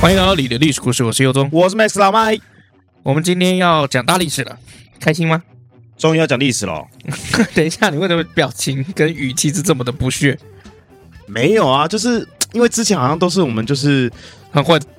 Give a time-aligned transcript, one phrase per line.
[0.00, 2.38] 欢迎来到你的历史故事，我是尤忠，我是 Max 老麦。
[3.02, 4.58] 我们今天要讲大历史了，
[5.00, 5.42] 开心吗？
[5.98, 6.86] 终于要讲历史了。
[7.54, 10.38] 等一下，你为什么表情跟语气是这么的不屑？
[11.26, 14.10] 没有啊，就是因为之前好像都是我们就是
[14.50, 14.80] 很混。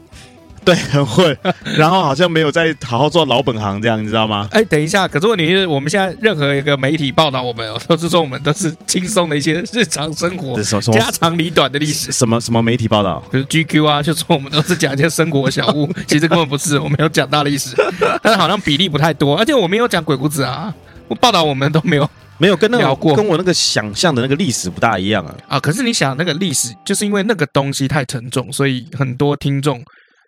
[0.66, 1.38] 对，很会，
[1.77, 4.48] 然后好像没有再好好做老本行，这样你知道吗？
[4.49, 10.59] 哎，等一下，可是问题是我们现在任何一个媒体报道我们，都是说我们都是轻松的一些日常生活、
[10.91, 12.12] 家长里短的历史。
[12.12, 13.23] 什么什么媒体报道？
[13.31, 17.76] 就是 GQ 啊，就说我们都是讲一些生活小物， 其实根本不是，我们有讲大历史，
[18.23, 20.73] 但是好像比例不太多，而且我们有讲鬼谷子啊，
[21.07, 25.59] 我报道我们都没有没有跟那聊过，跟我那个想象的那个历史不大一样啊啊！
[25.59, 29.84] 可是你想那个历史，就是因为那个东西太沉重，所以很多听众。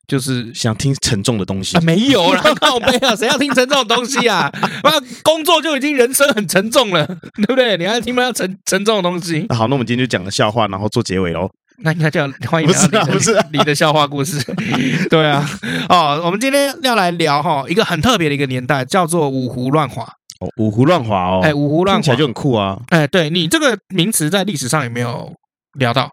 [0.07, 4.49] 就是想听沉重的东西啊，没有啦， 靠背啊，谁要听沉重的东西啊？
[4.81, 4.89] 啊，
[5.21, 7.75] 工作就已经人生很沉重了，对不对？
[7.75, 9.45] 你还听不到沉沉重的东西？
[9.49, 11.49] 那好，那我们今天就讲个笑话，然后做结尾喽。
[11.79, 14.41] 那应该叫欢迎你的不是你的笑话故事？
[15.11, 15.45] 对啊，
[15.89, 20.07] 哦，我们今天要来聊哈一个很特别的一个年代，叫做五胡乱华。
[20.39, 22.79] 哦，五胡乱华哦，哎，五胡乱华听起来就很酷啊。
[22.89, 25.33] 哎，对你这个名词在历史上有没有
[25.79, 26.11] 聊到？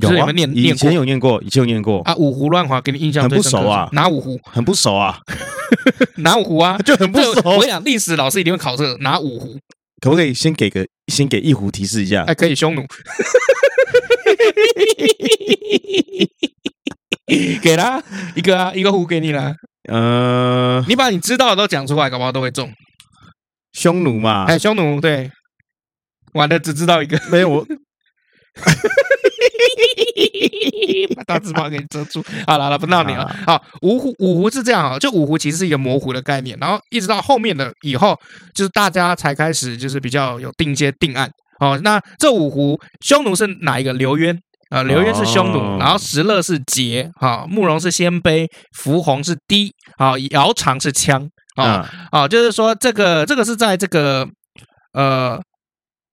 [0.00, 2.14] 有啊，有念念以前有念过，以前有念过啊。
[2.16, 3.88] 五胡乱华给你印象很不熟啊？
[3.92, 4.40] 哪五胡？
[4.44, 5.18] 很不熟啊？
[6.18, 6.76] 哪五胡啊？
[6.84, 7.30] 就很不熟。
[7.44, 9.56] 我跟你讲，历史老师一定会考这个哪五胡？
[10.00, 12.24] 可不可以先给个先给一胡提示一下？
[12.24, 12.84] 哎，可以，匈奴。
[17.62, 18.02] 给啦，
[18.34, 19.54] 一个啊，一个胡给你啦。
[19.88, 22.70] 呃，你把你知道的都讲出来，搞不好都会中。
[23.74, 24.46] 匈奴嘛？
[24.46, 25.30] 哎，匈奴对。
[26.32, 27.64] 完了，只知道一个，没有我。
[27.64, 28.72] 哈，
[31.14, 32.24] 把大字报给你遮住。
[32.46, 33.28] 好了，了，不闹你了。
[33.46, 38.18] 好，五胡五胡是这样啊，就五胡其实是一个模糊的概念，然后一直到后面的以后，
[38.54, 41.30] 就是大家才开始就是比较有定一些定案。
[41.60, 43.92] 哦，那这五胡，匈奴是哪一个？
[43.92, 44.36] 刘渊
[44.70, 54.28] 啊，刘渊是匈奴，然后石勒是桀，哈，慕容是鲜卑，伏弘是氐，啊，姚苌是羌，啊啊，就是说这个这个是在这个
[54.92, 55.38] 呃《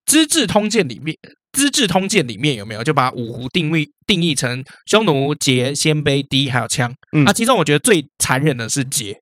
[0.05, 1.15] 资治通鉴》里面。
[1.59, 6.89] 《资治通鉴》里面有没有就把五胡定位定义成匈奴、羯、鲜卑、氐还有羌？
[7.11, 9.13] 嗯，那其中我觉得最残忍的是桀。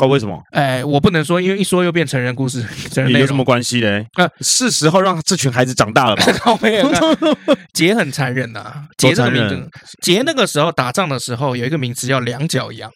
[0.00, 0.40] 哦，为什么？
[0.52, 2.62] 哎，我不能说，因为一说又变成人故事，
[2.92, 4.06] 成人有什么关系嘞？
[4.16, 6.24] 呃，是时候让这群孩子长大了吧？
[6.62, 6.88] 没有，
[7.74, 8.86] 桀很残忍呐。
[8.96, 9.68] 桀这个名字，
[10.04, 12.88] 桀那个时候打仗的时候有一个名词叫两脚羊。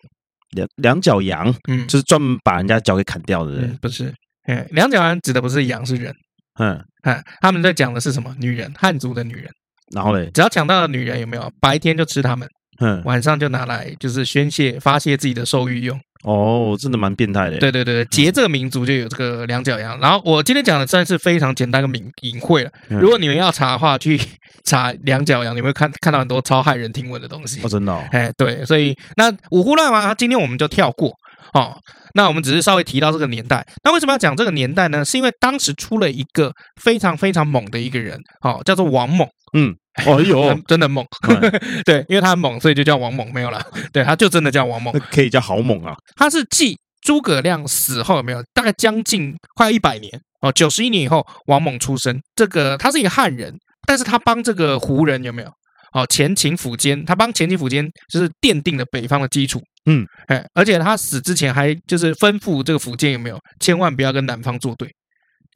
[0.56, 4.12] 两两脚羊，嗯，就是专门把人家脚给砍掉的人，不是？
[4.48, 6.12] 哎，两脚羊指的不是羊，是人。
[6.58, 8.34] 嗯，哎他们在讲的是什么？
[8.40, 9.48] 女人，汉族的女人。
[9.94, 11.48] 然后嘞，只要抢到的女人有没有？
[11.60, 12.48] 白天就吃他们，
[12.80, 16.00] 嗯，晚上就拿来就是宣泄、发泄自己的兽欲用。
[16.24, 17.58] 哦，真的蛮变态的。
[17.58, 19.98] 对对对，桀这个民族就有这个两脚羊。
[20.00, 22.70] 然后我今天讲的算是非常简单的隐隐晦了。
[22.88, 24.20] 如果你们要查的话，去
[24.64, 27.60] 查两脚羊，你会看看到很多超骇人听闻的东西。
[27.62, 27.96] 哦，真的。
[28.10, 31.12] 哎，对，所以那五胡乱华，今天我们就跳过。
[31.54, 31.78] 哦，
[32.14, 33.64] 那我们只是稍微提到这个年代。
[33.84, 35.04] 那为什么要讲这个年代呢？
[35.04, 39.26] 是因为当时出了一个非常非常猛的一个人，哦，叫做王猛。
[39.56, 39.74] 嗯，
[40.06, 41.04] 哦呦，真的猛。
[41.86, 43.64] 对，因为他很猛，所以就叫王猛，没有了。
[43.92, 45.94] 对，他就真的叫王猛，可以叫好猛啊。
[46.16, 48.42] 他是继诸葛亮死后有没有？
[48.52, 50.12] 大概将近快一百年
[50.42, 52.20] 哦，九十一年以后，王猛出生。
[52.34, 53.54] 这个他是一个汉人，
[53.86, 55.48] 但是他帮这个胡人有没有？
[55.92, 59.60] 哦，前秦苻坚，他帮前秦苻坚就是奠定了北方的基础。
[59.86, 64.90] 嗯，哎，而且他死之前还就是吩咐这个苻坚有没有，千万不要跟南方作对。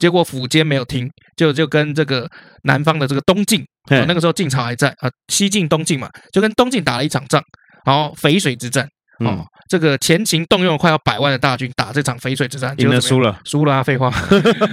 [0.01, 1.07] 结果苻坚没有听，
[1.37, 2.27] 就就跟这个
[2.63, 7.41] 南方的这个东晋，哦，那个时候晋朝还在啊，西晋东晋嘛，就跟东晋打了一场仗，
[7.85, 8.87] 然后淝水之战。
[9.19, 13.83] 哦，这个前秦动用了快要百万的大军打这场淝水之战，赢了输了，输了啊！
[13.83, 14.11] 废话，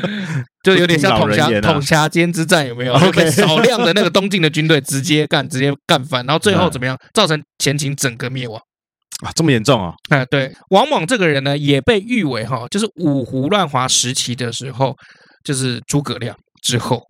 [0.64, 2.94] 就有点像统辖统辖间之战，有没有？
[2.96, 6.96] OK，少量的那个东晋的军队直接干，直接干翻，然后最后怎么样？
[7.12, 8.58] 造成前秦整个灭亡
[9.24, 9.32] 啊！
[9.34, 9.92] 这么严重啊？
[10.10, 14.94] 哎，对，王猛这个人呢，也被誉为哈，就是五胡乱华时期的时候，
[15.44, 17.02] 就是诸葛亮之后。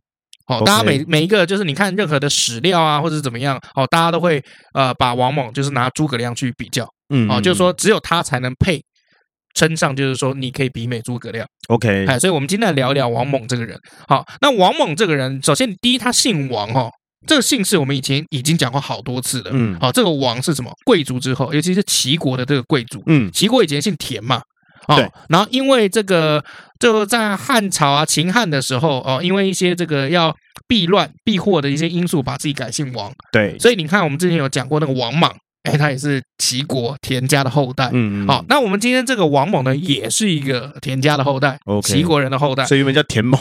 [0.47, 6.89] 哦，大家每每一个就是你看任何的史料啊，或者是怎么样，哦，大家都会呃把王猛就是拿诸葛亮去比较。
[7.11, 8.83] 嗯，哦，就是说只有他才能配
[9.53, 11.47] 称上，就是说你可以比美诸葛亮。
[11.69, 13.79] OK，哎，所以我们今天来聊一聊王猛这个人。
[14.07, 16.89] 好，那王猛这个人，首先第一，他姓王哈，
[17.27, 19.51] 这个姓氏我们以前已经讲过好多次了。
[19.53, 20.73] 嗯，好，这个王是什么？
[20.85, 23.03] 贵族之后，尤其是齐国的这个贵族。
[23.07, 24.43] 嗯，齐国以前姓田嘛。
[24.97, 26.43] 对，然后因为这个
[26.79, 30.35] 就在汉朝啊，秦汉的时候哦，因为一些这个要
[30.67, 33.13] 避乱避祸的一些因素，把自己改姓王。
[33.31, 35.37] 对，所以你看，我们之前有讲过那个王莽。
[35.65, 37.91] 哎，他也是齐国田家的后代。
[37.93, 43.41] 嗯，好，那我们今天这个王猛呢，也是一个田家的后代，齐国人的后代，所以原本叫田猛。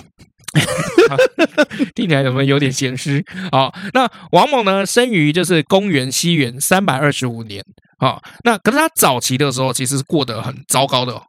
[1.93, 3.23] 听起来有没有有点咸湿？
[3.51, 7.63] 好，那王猛呢，生于就是公元西元三百二十五年。
[7.99, 11.21] 好，那可是他早期的时候，其实是过得很糟糕的。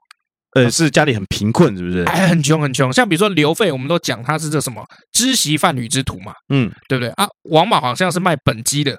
[0.55, 2.03] 呃，是家里很贫困，是不是？
[2.05, 2.91] 哎，很穷很穷。
[2.91, 4.83] 像比如说刘备，我们都讲他是这什么
[5.13, 7.27] 知席贩履之徒嘛，嗯，对不对啊？
[7.51, 8.97] 王莽好像是卖本鸡的，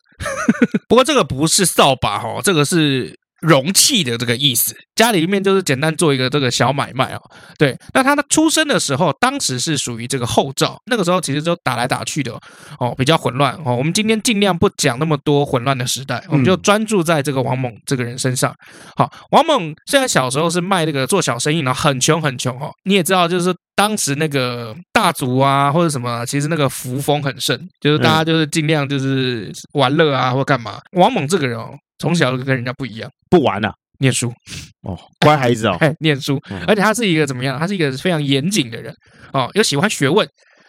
[0.88, 3.19] 不过这个不是扫把哈，这个是。
[3.42, 7.22] 容器的这个意思，家里面就是简单做一个这个小买卖哦。
[7.58, 12.34] 对，那他的出生的时候，当时是属于这个后赵，那个时候其实就打来打去的
[12.80, 13.76] 哦，比较混乱哦。
[13.76, 18.54] 我们今天尽量不讲那么多混乱的时代，我们就专注在这个王猛这个人身上。
[18.96, 22.72] 好，王猛虽然小时候是卖那个做小生意，然后很穷很穷哦。
[22.84, 30.80] 你也知道，就是当时那个大族啊或者什么，其实那个扶风很盛，就是大家就是尽量就是玩乐啊或干嘛。
[30.94, 31.74] 王猛这个人哦。
[32.00, 34.34] 从小就跟人家不一样，不玩了，念书
[34.82, 37.60] 哦，乖孩子哦， 念书，而且他是一个怎么样？
[37.60, 38.94] 他是一个非常严谨的人
[39.34, 40.28] 哦，又喜欢学问。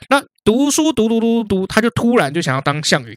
[0.09, 3.17] 那读书读读读读，他就突然就想要当项羽，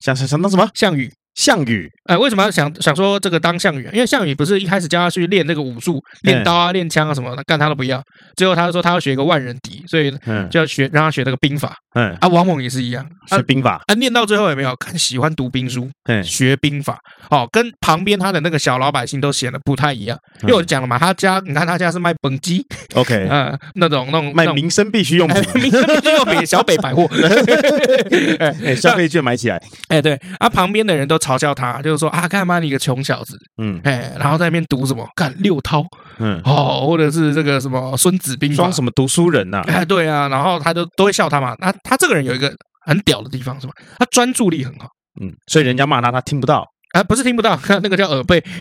[0.00, 0.68] 想想想当什么？
[0.74, 1.12] 项羽。
[1.34, 3.88] 项羽，哎，为什么要想想说这个当项羽？
[3.92, 8.02] 因为项羽不是一开始叫他去练那个武术，练刀啊、练枪啊什么的，干他都不要。
[8.36, 10.10] 最后他说他要学一个万人敌，所以
[10.50, 11.76] 就要学让他学那个兵法。
[11.94, 13.80] 嗯，啊，王猛也是一样，学兵法。
[13.86, 14.74] 啊，练到最后也没有？
[14.76, 15.88] 看喜欢读兵书，
[16.24, 16.98] 学兵法。
[17.30, 20.18] 哦，跟旁边他的那个小老百姓都显得不太一样。
[20.42, 22.64] 因为我讲了嘛，他家你看他家是卖本鸡
[22.94, 27.08] ，OK，嗯， 那种那种卖民生必需用品， 民生必需用品，小北百货，
[28.40, 29.60] 哎，消费券买起来。
[29.88, 35.84] 哎，对，啊，旁边的人都嘲笑他，就是说啊，干嘛你一个穷小子，嗯，哎，然后在那边读什么干六韬，
[36.18, 39.62] 嗯，哦，或者是这个什么《孙子兵法》，装什么读书人呐？
[39.66, 41.56] 哎，对啊，然后他就都会笑他嘛。
[41.58, 42.54] 那他这个人有一个
[42.84, 43.72] 很屌的地方是吧？
[43.98, 44.88] 他专注力很好，
[45.20, 46.66] 嗯，所以人家骂他，他听不到。
[46.94, 48.40] 啊，不是听不到，看 那个叫耳背，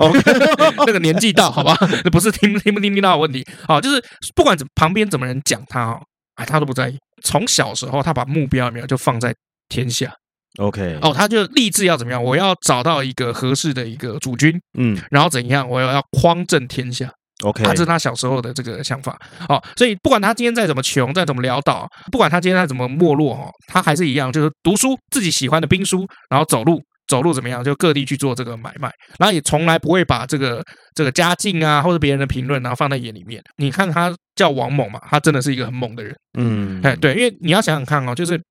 [0.88, 6.02] 那个年纪大，好吧， 那不是听听不听不到的问题，好，就是不管怎旁边怎么人讲他哦，
[6.36, 6.98] 哎，他都不在意。
[7.24, 9.32] 从小时候，他把目标有没有就放在
[9.70, 10.12] 天下
[10.60, 12.24] ，OK，哦，他就立志要怎么样？
[12.24, 15.68] 我要找到一个合适的一个主君，嗯，然后怎样？
[15.68, 17.10] 我要要匡正天下
[17.44, 19.18] ，OK，他这是他小时候的这个想法，
[19.50, 26.82] 哦，所以不管他今天再怎么穷，再怎么潦倒，不管他今天再怎么没落，哈，他还是一样，就是读书，自己喜欢的兵书，然后走路。
[27.06, 27.62] 走路怎么样？
[27.62, 28.90] 就各地去做这个买卖，
[29.20, 30.64] 然后也从来不会把这个
[30.96, 33.44] 这个家境啊，或者别人的评论，然后放在眼里面。
[33.58, 36.16] 你看他叫王猛嘛，他真的是一个很猛的人。
[36.40, 38.42] 嗯，哎，对，因为你要想想看哦，就是。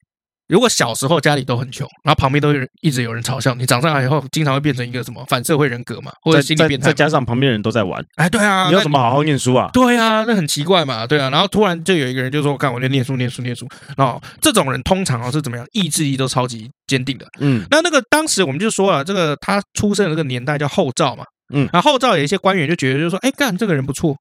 [0.53, 9.71] 如果小时候家里都很穷，然后旁边都有人一直有人嘲笑你，长大以后经常会变成一个什么反社会人格嘛，或者心理变态，再加上旁边人都在玩，哎，对啊，你要怎么好好念书啊？
[9.73, 13.67] 对啊，那很奇怪嘛，对啊，然后突然就有一个人就说：“我看我就念书，念书，念书。”
[13.97, 15.67] 然后这种人通常哦是怎么样？
[15.73, 17.27] 意志力都超级坚定的。
[17.41, 21.25] 嗯，那那个当时我们就说了，这个他出生的这个年代叫后赵嘛，
[21.55, 24.15] 嗯，然后后赵有一些官员就觉得，就说：“哎，干这个人不错。”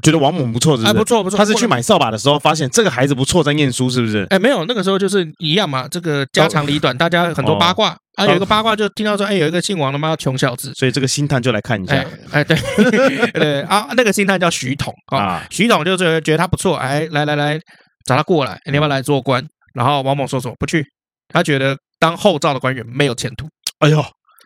[0.00, 0.90] 觉得王猛不错，是不是？
[0.90, 1.36] 哎，不错不错。
[1.36, 4.26] 他是去买扫把的时候，发现这个孩子不错，在念书，是不是？
[4.30, 5.86] 哎，没有，那个时候就是一样嘛。
[5.86, 8.26] 这个家长里短，大家很多八卦啊。
[8.26, 10.72] 有一个八卦就听到说，哎，有一个姓王的嘛，穷小子。
[10.74, 12.02] 所以这个星探就来看一下。
[12.30, 12.56] 哎，对
[13.32, 15.44] 对啊，那个星探叫徐统啊。
[15.50, 17.60] 徐统就觉得觉得他不错，哎，来来来，
[18.06, 19.44] 找他过来，你要不要来做官？
[19.74, 20.82] 然后王猛说什么不去，
[21.28, 23.46] 他觉得当后赵的官员没有前途。
[23.80, 24.02] 哎呦，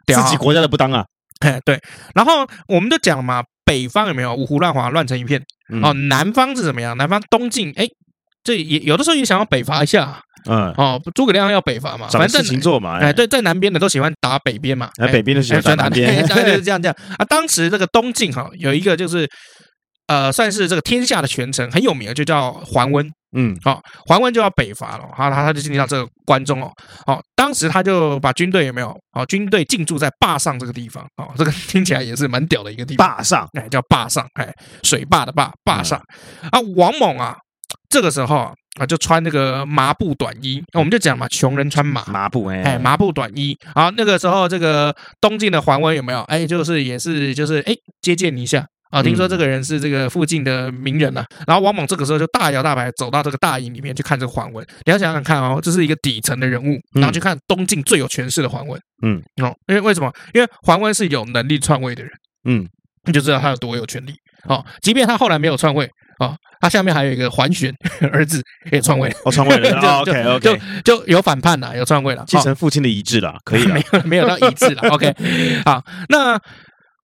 [0.06, 1.04] 自己国家的不当啊。
[1.40, 1.78] 哎，对。
[2.14, 3.44] 然后我们就讲嘛。
[3.66, 5.42] 北方有没有五胡乱华，乱成一片？
[5.82, 6.96] 哦，南方是怎么样？
[6.96, 7.86] 南方东晋，哎，
[8.42, 10.18] 这也有的时候也想要北伐一下，
[10.48, 17.24] 嗯，哦，诸葛亮要北伐嘛，反正事情做嘛，哎，对，在南边的都喜欢打北边嘛，哎，北边的喜欢打南边， 就是这样这样 啊。
[17.24, 19.28] 当时这个东晋哈，有一个就是
[20.06, 23.10] 呃，算是这个天下的权臣，很有名的，就叫桓温。
[23.36, 26.72] 嗯，好，桓温就要北伐了，他他他就进入到这个关中哦，
[27.06, 28.88] 好，当时他就把军队有没有？
[29.12, 33.06] 哦，军队进驻在坝上这个地方，哦，这个 听起来也是蛮屌的一个地方。
[33.06, 34.50] 坝上，哎，叫坝上，哎，
[34.82, 36.00] 水坝的坝，坝上。
[36.50, 37.36] 啊，王猛啊，
[37.90, 38.50] 这个时候
[38.80, 43.54] 啊，就穿那个麻布短衣，那我们就讲嘛，穷人穿麻麻布，哎，麻布短衣。
[43.74, 46.22] 啊，那个时候这个东晋的桓温有没有？
[46.22, 48.66] 哎，就是也是就是哎，接见你一下。
[48.90, 54.64] 啊，听说这个人是这个附近的名人呐、啊，然后王猛这个时候就大摇大摆走到这个大营里面去看这个桓温。
[54.84, 58.80] 你要想想看哦，这是一个底层的人物，然后去看东晋最有权势的桓温。
[59.02, 60.12] 嗯，哦，因为为什么？
[60.32, 62.12] 因为桓温是有能力篡位的人。
[62.44, 62.66] 嗯，
[63.04, 64.14] 你就知道他有多有权力。
[64.44, 65.90] 哦，即便他后来没有篡位，
[66.20, 67.74] 哦，他下面还有一个桓玄
[68.12, 68.40] 儿子
[68.70, 69.70] 也篡位，哦，篡位了。
[69.82, 74.88] 就 OK OK，就就有反叛了，有篡位了，继承父亲的遗志了， 可以了，没有没有到遗志了。
[74.90, 75.12] OK，
[75.64, 76.40] 好，那。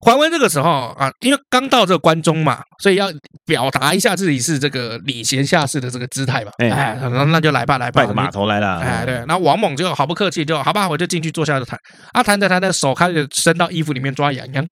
[0.03, 3.07] 桓温这个时候啊，因为刚到这个关中嘛，所以要
[3.45, 6.51] 表达一下自己是这个礼贤下士的这个姿态嘛。
[6.57, 8.79] 哎，哎那那就来吧，来吧，拜个码头来了。
[8.79, 9.15] 哎，对。
[9.15, 11.79] 然后王猛就毫不客气，就好吧，我就进去坐下就谈。
[12.11, 14.65] 啊，谈着谈着，手开始伸到衣服里面抓痒痒。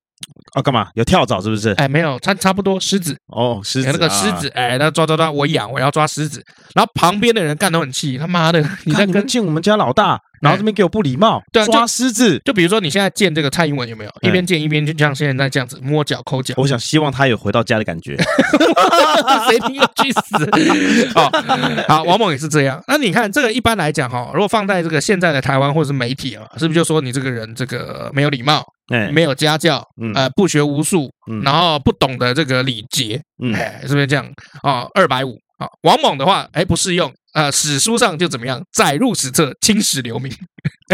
[0.54, 0.88] 啊，干嘛？
[0.96, 1.70] 有跳蚤是不是？
[1.72, 3.16] 哎，没有，差差不多狮子。
[3.28, 6.44] 哦，狮子，那个狮子，哎，那抓抓抓，我痒，我要抓狮子。
[6.76, 12.42] 然后旁边的人干得很气，他妈的，你在跟进我们家老大，然后这边给我不礼貌，对，啊抓狮子。
[12.44, 14.12] 就比如说你现在见这个蔡英文有没有？
[14.22, 16.54] 一边见一边就像现在这样子摸脚抠脚。
[16.60, 18.18] 我想希望他有回到家的感觉。
[19.48, 21.10] 谁听要去死？
[21.14, 21.30] 好，
[21.88, 22.84] 好，王猛也是这样。
[22.88, 28.66] 那你看这个一般来讲哈，如果放在这个现在的台湾或者是媒体啊，是不是就说你这个人这个没有礼貌？
[29.14, 29.82] 没有家教，
[30.14, 31.10] 呃，不学无术，
[31.46, 33.22] 然后不懂得这个礼节，
[33.56, 34.26] 哎，是不是这样
[34.64, 34.86] 啊？
[34.94, 40.32] 二百五啊，王猛的话，哎，不适用，呃，史书上就怎么样，载入史册，青史留名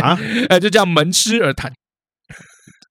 [0.01, 0.17] 啊，
[0.50, 1.72] 呃，就叫门师而谈，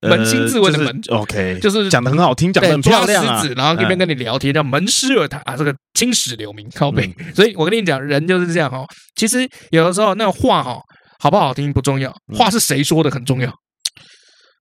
[0.00, 7.09] 扪心自问的门，OK，就是讲的很好听，讲的很漂亮啊，然后一边跟你聊天，叫门师而谈啊，这个青史留名，靠北。
[7.35, 8.85] 所以我跟你讲，人就是这样哦。
[9.15, 10.81] 其实有的时候那个话哈，
[11.21, 13.53] 好不好听不重要，话是谁说的很重要。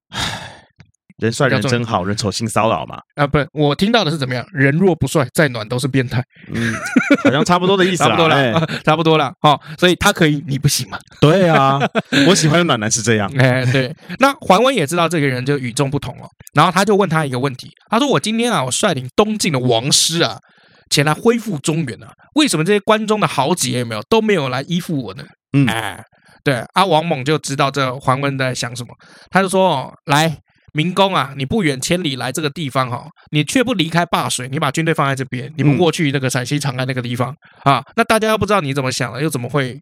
[0.10, 0.55] 唉，
[1.18, 3.00] 人帅人真好，人丑性骚扰嘛？
[3.16, 4.46] 啊，不，我听到的是怎么样？
[4.52, 6.22] 人若不帅，再暖都是变态。
[6.54, 6.74] 嗯，
[7.24, 8.54] 好像差不多的意思， 差不多了，欸、
[8.84, 9.32] 差不多了。
[9.42, 10.98] 哦，所以他可以，你不行嘛？
[11.22, 11.80] 对啊，
[12.28, 13.32] 我喜欢的暖男是这样。
[13.38, 13.96] 哎，对。
[14.20, 20.38] 那桓温也知道这个人就与众不同了，然后他就问他一个问题，他说：“我今天啊，我率领东晋的王师啊，
[20.90, 25.24] 前来恢复中原啊，为什么这些关中的豪杰有没有都没有来依附我呢？”
[25.56, 26.04] 嗯，哎。
[26.44, 28.90] 对，阿、啊、王猛就知道这桓温在想什么，
[29.32, 30.30] 他就说：“哦，来，
[30.76, 39.80] 明公啊，你不远千里来这个地方哈，你却不离开灞水，你把军队放在这边，你不过去那个陕西长安那个地方啊，那大家又不知道你怎么想了，又怎么会？”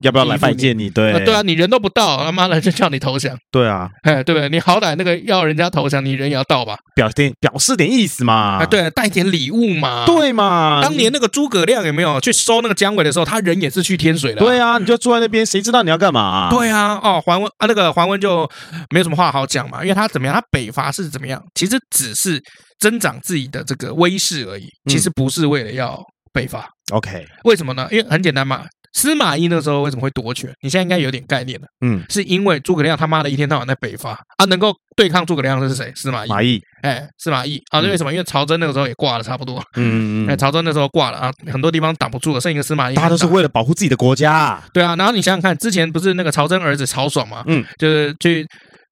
[0.00, 0.90] 要不要来拜见你？
[0.90, 3.36] 对，对啊，你人都不到，他妈的就叫你投降。
[3.50, 4.48] 对啊，哎，对不对？
[4.48, 6.76] 你好歹那个要人家投降，你人也要到吧？
[6.94, 8.58] 表点表示点意思嘛？
[8.58, 10.04] 啊，对，带点礼物嘛？
[10.04, 10.80] 对嘛？
[10.82, 14.40] 当年那个诸葛亮有没有去收那个姜维的时候，他人也是去天水的。
[14.40, 16.50] 对啊，你就坐在那边，谁知道你要干嘛？
[16.50, 18.48] 对啊，哦，桓温啊，那个桓温就
[18.90, 20.34] 没有什么话好讲嘛，因为他怎么样？
[20.34, 21.42] 他北伐是怎么样？
[21.54, 22.38] 其实只是
[22.78, 25.98] 增长自己的这个威势而已，其实不是为了要
[26.32, 26.68] 北伐。
[26.92, 27.88] OK，为什么呢？
[27.90, 28.64] 因为很简单嘛。
[28.92, 30.50] 司马懿那时候为什么会夺权？
[30.62, 31.66] 你现在应该有点概念了。
[31.80, 35.92] 嗯，是因为诸葛亮他妈的一天到晚在北伐啊，能够对抗诸葛亮的是谁？
[35.94, 36.28] 司马懿。
[36.28, 38.12] 马懿，哎，司马懿啊，为什么？
[38.12, 39.62] 因为曹真那个时候也挂了，差不多。
[39.76, 40.26] 嗯。
[40.28, 42.94] 哎，曹真那时候挂了啊，很多地方挡不住了，剩一个司马懿。
[42.94, 44.62] 他都是为了保护自己的国家。
[44.72, 47.42] 对啊，然后你想想看，之前不是那个曹真儿子曹爽嘛？
[47.46, 48.46] 嗯，就是去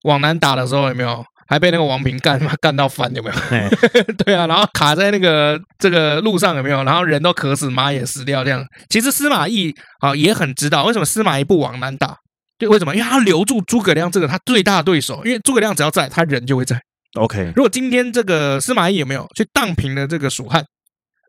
[0.05, 1.25] 往南打的时候，有没有？
[1.47, 3.35] 还被那个王平干 干到翻，有没有？
[4.25, 6.83] 对啊，然后卡在那个这个路上，有没有？
[6.85, 8.65] 然后人都渴死，马也死掉，这样。
[8.89, 12.17] 其实司马懿啊也很知道为什么司马懿不往南打，
[12.59, 12.95] 就为什么？
[12.95, 16.81] 因为他留住诸葛亮这个他最大的对手，因为诸葛亮只要在，他人就会在。
[17.15, 20.65] OK，如果今天这个司马懿有没有去荡平了这个蜀汉？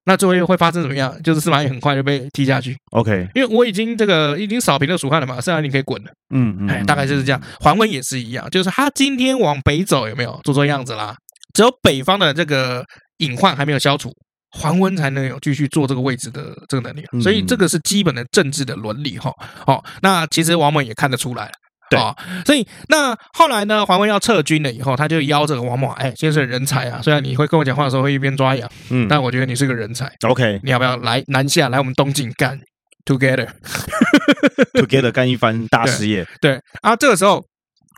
[0.05, 1.13] 那最后又会发生怎么样？
[1.23, 2.77] 就是司马懿很快就被踢下去。
[2.91, 6.11] OK，因为我已经这个已经扫平了蜀汉了嘛，剩下你可以滚了。
[6.33, 7.41] 嗯嗯，哎，大概就是这样。
[7.59, 11.15] 桓温也是一样，就是他今天往北走，有没有做做样子啦？
[11.53, 12.85] 只有北方的这个
[13.17, 14.11] 隐患还没有消除，
[14.51, 17.03] 桓温才能有继续做这个位置的这个能力。
[17.21, 19.31] 所以这个是基本的政治的伦理哈。
[19.65, 21.51] 好，那其实王猛也看得出来。
[21.89, 22.15] 对啊，
[22.45, 30.11] 所以那后来呢，桓温要撤军了以后，他就邀这个王猛，哎，先生人才啊，虽然你会跟我讲话的时候会一边抓痒，嗯，但我觉得你是个人才。
[30.27, 32.59] OK，你要不要来南下来我们东晋干
[33.05, 36.25] together，together 干一番大事业？
[36.41, 37.45] 对啊，这个时候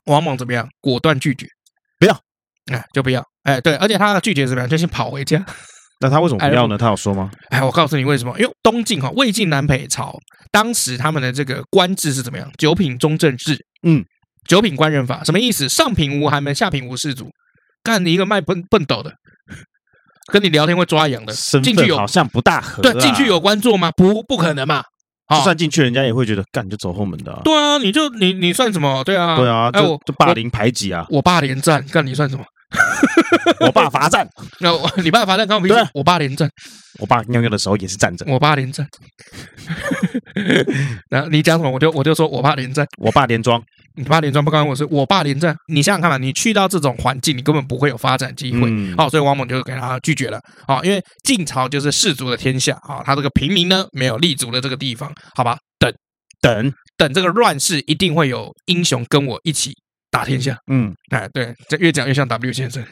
[0.08, 0.68] 王猛怎么样？
[0.82, 1.48] 果断拒绝，
[1.98, 2.14] 不要，
[2.72, 4.70] 哎，就不要，哎，对，而且他的拒绝怎么样？
[4.70, 5.42] 就先跑回家。
[6.00, 6.78] 那他为什么不要呢？
[6.78, 7.32] 他有说吗？
[7.50, 8.38] 哎，我告诉你为什么？
[8.38, 10.16] 因为东晋哈，魏晋南北朝
[10.52, 12.48] 当时他们的这个官制是怎么样？
[12.58, 13.58] 九品中正制。
[13.84, 14.04] 嗯，
[14.48, 15.68] 九品官人法什么意思？
[15.70, 17.30] 上品无寒门，下品无士族。
[17.84, 19.14] 干你一个卖笨笨斗的，
[20.32, 22.82] 跟你聊天会抓痒的，进去有好像不大合。
[22.82, 23.92] 对，进去有官做吗？
[23.92, 24.84] 不，不可能嘛。
[25.30, 27.42] 就算进去，人家也会觉得干你就走后门的。
[27.44, 29.04] 对啊，你就你你算什么？
[29.04, 31.06] 对啊，对啊，就就霸凌排挤啊。
[31.10, 32.44] 我霸连战，干你算什么？
[33.62, 34.28] 我爸罚站，
[34.60, 36.50] 那我你爸罚站，刚我对，我爸连战，
[37.00, 38.26] 我爸尿尿的时候也是站着。
[38.28, 38.88] 我爸连战，
[41.10, 43.62] 然后你讲什么，我就我就说我爸连战，我爸连庄，
[43.96, 45.56] 你爸连庄不关我事，我爸连战。
[45.68, 48.70] 你想想看嘛，你去到这种环境，你根本不会有发展机会。
[48.96, 50.40] 好，所以王猛就给他拒绝了。
[50.68, 55.58] 好，因为晋朝就是士族的天下啊，他这个平民呢没有立足的这个地方，好吧？
[55.80, 55.94] 等
[56.42, 59.74] 等等，这个乱世一定会有英雄跟我一起。
[60.10, 62.84] 打天下，嗯，哎，对，这越讲越像 W 先生，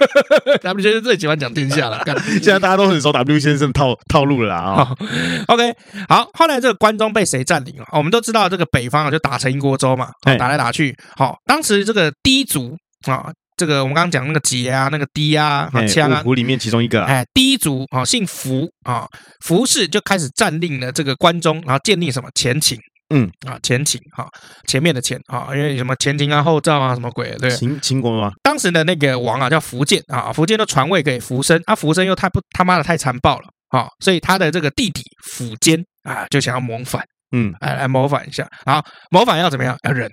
[0.62, 2.02] W 先生最喜欢讲天下了。
[2.42, 4.98] 现在大家都很熟 W 先生套套路了啊、哦。
[5.46, 5.72] OK，
[6.08, 7.86] 好，后来这个关中被谁占领了？
[7.92, 10.94] 我们都知道这个北方啊，就打成一锅粥嘛，打来打去。
[11.16, 19.06] 好，当时这个氐族啊，这个我们刚刚讲那个节啊，那个低啊，枪啊，五胡里面其中一个，哎，第一族啊，姓符啊，
[19.44, 22.78] 符氏就开始占领了这个关中，然后建立什么前秦，
[23.10, 24.26] 嗯啊，前秦哈，
[24.66, 28.32] 前面的前啊，因为什么前秦啊，后赵啊，什么鬼，对，秦秦国吗？
[28.42, 37.02] 当时的那个王啊，叫苻建啊，苻建都传位给苻生，啊，苻生又太不他妈的太残暴了啊，所以他的这个弟弟苻坚啊，就想要谋反。
[37.32, 38.80] 嗯，来来谋反一下啊！
[39.10, 39.76] 谋反要怎么样？
[39.82, 40.08] 要忍，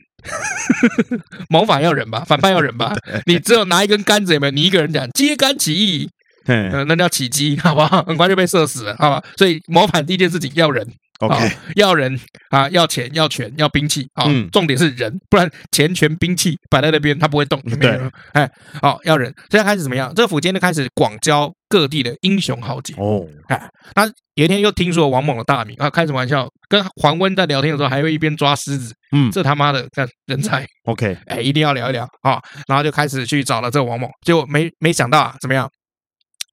[1.48, 2.92] 谋反要忍吧，反叛要忍吧。
[3.28, 4.52] 你只有拿一根杆子，有没有？
[4.52, 6.10] 你一个人讲揭竿起义，
[6.48, 8.02] 嗯，那叫起义，好不好？
[8.04, 9.24] 很快就被射死了，好吧？
[9.38, 10.86] 所以谋反第一件事情要忍
[11.28, 14.26] ，OK，要人啊，要钱，要权，要兵器啊。
[14.52, 18.12] 重点是人，不然钱权兵器摆在那边，他不会动，有没有？
[18.34, 18.50] 哎，
[18.82, 19.34] 好，要人。
[19.50, 20.14] 现在开始怎么样？
[20.16, 24.12] 这个苻坚就开始广交各地的英雄豪杰哦，哎，他。
[24.36, 26.50] 有一天又听说王猛的大名啊，开什么玩笑？
[26.68, 28.92] 跟桓温在聊天的时候，还会一边抓狮子。
[29.12, 30.66] 嗯，这他妈的看人才。
[30.86, 32.42] OK，哎，一定要聊一聊啊。
[32.68, 35.70] 然后就开始去找了这个王猛，结果没没想到啊，怎么样？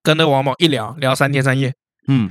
[0.03, 1.73] 跟那个王猛一聊聊三天三夜，
[2.09, 2.29] 嗯，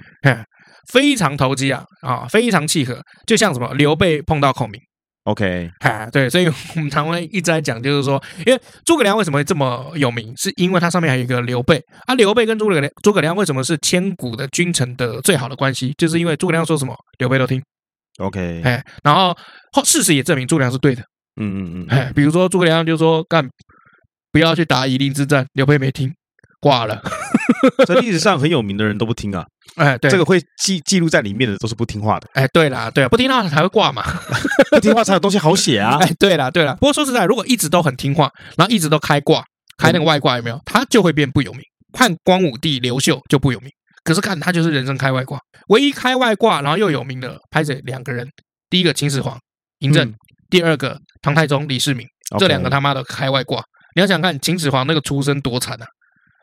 [0.91, 4.79] 非常投机啊啊，非常契合，就像什么刘备碰到孔明。
[5.25, 12.15] OK，哎，对，所以我们常会一直在讲，就是说，因为诸葛亮为什么会这么有名，是因为他上面还有一个刘备啊。
[12.15, 15.93] 刘备跟诸葛亮，诸葛亮为什么是千古的君臣的最好的关系？
[15.97, 17.61] 就是因为诸葛亮说什么，刘备都听。
[18.17, 19.35] OK，哎，然后
[19.73, 21.03] 后事实也证明诸葛亮是对的。
[21.39, 23.47] 嗯嗯嗯，哎，比如说诸葛亮就说干，
[24.31, 26.11] 不要去打夷陵之战，刘备没听。
[26.59, 27.01] 挂了，
[27.87, 29.45] 在历史上很有名的人都不听啊。
[29.75, 32.27] 哎，对，这个会记记录在里面的都是不听话的。
[32.33, 34.03] 哎，对啦，对，不听话才会挂嘛，
[34.71, 35.97] 不听话才有东西好写啊。
[36.01, 36.73] 哎，对啦，对啦。
[36.73, 39.43] 不过说实在，如果一直都很听话，然后一直都开挂，
[39.77, 40.59] 开那个外挂有没有？
[40.65, 41.61] 他就会变不有名。
[41.93, 43.69] 看光武帝刘秀就不有名，
[44.03, 45.39] 可是看他就是人生开外挂，
[45.69, 48.27] 唯一开外挂然后又有名的，拍着两个人，
[48.69, 49.39] 第一个秦始皇
[49.79, 50.13] 嬴政，
[50.49, 52.05] 第二个唐太宗李世民，
[52.37, 53.63] 这两个他妈的开外挂。
[53.95, 55.87] 你要想看秦始皇那个出身多惨啊！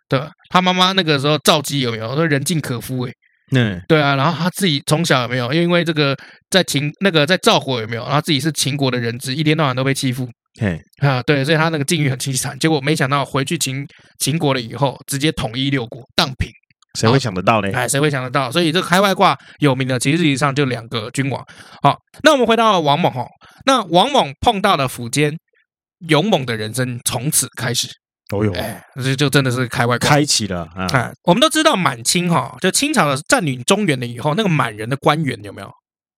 [0.09, 0.21] 对，
[0.51, 3.07] 他妈妈那个时候赵姬有没有说人尽可夫？
[3.07, 3.13] 哎，
[3.53, 5.53] 嗯，对啊，然后他自己从小有没有？
[5.53, 6.17] 因为这个
[6.51, 8.05] 在秦那个在赵国有没有？
[8.05, 10.29] 然后自己是秦国的人质，一天到晚都被欺负，
[10.61, 12.59] 嘿啊，对，所以他那个境遇很凄惨。
[12.59, 13.87] 结果没想到回去秦
[14.19, 16.51] 秦国了以后，直接统一六国，荡平。
[16.99, 17.69] 谁会想得到呢？
[17.75, 18.51] 哎，谁会想得到？
[18.51, 21.45] 所以这个开外挂有名的，其实实际上就两个君王。
[21.83, 23.27] 好，那我们回到王猛哈，
[23.66, 25.37] 那王猛碰到了苻坚，
[26.09, 27.88] 勇猛的人生从此开始。
[28.29, 30.87] 都有，哎，这就真的是开外挂，开启了啊！
[30.93, 35.71] 哎，我们都知道满清哈，就清朝的占领中原了以后，那个满人的官员有没有？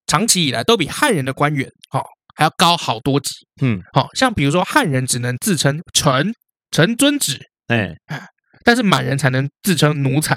[0.07, 2.01] 长期以来都比汉人的官员哈
[2.35, 3.29] 还要高好多级。
[3.61, 6.33] 嗯，好像比如说汉人只能自称臣，
[6.71, 8.25] 臣遵旨，哎哎，
[8.63, 10.35] 但是满人才能自称奴才。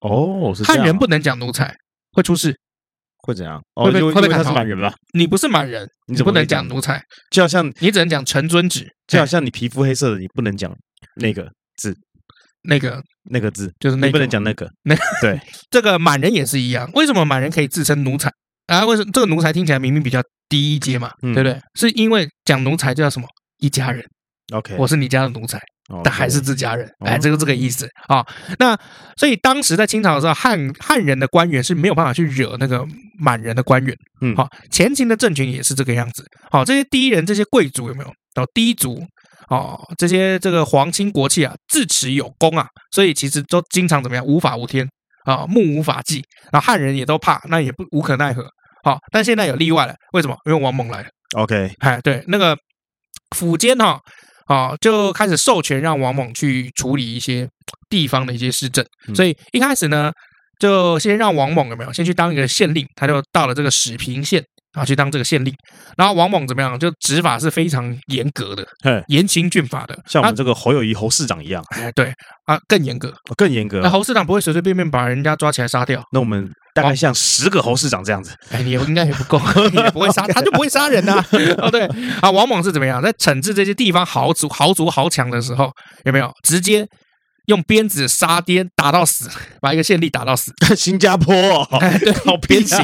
[0.00, 1.72] 哦，汉人不能讲奴才，
[2.10, 2.52] 会出事，
[3.18, 3.62] 会怎样？
[3.74, 4.28] 会被会被。
[4.28, 4.92] 他是满人吧？
[5.12, 7.00] 你不是满人，你不能讲奴才，
[7.30, 10.74] 就好像你只能讲臣遵旨，就好像你皮肤黑色的，你不能讲。
[11.16, 11.96] 那个字，
[12.62, 14.68] 那个那个字，就是那不能讲那个。
[14.82, 15.38] 那对
[15.70, 16.90] 这个满人也是一样。
[16.94, 18.30] 为什么满人可以自称奴才
[18.66, 18.84] 啊？
[18.86, 21.10] 为什么这个奴才听起来明明比较低一阶嘛？
[21.22, 21.60] 嗯、对不对？
[21.74, 23.26] 是因为讲奴才叫什么？
[23.58, 24.04] 一家人。
[24.52, 25.58] OK，我是你家的奴才
[26.02, 26.86] 但还是自家人。
[27.00, 28.26] 哎，这个这个意思啊、哦。
[28.58, 28.78] 那
[29.16, 32.86] 所以当时在清朝的时候，汉汉人的官员是没有办法去惹那个
[33.18, 33.96] 满人的官员。
[34.20, 36.22] 嗯，好、哦，前秦的政权也是这个样子。
[36.50, 38.08] 好、哦，这些第一人，这些贵族有没有？
[38.34, 39.02] 哦，低族。
[39.54, 44.88] 哦，这些这个皇亲国戚啊，自持有功啊，所以其实都经常怎么样，无法无天
[45.24, 46.24] 啊，目无法纪。
[46.50, 48.44] 然后汉人也都怕，那也不无可奈何。
[48.82, 50.36] 好，但现在有例外了，为什么？
[50.46, 51.08] 因为王猛来了。
[51.36, 52.56] OK，哎，对，那个
[53.30, 54.00] 苻坚哈
[54.46, 57.48] 啊，就开始授权让王猛去处理一些
[57.88, 58.84] 地方的一些市政。
[59.14, 60.12] 所以一开始呢，
[60.58, 64.44] 就先让王猛有没有先去当一个县令，他就到了这个始平县。
[64.74, 65.54] 啊，去当这个县令，
[65.96, 66.78] 然后王猛怎么样？
[66.78, 68.66] 就执法是非常严格的，
[69.06, 71.64] 严刑峻法的，像我们这个侯友谊侯市长一样。
[71.70, 72.12] 哎，对
[72.44, 73.80] 啊，更严格，更严格。
[73.80, 76.02] 那侯市长不会随随便便把人家抓起来杀掉。
[76.12, 79.40] 那我们大概像十个侯市长这样子，哎，也应该也不够，
[79.72, 81.24] 也不会杀，他就不会杀人呐。
[81.58, 81.86] 哦，对
[82.20, 83.00] 啊，王猛是怎么样？
[83.00, 85.70] 在惩治这些地方豪族、豪族豪强的时候，
[86.04, 86.86] 有没有直接？
[87.46, 89.28] 用鞭子杀癫打到死，
[89.60, 90.52] 把一个县令打到死。
[90.76, 91.66] 新加坡、哦，
[92.00, 92.78] 对，好鞭刑，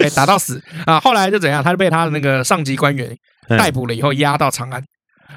[0.00, 1.00] 哎，打到死啊！
[1.00, 1.62] 后来就怎样？
[1.62, 3.16] 他就被他的那个上级官员
[3.48, 4.82] 逮捕了，以后押到长安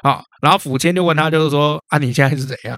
[0.03, 0.21] 啊。
[0.41, 2.77] 然后苻坚就问他，就是说啊，你现在是怎样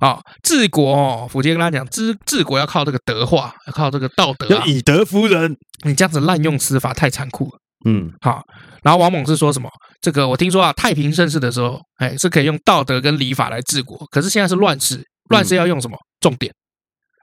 [0.00, 0.18] 啊？
[0.42, 5.56] 治国哦，苻坚跟他讲，治治国要靠这个德化，要靠这个道德、啊，要以德服人。
[5.84, 7.58] 你这样子滥用司法太残酷了。
[7.86, 8.42] 嗯，好。
[8.82, 9.68] 然后王猛是说什么？
[10.00, 15.04] 这个我听说啊，太平盛世的时候，哎，是可以用道德跟礼法来治国，可是现在是乱世。
[15.28, 15.96] 乱世要用什么？
[16.20, 16.52] 重典，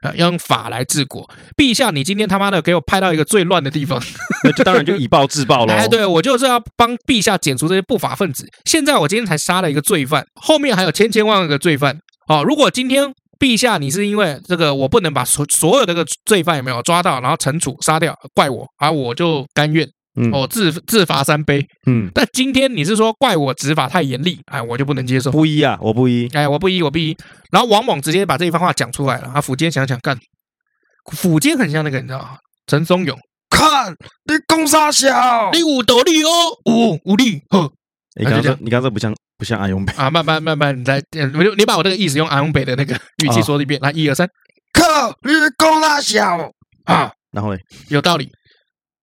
[0.02, 1.30] 啊，要用法来治国。
[1.58, 4.02] 陛下，你今天他妈的给我派到一个最乱的地方，
[4.44, 5.74] 那就当然就以暴制暴喽。
[5.74, 8.48] 哎，对，我就是要帮陛下剪除这些不法分子。
[8.65, 11.98] 现在我今天才杀了一个罪犯，后面还有千千万万个罪犯。
[12.28, 19.86] 哦，如果今天陛下你是因为这个我不能把所所有的这个罪犯有没有抓到，然后惩处杀掉，怪我，而、啊、我就甘愿。
[20.15, 21.65] 嗯，哦，自自罚三杯。
[21.88, 25.32] 嗯，但今天你是说怪我执法太严厉，哎，我就不能接受。
[25.32, 26.30] 不依啊，我不依。
[26.34, 27.15] 哎，我不依，我不依。
[27.51, 29.28] 然后王猛直接把这一番话讲出来了。
[29.34, 30.17] 啊，苻坚想想干，
[31.06, 32.38] 苻坚很像那个你知道吗？
[32.67, 33.17] 陈松勇，
[33.49, 36.30] 看你攻杀小，你有道理哦，
[36.65, 37.41] 无无力。
[37.49, 37.71] 呵，
[38.19, 40.10] 你刚刚你刚刚不像不像阿勇北啊？
[40.10, 43.80] 慢慢慢慢，你再我就你把我这个意思用阿勇北的那个语气说一遍。
[43.82, 44.28] 来，一二三，
[44.73, 46.51] 靠，你攻杀小
[46.86, 47.12] 啊？
[47.32, 47.60] 然后嘞？
[47.89, 48.30] 有道理。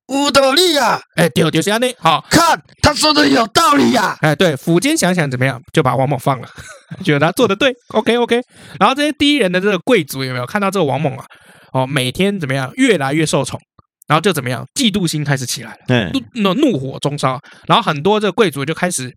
[0.08, 1.00] 有道理呀！
[1.16, 1.86] 哎，丢丢下呢？
[1.98, 4.16] 好看，他说的有道理呀！
[4.20, 6.48] 哎，对，苻坚想想怎么样，就把王猛放了，
[7.04, 7.74] 觉得他做的对。
[7.88, 8.40] OK OK。
[8.78, 11.24] 然后这些第一人的这个贵族有没有看到这个王猛啊？
[11.72, 13.58] 哦，每天怎么样，越来越受宠，
[14.06, 17.40] 然后就怎么样，嫉妒心开始起来了，嗯，怒怒火中烧。
[17.66, 19.10] 然后很多这个贵族就开始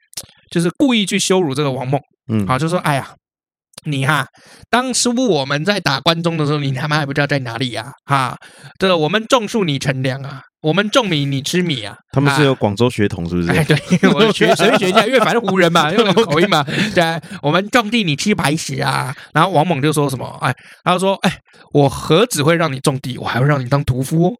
[0.51, 1.99] 就是故意去羞辱这个王猛，
[2.31, 3.13] 嗯，好，就说哎呀。
[3.87, 4.25] 你哈，
[4.71, 7.91] 当初我们在打关中的时候，你他妈还不知道在哪里呀？
[8.05, 8.35] 哈，
[8.79, 11.95] 这个我们种树你乘凉啊，我们种米你吃米啊。
[12.11, 13.51] 他们是有广州血统是不是？
[13.51, 13.77] 哎，对，
[14.11, 16.63] 我学随便学一下，因为反正湖人嘛， 用口音嘛。
[16.93, 17.03] 对，
[17.43, 19.15] 我们种地你吃白食啊。
[19.33, 20.25] 然后王猛就说什么？
[20.41, 21.37] 哎，他说，哎，
[21.73, 24.33] 我何止会让你种地，我还会让你当屠夫哦。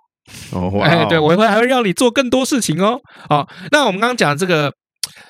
[0.51, 2.99] 哦，哎，对，我会还会让你做更多事情哦。
[3.29, 4.71] 好，那我们刚刚讲这个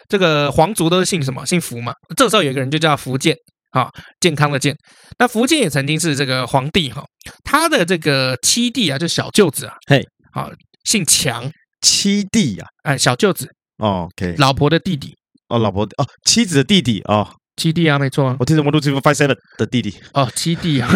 [0.08, 1.46] 这个皇族都是姓什么？
[1.46, 1.94] 姓福嘛。
[2.16, 3.36] 这时候有一个人就叫福建。
[3.72, 3.90] 啊，
[4.22, 4.74] 健康的健，
[5.20, 7.04] 那福建也曾经是这个皇帝哈，
[7.44, 10.50] 他的这个七弟啊，就小舅子啊，嘿，好，
[10.86, 15.14] 姓强，七弟呀，哎，小舅子，哦，OK，老婆的弟弟，
[15.50, 20.90] 哦，老婆哦，妻子的弟弟哦，七弟啊，没错，我听什么都是 five seven 的弟弟，哦，七弟啊，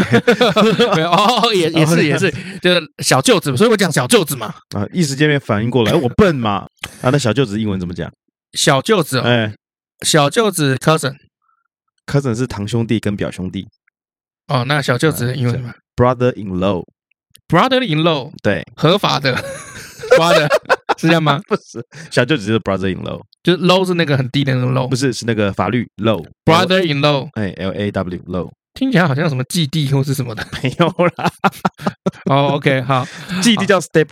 [0.95, 6.67] 没 有哦，也也是也是，就是小舅子，所以我讲小舅子嘛，啊，一时间没反应过来， 我笨嘛，
[7.01, 8.11] 啊，那小舅子英文怎么讲？
[8.53, 9.53] 小舅子，哎，
[10.05, 11.13] 小舅子 cousin。
[12.05, 13.67] cousin 是堂兄弟跟表兄弟，
[14.47, 19.35] 哦，那小舅子英文什么？brother in law，brother in law，对，合法的
[20.17, 20.47] brother
[20.97, 21.39] 是这样吗？
[21.47, 31.31] 不是，小舅子是 brother in law，就是 low 是那个很低的那个 low，不是，是那个法律 low，brother in law，哎，L A W low，听起来好像什么继弟或是什么的，没有啦。
[32.25, 33.05] 哦，OK，好，
[33.41, 34.05] 继弟叫 step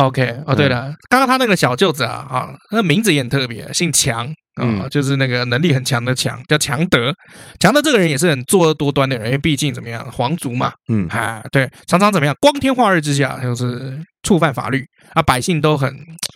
[0.00, 4.32] brother，OK，哦，对了，刚刚他那个小舅子啊，啊，那名字也很特别，姓强。
[4.56, 7.14] 啊、哦，就是那个能力很强的强，叫强德。
[7.60, 14.84] 强德这个人也是很作恶多端的人，因为毕竟怎么样，皇族嘛，嗯，啊，对，常常怎么样，光天化日之下就是触犯法律
[15.14, 15.90] 啊，百姓都很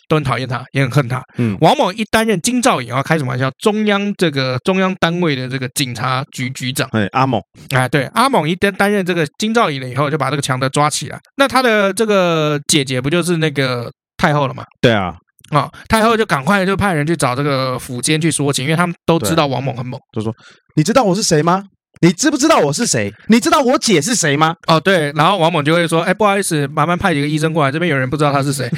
[0.09, 1.23] 都很讨厌他，也很恨他。
[1.38, 3.51] 嗯，王某一担任京兆尹啊，开什么玩笑？
[3.59, 7.40] 中央这个中央单位的这个警察局局长，哎，阿猛，
[7.75, 11.19] 哎，对，阿猛一担担任这个京兆尹了以后，就把这个强德抓起来。
[11.37, 14.64] 那他的这个姐姐不就是那个太后了吗？
[14.81, 15.17] 对啊。
[15.51, 15.73] 啊、哦！
[15.88, 20.35] 太后就赶快就派人去找这个苻坚去说情，因为他们都知道王猛很猛，就说
[20.75, 21.62] ：“你知道我是谁吗？
[22.05, 23.11] 你知不知道我是谁？
[23.29, 28.71] 你知道我姐是谁吗？”哦，对，然后王猛就会说：“哎，不好意思，麻烦派几个医生过来，这边有人不知道他是谁。”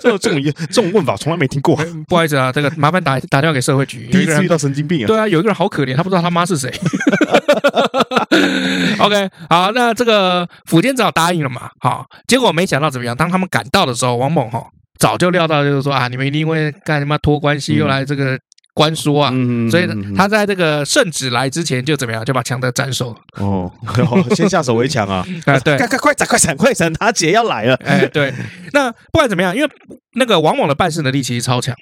[0.00, 1.74] 这种这种这种问法从来没听过。
[2.06, 4.06] 不好意思啊，这个麻烦打打电话给社会局。
[4.12, 5.08] 第一次遇到神经病啊！
[5.08, 6.72] 对啊，有一个人好可怜，他不知道他妈是谁。
[9.00, 11.68] OK，好，那这个苻坚只好答应了嘛。
[11.80, 13.16] 好，结果没想到怎么样？
[13.16, 14.64] 当他们赶到的时候，王猛哈。
[14.96, 18.38] 早就料到，就是说啊，你们一定会干什么托关系，又来这个
[18.74, 23.72] 关说啊，嗯、所以他在这个圣旨来之前就怎么样，就把强德斩首哦，
[24.34, 25.24] 先下手为强啊！
[25.46, 27.76] 啊，对， 快快快斩快斩快斩，他姐要来了！
[27.84, 28.34] 哎，对，
[28.72, 29.70] 那不管怎么样，因为
[30.16, 31.72] 那个王猛的办事能力其实超强，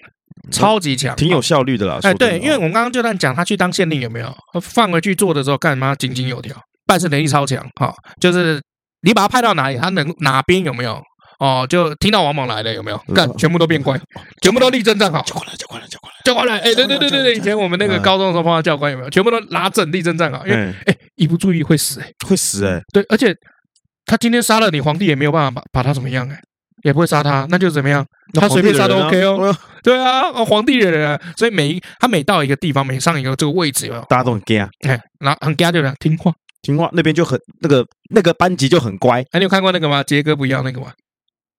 [0.51, 1.99] 超级强，挺有效率的啦。
[2.03, 6.55] 哎，对，因为我们刚刚就在讲他去当县令有没有放回去做的时候干什么井井有条，
[6.87, 8.61] 办事能力超强哈，就是
[9.01, 11.03] 你把他派到哪里，他能哪边有没有？
[11.43, 12.99] 哦，就听到王莽来了，有没有？
[13.13, 14.01] 干，全部都变乖，
[14.43, 15.21] 全部都立正站好。
[15.23, 16.59] 教官来，教官来，教官来，教官来！
[16.59, 19.11] 哎，对对对对对，以前我们那个高中的时候碰到教官有没有？
[19.11, 23.35] 全部都拉正立正站好，因为哎，一不注意会死，哎，会死，哎，对，而且
[24.07, 26.41] 他今天杀了你，皇帝也没有办法把把他怎么样，哎，
[26.85, 28.07] 也不会杀他，那就怎么样？
[28.35, 29.53] 他随便杀都 OK 哦。
[29.83, 34.05] 对啊，皇帝的人，所以每他每到一个地方，每上一个这个位置，有没有？
[34.09, 39.23] 大家都很惊，哎，然后很惊就这样听话，听话，那边就很那个那个班级就很乖。
[39.33, 40.05] 哎，你有看过那个吗？
[40.05, 40.93] 杰哥不一样那个吗？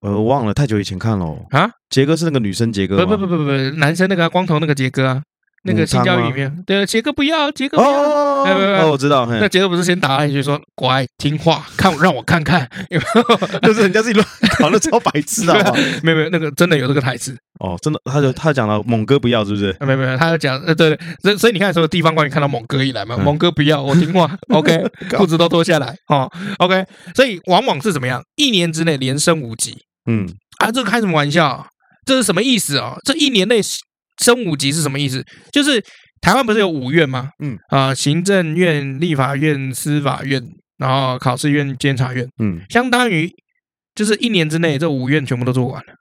[0.03, 1.69] 呃，我忘了，太久以前看了啊。
[1.89, 5.23] 杰哥是那个女生杰哥，不不不不不，男生那个光头那个杰哥啊。
[5.65, 8.43] 那个性教育里面，对，杰哥不要，杰哥不要，哦，
[8.81, 13.47] 哦，我知道，那杰哥不是先打下去说乖听话，看让我看看， 有没有？
[13.63, 14.27] 就是人家自己乱
[14.59, 15.53] 搞的超白痴的，
[16.03, 19.73] 没有没有，那个真的有这个台词哦，真的，他就他讲了猛哥不要，是不是？
[19.79, 26.85] 没有没有，他就讲，呃，对对，所以所以你看，所有地方官员看到猛哥一来嘛，猛哥不要，我听话，OK，裤子都脱下来，哦，OK，
[27.15, 28.21] 所以往往是怎么样？
[28.35, 30.27] 一年之内连升五级，嗯，
[30.59, 31.65] 啊，这个开什么玩笑？
[32.05, 32.95] 这是什么意思啊？
[33.03, 33.61] 这一年内。
[34.21, 35.25] 升五级是什么意思？
[35.51, 35.83] 就是
[36.21, 37.29] 台湾不是有五院吗？
[37.39, 40.39] 嗯啊、呃，行政院、立法院、司法院，
[40.77, 43.27] 然后考试院、监察院，嗯，相当于
[43.95, 45.93] 就是一年之内这五院全部都做完了，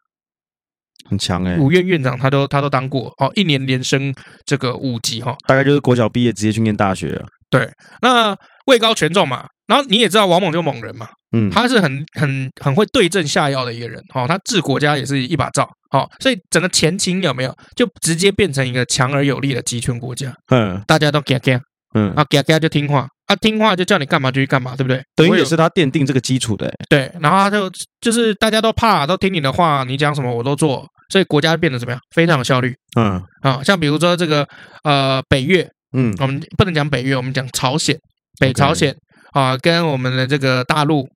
[1.09, 1.59] 很强哎、欸。
[1.59, 7.27] 五院院长他都他都当过哦，一年连升这个五级哈，大概就是国小毕业直接去念大学了。
[7.51, 9.47] 对，那位高权重嘛。
[9.67, 21.59] 然后你也知道王猛就猛人嘛，嗯，他是很很很会对症下药的一个人，哦，他治国家也是一把照，哦，所以整个前秦有没有就直接变成一个强而有力的集权国家，嗯，大家都给给，
[21.95, 25.03] 嗯，啊给给就听话，啊听话就叫你干嘛就去干嘛，对不对？
[25.15, 32.01] 等于也是他奠定这个基础的，对，然后他就就是大家都怕，都听你的话，你讲什么我都做，所以国家变得怎么样？
[32.15, 34.47] 非常有效率，嗯，啊，像比如说这个
[34.85, 37.97] 呃北越，嗯，我们不能讲北越，我们讲朝鲜，
[38.39, 38.95] 北朝鲜。
[39.33, 41.09] 啊，跟我们的这个大陆，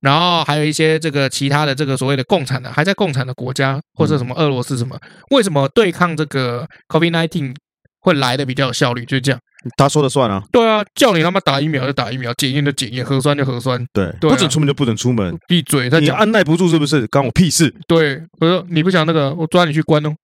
[0.00, 4.96] 然后还有一些这个其他的这个所谓的共产的，还在共产的国家或者什么俄罗斯什么，
[5.32, 7.52] 为什么对抗这个 COVID-19
[7.98, 9.04] 会来的比较有效率？
[9.04, 9.40] 就是这样，
[9.76, 10.42] 他说了算啊。
[10.52, 13.78] 对啊，叫你他妈打疫苗就打疫苗，检验就检验，核酸就核酸。
[13.92, 15.36] 对，对啊、不准出门就不准出门。
[15.46, 15.90] 闭嘴！
[15.90, 17.06] 他讲，你按耐不住是不是？
[17.08, 17.74] 关我屁事。
[17.86, 20.14] 对，我说你不想那个，我抓你去关哦，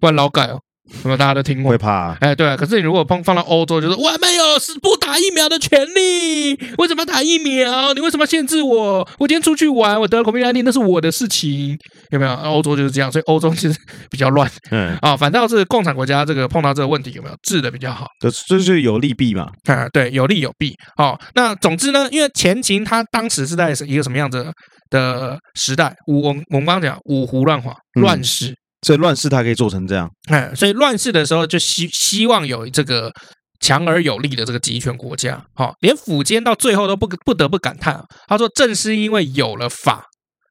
[0.00, 0.60] 不然劳改哦。
[1.00, 1.70] 什么大家都听过？
[1.70, 2.18] 会怕、啊？
[2.20, 2.56] 哎，对啊。
[2.56, 6.54] 可是你如果放放到欧洲，就是我没有是不打疫苗的权利。
[6.78, 7.94] 为什么要打疫苗？
[7.94, 8.98] 你为什么限制我？
[9.18, 11.78] 我今天出去玩，我得了 COVID-19，那是我的事情，
[12.10, 12.32] 有没有？
[12.34, 13.78] 欧洲就是这样，所以欧洲其实
[14.10, 14.50] 比较乱。
[14.70, 18.06] 嗯啊，反倒是共产国家这个碰到这个问题，有没有治的比较好？
[18.20, 19.48] 这就是有利弊嘛。
[19.64, 20.74] 啊，对，有利有弊。
[20.96, 24.44] 哦，那总之呢，因为前秦他当时是在一个什么样子
[24.90, 25.94] 的时代？
[26.08, 28.48] 五我我们刚刚讲五胡乱华，乱世。
[28.48, 33.12] 嗯所以乱世他可以做成这样，哎，所以乱世的时候就希希望有这个
[33.60, 40.04] 强而有力的这个集权国家，好，连苻坚到最后都不不得不感叹，他说正是因为有了法，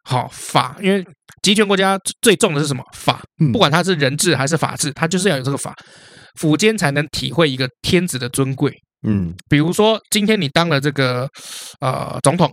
[0.05, 1.05] 好法，因为
[1.41, 2.81] 集权国家最重的是什么？
[2.93, 5.75] 法，不管他是人治还是法治，他就是要有这个法，
[6.39, 8.71] 苻坚才能体会一个天子的尊贵，
[9.05, 11.27] 嗯，比如说今天你当了这个
[11.81, 12.49] 呃总统，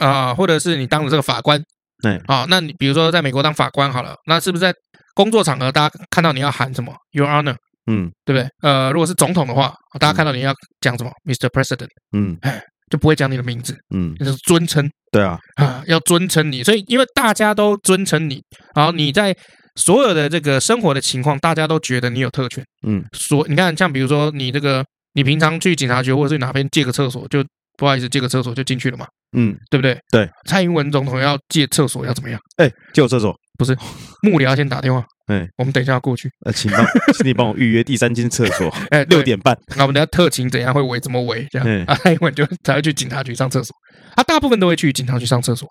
[0.00, 1.62] 啊，或者是你当了这个法官。
[2.02, 4.70] 对啊，那你比如说在美国当法官好了，那是不是在
[5.16, 7.56] 工作场合大家看到你要喊什么？Your Honor，
[7.90, 8.46] 嗯，对不对？
[8.60, 11.48] 呃，如果是总统的话，大家看到你要讲什么？Mr.
[11.48, 18.42] President，嗯，哎，就不会讲你的名字，嗯，就是尊称，对啊，啊，要尊称你，所以因为大家都尊称你，
[18.74, 19.34] 然后你在
[19.76, 27.42] 所有的这个生活的情况，大家都觉得你有特权，嗯，所你看像比如说你这个你平常去警察局或者是哪边借个厕所就。
[27.78, 29.06] 不好意思，借个厕所就进去了嘛？
[29.36, 29.94] 嗯，对不对？
[30.10, 32.40] 对，蔡英文总统要借厕所要怎么样？
[32.56, 33.76] 哎，借我厕所不是
[34.22, 35.04] 幕僚要先打电话。
[35.26, 36.30] 哎，我们等一下要过去。
[36.44, 36.86] 呃，请帮，
[37.18, 38.72] 请你帮我预约第三间厕所。
[38.90, 39.58] 哎，六点半。
[39.74, 41.00] 那我们等下特勤怎样会围？
[41.00, 41.44] 怎么围？
[41.50, 41.94] 这样啊？
[41.96, 43.74] 蔡英文就才会去警察局上厕所。
[44.14, 45.68] 他大部分都会去警察局上厕所，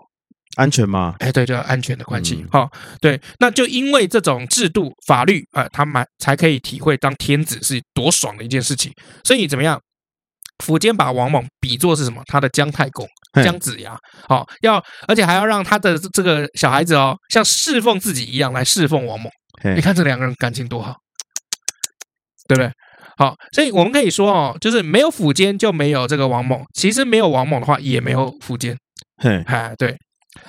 [0.57, 1.15] 安全吗？
[1.19, 2.45] 哎，对，就安全的关系。
[2.51, 2.69] 好，
[2.99, 8.91] 对，那就因为这种制度法律啊，他们才可以体会当天子是多爽的一件事情。
[9.23, 9.79] 所以怎么样？
[10.59, 12.21] 苻坚把王猛比作是什么？
[12.27, 13.07] 他的姜太公、
[13.43, 19.29] 姜子牙，好、哦、要，而且还要让他的这个小孩子哦，像侍奉自己一样来侍奉王猛。
[19.75, 20.95] 你看这两个人感情多好，
[22.47, 22.71] 对不对？
[23.17, 26.61] 好，所以我们可以说哦，就是没有苻坚就没有这个王猛。
[26.73, 28.77] 其实没有王猛的话，也没有苻坚。
[29.17, 29.95] 嘿，哎，对。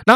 [0.06, 0.14] 那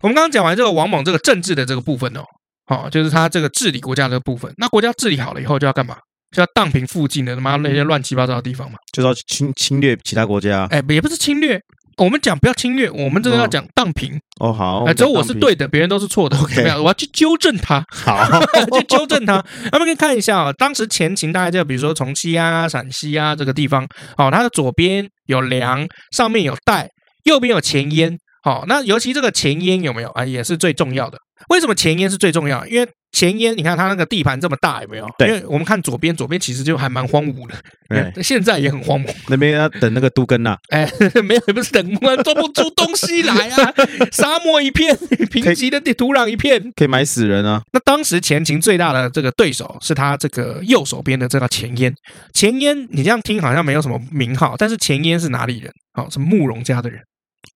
[0.00, 2.24] 我们刚刚讲完这个王猛这个政治的这个部分哦，
[2.66, 4.52] 好，就是他这个治理国家的部分。
[4.56, 5.96] 那国家治理好了以后，就要干嘛？
[6.32, 10.66] 就要荡平附近的他妈那些乱七八糟的地方嘛，就是要侵侵略其他国家。
[10.70, 11.60] 哎，也不是侵略，
[11.98, 14.18] 我们讲不要侵略，我们这个要讲荡平。
[14.40, 16.36] 哦，好，哎，只有我是对的，别人都是错的。
[16.38, 17.84] OK，我要去纠正他。
[17.90, 18.18] 好，
[18.78, 19.44] 去纠正他。
[19.70, 26.88] 那么可以看一下啊，当时前秦大概就比如说从西安啊、陕西啊这个地方，哦，它的左边有梁，上面有带，
[27.24, 28.18] 右边有前燕。
[28.42, 30.24] 好，那尤其这个前燕有没有啊？
[30.24, 31.18] 也是最重要的。
[31.50, 32.66] 为什么前燕是最重要？
[32.66, 35.06] 因为前燕，你看它那个地盘这么大，有没有？
[35.18, 37.54] 对，因为我们看左边，左边其实就还蛮荒芜的，
[37.88, 39.14] 对，现在也很荒芜。
[39.28, 40.90] 那边要等那个都根呐， 哎，
[41.22, 41.82] 没有，不是等，
[42.24, 43.74] 种不出东西来啊，
[44.10, 44.96] 沙漠一片，
[45.30, 47.62] 贫瘠的土壤一片，可以埋死人啊。
[47.72, 51.94] 那当时前秦最大的这个对手是他这个右手边的这个前燕。
[52.32, 55.70] 前燕，你这样听好像没有什么名号，但是前燕是哪里人？
[55.94, 57.02] 哦，是慕容家的人。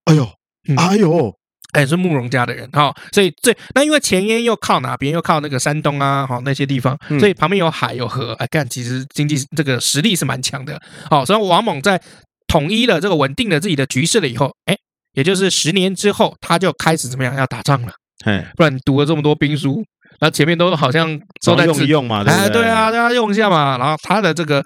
[0.05, 0.29] 哎呦，
[0.77, 1.35] 哎呦。
[1.77, 5.13] 哎，是慕容家的人哈，所以这那因为前燕又靠哪边？
[5.13, 10.81] 又靠那个山东啊，好那些地方，所以旁边有海有河，哎，干其实经济这个实力是蛮强的。
[11.11, 12.01] 好，所以王猛在
[12.47, 14.75] 统一了这个稳定了自己的局势了以后，哎，
[15.13, 17.93] 也就是十年之后，他就开始怎么样要打仗了。
[18.25, 19.85] 哎，不然你读了这么多兵书，
[20.21, 22.47] 那前面都好像都在用一用嘛，对不对？
[22.47, 23.77] 哎，对啊，大家用一下嘛。
[23.77, 24.65] 然后他的这个。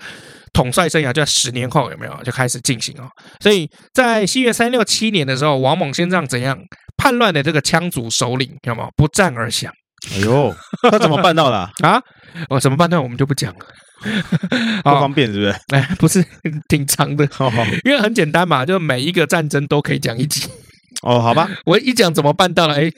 [0.52, 3.06] 统帅生涯就在十年后有没有就开始进行哦？
[3.38, 6.58] 所以在西元三六七年的时候，王猛先生怎样
[7.00, 9.72] 叛乱的这个羌族首领，有没有不战而降？
[10.12, 10.54] 哎呦，
[10.90, 11.92] 他怎么办到的 啊？
[11.92, 12.02] 啊
[12.50, 13.00] 我怎么办到？
[13.00, 13.66] 我们就不讲了，
[14.84, 15.54] 不方便是不是？
[15.74, 16.22] 哎，不是，
[16.68, 17.26] 挺长的，
[17.84, 20.46] 因为很简单嘛，就每一个战争都可以讲一集。
[21.02, 22.74] 哦，好吧，我一讲怎么办到了？
[22.74, 22.90] 哎。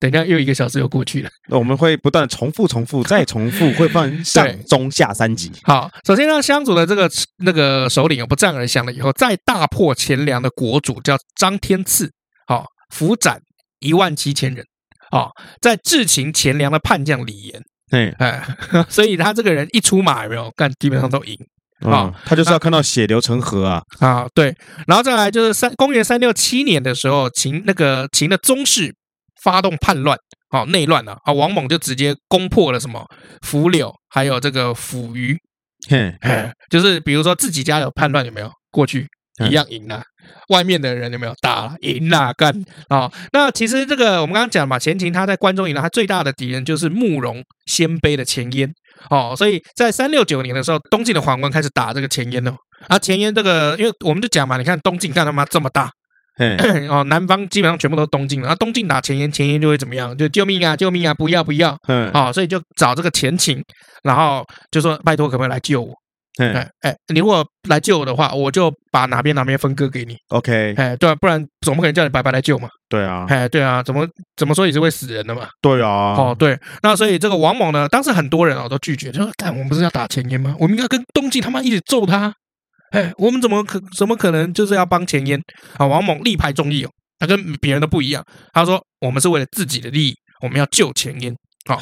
[0.00, 1.30] 等一下，又一个小时又过去了。
[1.48, 5.48] 那我们会不断重复、重复、再重复，会分上中下三集。
[5.62, 7.08] 好，首先让羌族的这个
[7.44, 12.10] 那个首领不战而降了以后，再大破前凉的国主叫张天赐，
[12.48, 13.40] 好，伏斩
[13.80, 14.64] 一万七千人，
[15.10, 18.56] 啊，在智擒钱粮的叛将李严，哎哎，
[18.88, 21.34] 所以他这个人一出马有没有干，基本上都赢
[21.80, 22.14] 啊、嗯。
[22.24, 24.26] 他就是要看到血流成河啊啊！
[24.34, 24.54] 对，
[24.86, 28.94] 然后再来就是三公元三六七年的时候，秦那个秦的宗室。
[29.42, 30.16] 发动叛乱，
[30.50, 31.32] 哦内乱了啊！
[31.32, 33.04] 王猛就直接攻破了什么
[33.44, 35.36] 伏柳，还有这个扶余，
[35.88, 36.16] 嘿，
[36.70, 39.08] 就是比如说自己家有叛乱有没有过去
[39.44, 40.00] 一样赢了，
[40.48, 42.52] 外面的人有没有打了赢了干
[42.88, 43.10] 啊？
[43.32, 48.70] 那其实这个我们刚刚讲嘛，前秦他在关中赢了，他最大的敌人就是慕容鲜卑的前燕
[49.10, 52.54] 哦，所以在三六九年的时候，东晋的皇官开始打这个前燕哦，
[52.88, 55.90] 啊前燕这个，因为我们就讲嘛，你看东晋干他妈这么大。
[56.88, 60.16] 哦，南方基本上全部都是东晋，然后东晋打前燕，前燕就会怎么样？
[60.16, 61.76] 就救命啊，救命啊，不要不要！
[61.88, 63.62] 嗯，好，所以就找这个前秦，
[64.02, 65.92] 然后就说拜托，可不可以来救我？
[66.38, 70.16] 哎哎，你如果来救我的话，我就把哪边哪边分割给你。
[70.28, 72.68] OK，哎，对啊，不然总不可能叫你白白来救嘛。
[72.88, 75.46] 对啊，哎，对啊，怎么怎么说也是会死人的嘛。
[75.60, 80.56] 对啊，哦对，那所以这个王猛呢，当时很多人啊都拒绝，就说：干，我们不是要打前燕吗？
[80.58, 82.32] 我们应该跟东晋他妈一起揍他。
[82.92, 85.40] 哎，我们怎么可怎么可能就是要帮前燕
[85.76, 85.86] 啊？
[85.86, 88.24] 王猛力排众议哦，他跟别人都不一样。
[88.52, 91.34] 他说：“我们是为了自己的利益，我们要救前燕。”
[91.68, 91.78] 好，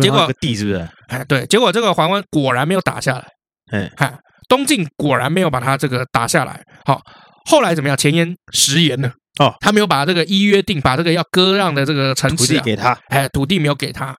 [0.00, 0.88] 结果个地是不是？
[1.08, 3.26] 哎，对，结果这个桓温果然没有打下来。
[3.70, 4.12] 哎，哈，
[4.48, 6.60] 东晋果然没有把他这个打下来。
[6.84, 7.00] 好，
[7.46, 7.96] 后来怎么样？
[7.96, 9.10] 前言食言了。
[9.38, 12.98] 哦，他没有把这个一约定，把这个要割让的这个城池土地给他。
[13.08, 14.14] 哎，土地没有给他。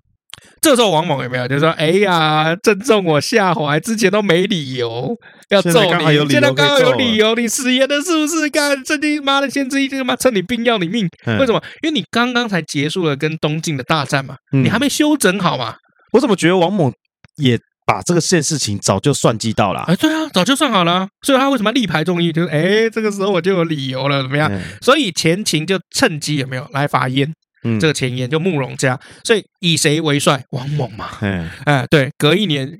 [0.60, 5.16] 这时候王猛有没有就说：“哎呀，正中我下怀，之前都没理由
[5.50, 8.50] 要揍你，现在刚好有理由，你食言了是不是？
[8.50, 11.08] 干这你妈的先知一这个妈趁你病要你命，
[11.40, 11.62] 为什么？
[11.82, 15.76] 因为你刚刚才结束了跟东晋的大战嘛，你还没休整好嘛。
[16.14, 16.92] 我怎么觉得王猛
[17.38, 17.60] 也
[17.92, 19.82] 把这个件事情早就算计到了？
[19.82, 21.10] 哎，对啊，早就算好了。
[21.24, 22.32] 所以他为什么力排众议？
[22.32, 24.50] 就是哎，这个时候我就有理由了，怎么样？
[24.82, 30.42] 所以前秦就趁机有没有来伐燕？”嗯，这个前燕就慕容家，所以以谁为帅？
[30.52, 31.10] 王猛嘛。
[31.20, 32.80] 嗯，哎，对，隔一年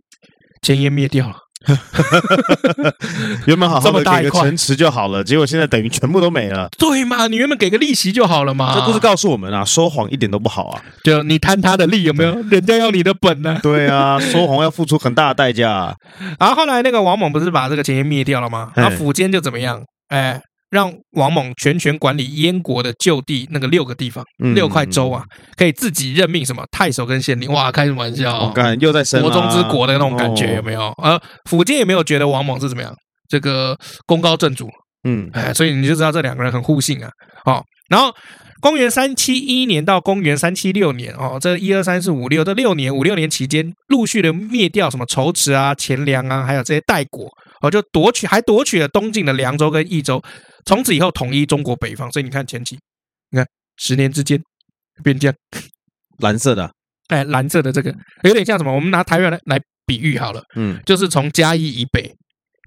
[0.62, 1.36] 前燕灭掉了，
[3.46, 6.70] 原本好好的给个城池就好了，结果现在等于全部都没了。
[6.78, 7.28] 对嘛？
[7.28, 8.74] 你原本给个利息就好了嘛。
[8.74, 10.82] 这故事告诉我们啊，说谎一点都不好啊。
[11.04, 12.36] 就你贪他的利有没有？
[12.50, 13.60] 人家要你的本呢？
[13.62, 15.96] 对啊，说谎要付出很大的代价。
[16.40, 18.72] 然后后来那个王猛不是把这个前燕灭掉了吗？
[18.76, 19.84] 然后苻坚就怎么样？
[20.10, 20.42] 哎。
[20.72, 24.24] 让王猛全权管理燕国的旧地那个六个地方，
[24.56, 25.22] 六块州啊，
[25.58, 27.52] 可以自己任命什么太守跟县令。
[27.52, 28.54] 哇，开什么玩笑？
[28.80, 30.88] 又在生国中之国的那种感觉有没有？
[30.98, 32.96] 而苻坚也没有觉得王猛是怎么样，
[33.28, 34.70] 这个功高震主。
[35.04, 37.10] 嗯，哎，所以你就知道这两个人很互信啊。
[37.44, 38.14] 好，然后
[38.62, 47.28] 公元三七一年到公元三七六年哦，这一二三四五六这六年五六年期间，陆续的灭掉什么仇池啊、前凉啊，还有这些代国。
[47.62, 50.20] 哦，就夺取，还夺取了东晋的凉州跟益州，
[50.66, 52.12] 从此以后统一中国北方。
[52.12, 52.78] 所以你看前期，
[53.30, 53.48] 你看
[53.78, 54.42] 十年之间
[55.04, 55.36] 变这样，
[56.20, 56.72] 蓝色的，
[57.08, 57.94] 哎，蓝色的这个
[58.24, 58.74] 有点像什么？
[58.74, 62.04] 我们拿台湾来来比喻好了，嗯，就是从嘉义以北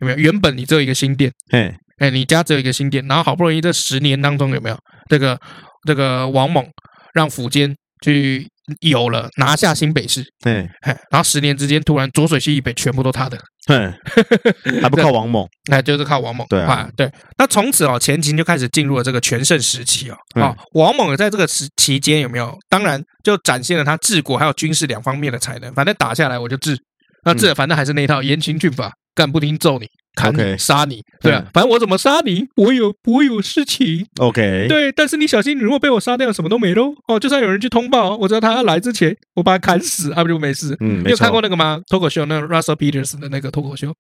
[0.01, 0.19] 有没有？
[0.19, 4.79] 原本你只有一个新店，哎哎，你家只有一个新店，然后好不容易这十年当中有没有
[5.09, 5.39] 这个
[5.87, 6.67] 这个王猛
[7.13, 8.49] 让苻坚去。
[8.81, 10.69] 有了，拿下新北市，对，
[11.11, 13.93] 然后十年之间，突然浊水溪以北全部都他的，对，
[14.81, 17.11] 还不靠王猛，那就是靠王猛，对啊，对。
[17.37, 22.57] 那从此哦，前秦就开始进入了这个全盛时期哦，啊，王猛在这个时期间有没有？
[22.69, 25.73] 当然就展现了他治国还有军事两方面的才能。
[25.75, 26.79] 反正打下来我就治，
[27.25, 29.87] 那治反正还是那一套严刑峻法，干不听揍你。
[30.15, 36.95] 砍你杀你，对啊，反正我怎么杀你，我有我有事情，OK，对，但是你小心，你如果被我杀掉，什么都没喽。
[37.09, 40.77] 哦，就算有人去通报，我知道他要来之前，我把他砍死，啊不就没事。
[40.81, 41.81] 嗯，你有看过那个吗？
[41.89, 43.93] 脱口秀，那个 Russell Peters 的那个脱口秀，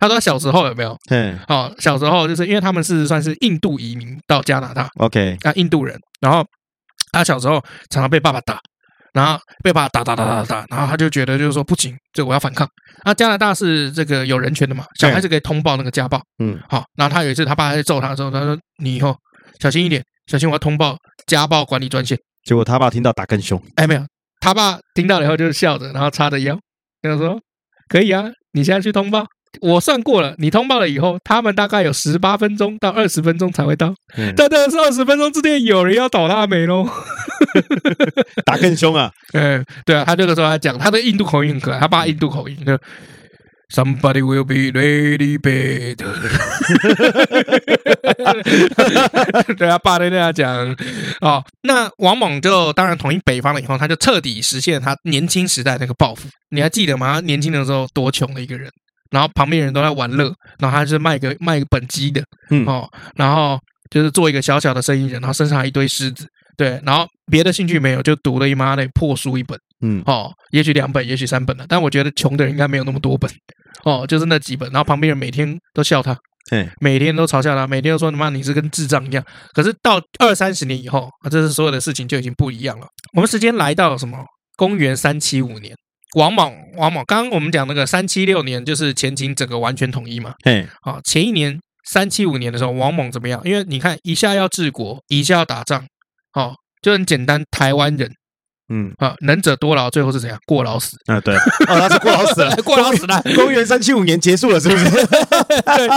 [0.00, 0.96] 他说他小时候有没有？
[1.10, 6.44] 嗯，哦，小时候就是因为他们是算是印度移民到加拿大，OK，啊，印度人，然后
[7.12, 8.58] 他小时候常常被爸爸打，
[9.14, 12.68] 然后被爸爸打打打打打，然后他就觉得就是说不行，这我要反抗。
[13.04, 16.20] 那加拿大是这个有人权的嘛，小孩子可以通报那个家暴。
[16.40, 19.16] 嗯，好，然后他有一次他爸在揍他的时候，他说：“你以后
[19.60, 20.96] 小心一点，小心我要通报
[21.26, 23.62] 家暴管理专线。”结果他爸听到打更凶。
[23.76, 24.04] 哎，没有，
[24.40, 26.58] 他爸听到了以后就是笑着，然后叉着腰，
[27.00, 27.40] 跟他说
[27.88, 29.24] ：“可以啊，你现在去通报。”
[29.60, 33.94] 我算过了，你通报了以后，他们大概有十八分钟到二十分钟才会到。
[34.16, 36.88] 嗯、但这是二十分钟之内有人要倒大霉喽，
[38.44, 39.10] 打更凶啊！
[39.34, 42.78] 嗯，对啊，他这个时候还讲他的印度口音很可爱，他爸印度口音就
[43.70, 45.96] Somebody will be ready bed。
[49.56, 50.76] 对啊，爸在那样讲
[51.20, 51.42] 哦。
[51.62, 56.28] 那王猛就当然统一北方了以后，他就彻底实现他年轻时代那个抱负。
[56.50, 57.14] 你还记得吗？
[57.14, 58.70] 他年轻的时候多穷的一个人。
[59.14, 60.24] 然后旁边人都在玩乐，
[60.58, 62.84] 然后他是卖个卖个本机的，嗯哦，
[63.14, 63.56] 然后
[63.88, 73.30] 就是做一个小小的生意人，然后身上还一堆狮子，对，然后别的兴趣没有，就读了一妈的破书一本，嗯哦，也许两本，也许三本了，但我觉得穷的人应该没有那么多本，
[73.84, 76.18] 哦，就是那几本，然后旁边人每天都笑他，
[76.50, 79.24] 对，每天都嘲笑他，每天都说他妈你是跟智障一样。
[79.52, 82.86] 可是到二三十年以后，啊这是所有的事情就已经不一样了。
[83.14, 84.18] 我们时间来到什么？
[84.56, 85.74] 公元三七五年。
[86.14, 90.34] 王莽，王莽，刚刚我们讲那个三七六年，就是前秦整个完全统一嘛。
[90.44, 93.40] 嘿，好，前一年三七五年的时候，王莽怎么样？
[93.44, 95.84] 因为你看，一下要治国，一下要打仗，
[96.32, 97.42] 好，就很简单。
[97.50, 98.12] 台湾人，
[98.68, 100.38] 嗯，啊，能者多劳，最后是怎样？
[100.46, 101.20] 过劳死啊？
[101.20, 103.20] 对，哦，他是过劳死了， 过劳死了。
[103.34, 104.84] 公元三七五年结束了，是不是？
[104.86, 105.88] 对，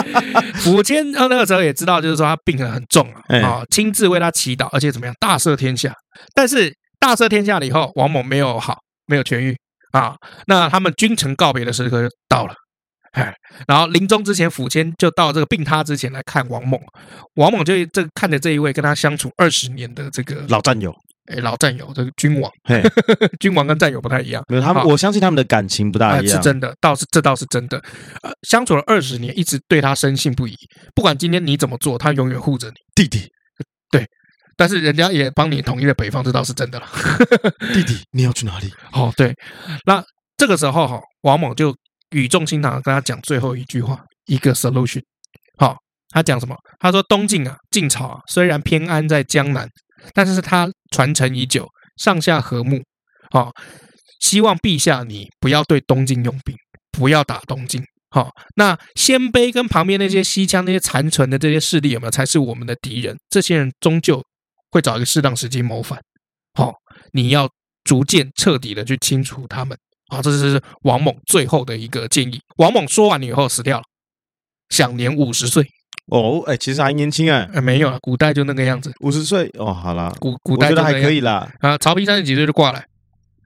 [0.64, 5.16] 苻坚那个时候也知道，就是说他病得很重啊，啊，亲自为他祈祷，而且怎么样？
[5.20, 5.94] 大赦天下。
[6.34, 9.56] 但是大赦天下了以后，王莽没有好，没有痊愈。
[9.92, 10.16] 啊，
[10.48, 12.54] 那他们君臣告别的时刻就到了，
[13.14, 13.34] 哎，
[13.68, 16.80] 然后临终之前，苻坚就到这个病榻之前来看王猛，
[17.36, 20.94] 王猛就这看着这一位跟他相处二十年的这个老战友，
[21.32, 22.84] 哎，老战友这个君王，嘿
[23.40, 27.78] 君王跟战友不太一样，没有他们，我相信他们的感情不大一样，是真的，倒是这倒是真的，
[28.24, 30.54] 呃，相处了二十年，一直对他深信不疑，
[30.94, 33.32] 不管今天你怎么做，他永远护着你，弟弟，
[33.90, 34.06] 对。
[34.58, 36.88] 但是人家也帮你统一了北方，这倒是真的了。
[37.74, 38.74] 弟弟，你要去哪里？
[38.92, 39.34] 哦，对，
[39.86, 40.04] 那
[40.36, 41.74] 这个时候哈，王猛就
[42.10, 45.02] 语重心长跟他讲最后一句话，一个 solution。
[45.60, 45.76] 好，
[46.10, 46.56] 他讲什么？
[46.80, 49.68] 他说：“东晋啊，晋朝啊，虽然偏安在江南，
[50.14, 52.80] 但是他传承已久，上下和睦。
[53.30, 53.52] 好，
[54.20, 56.56] 希望陛下你不要对东晋用兵，
[56.92, 57.84] 不要打东晋。
[58.10, 63.16] 好，那鲜卑跟旁边那些西羌那些残存的这些势力有没有才是我们的敌人？
[63.30, 64.24] 这些人终究。”
[64.78, 66.00] 会找一个适当时机谋反，
[66.54, 66.74] 好，
[67.12, 67.50] 你要
[67.84, 69.76] 逐渐彻底的去清除他们，
[70.10, 72.40] 啊，这是王猛最后的一个建议。
[72.58, 73.84] 王猛说完了以后死掉了，
[74.70, 75.68] 享年五十岁。
[76.12, 81.52] 哦，哎，其实还年轻哎，没有，古代就那个样子，五十岁哦，好了，古古代还可以啦。
[81.60, 82.82] 啊，曹丕三十几岁就挂了。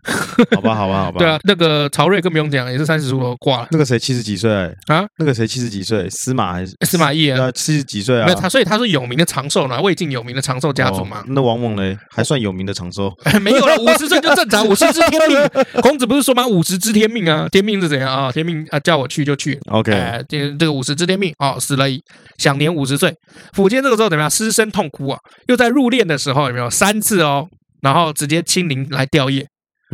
[0.56, 1.20] 好吧，好吧，好吧。
[1.20, 3.68] 对啊，那个曹睿更不用讲，也是三十出头挂了。
[3.72, 4.52] 那个谁七十几岁
[4.88, 5.06] 啊？
[5.18, 6.10] 那个谁七十几岁？
[6.10, 7.52] 司马还是司马懿啊？
[7.52, 8.26] 七十几岁啊？
[8.26, 11.24] 没有他，所以他是有名的长寿呢，魏晋有名的长寿家族嘛。
[11.28, 11.97] 那王猛呢？
[12.10, 13.12] 还算有名的长寿？
[13.41, 15.49] 没有了，五十岁就正常， 五十知天命。
[15.82, 16.47] 孔子不是说吗？
[16.47, 18.32] 五十知天命啊，天命是怎样啊？
[18.32, 19.60] 天命啊，叫我去就去。
[19.70, 19.91] OK，
[20.28, 21.86] 这这个五十知天命哦，死了，
[22.38, 23.14] 享年五十岁。
[23.56, 24.30] 苻坚这个时候怎么样？
[24.30, 27.47] 失声痛哭啊，又在入殓的时候有没有三次哦？
[27.82, 29.45] 然后直接亲临来吊唁。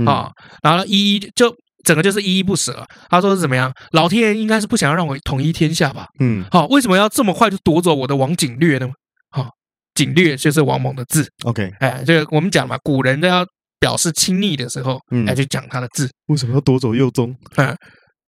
[0.06, 0.32] 啊、哦，
[0.62, 2.86] 然后依依就整个就是依依不舍。
[3.10, 3.72] 他说是怎么样？
[3.92, 6.06] 老天爷应该是不想要让我统一天下吧？
[6.20, 8.88] 嗯，好、哦，为什么要这么快就夺走我的王景略呢？
[9.32, 9.50] 好、哦，
[9.96, 11.28] 景略就是王猛的字。
[11.44, 13.46] OK，哎，这个我们讲嘛，古人都要
[13.80, 16.10] 表示亲昵的时候，嗯，来去讲他的字。
[16.28, 17.36] 为什么要夺走右宗？
[17.56, 17.76] 哎，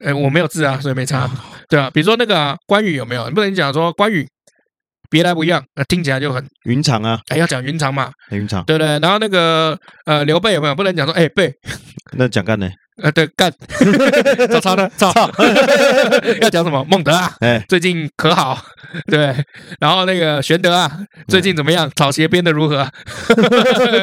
[0.05, 1.29] 哎，我没有字啊，所以没差。
[1.67, 3.27] 对啊，比如说那个、啊、关羽有没有？
[3.27, 4.27] 你不能讲说关羽。
[5.09, 7.19] 别来无恙，那听起来就很云长啊！
[7.29, 8.99] 哎，要讲云长嘛，云长，对不对？
[8.99, 10.75] 然后那个呃，刘备有没有？
[10.75, 11.51] 不能讲说哎备，
[12.13, 12.69] 那蒋干呢？
[13.01, 13.49] 呃，对干，
[14.51, 14.89] 曹操呢？
[14.97, 15.31] 曹操
[16.41, 16.83] 要讲什么？
[16.83, 18.61] 孟德啊，哎，最近可好？
[19.07, 19.33] 对，
[19.79, 20.91] 然后那个玄德啊，
[21.29, 21.89] 最近怎么样？
[21.95, 22.85] 草鞋编的如何？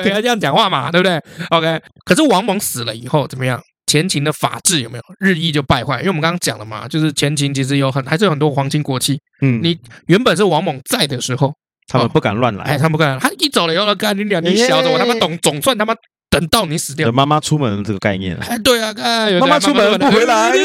[0.02, 1.78] 给他这样讲话嘛，对不对？OK。
[2.06, 3.60] 可是王猛死了以后怎么样？
[3.86, 5.98] 前秦的法制有没有日益就败坏？
[5.98, 9.18] 因为我们刚刚讲了嘛，就是前秦其实有很还是有很多皇亲国戚。
[9.42, 11.54] 嗯，你原本是王猛在的时候，
[11.86, 12.64] 他们不敢乱来。
[12.64, 15.94] 哎，他们不敢，他一走了以后，干你两年小的，我他妈懂，总算他妈
[16.38, 17.10] 等到你死掉。
[17.12, 18.36] 妈妈出门这个概念。
[18.36, 20.52] 哎，对啊，看妈妈出门不回来。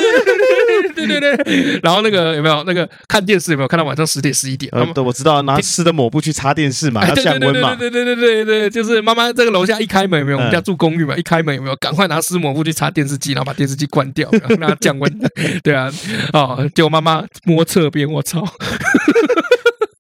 [0.96, 4.70] 对对对，然后那个有没有那个看电视有没有看到晚上十点十一点？
[4.74, 7.76] 呃，对，我知道拿湿的抹布去擦电视嘛，要降温嘛。
[7.76, 10.38] 对对对对对对，就是妈妈这个楼下一开门有没有？
[10.38, 11.76] 我们家住公寓嘛，一开门有没有？
[11.78, 15.20] 赶快拿湿抹布去擦电视机，然后把电视机关掉， 让它降温。
[15.64, 15.90] 对啊，
[16.34, 18.44] 哦，结果妈妈摸侧边，我操！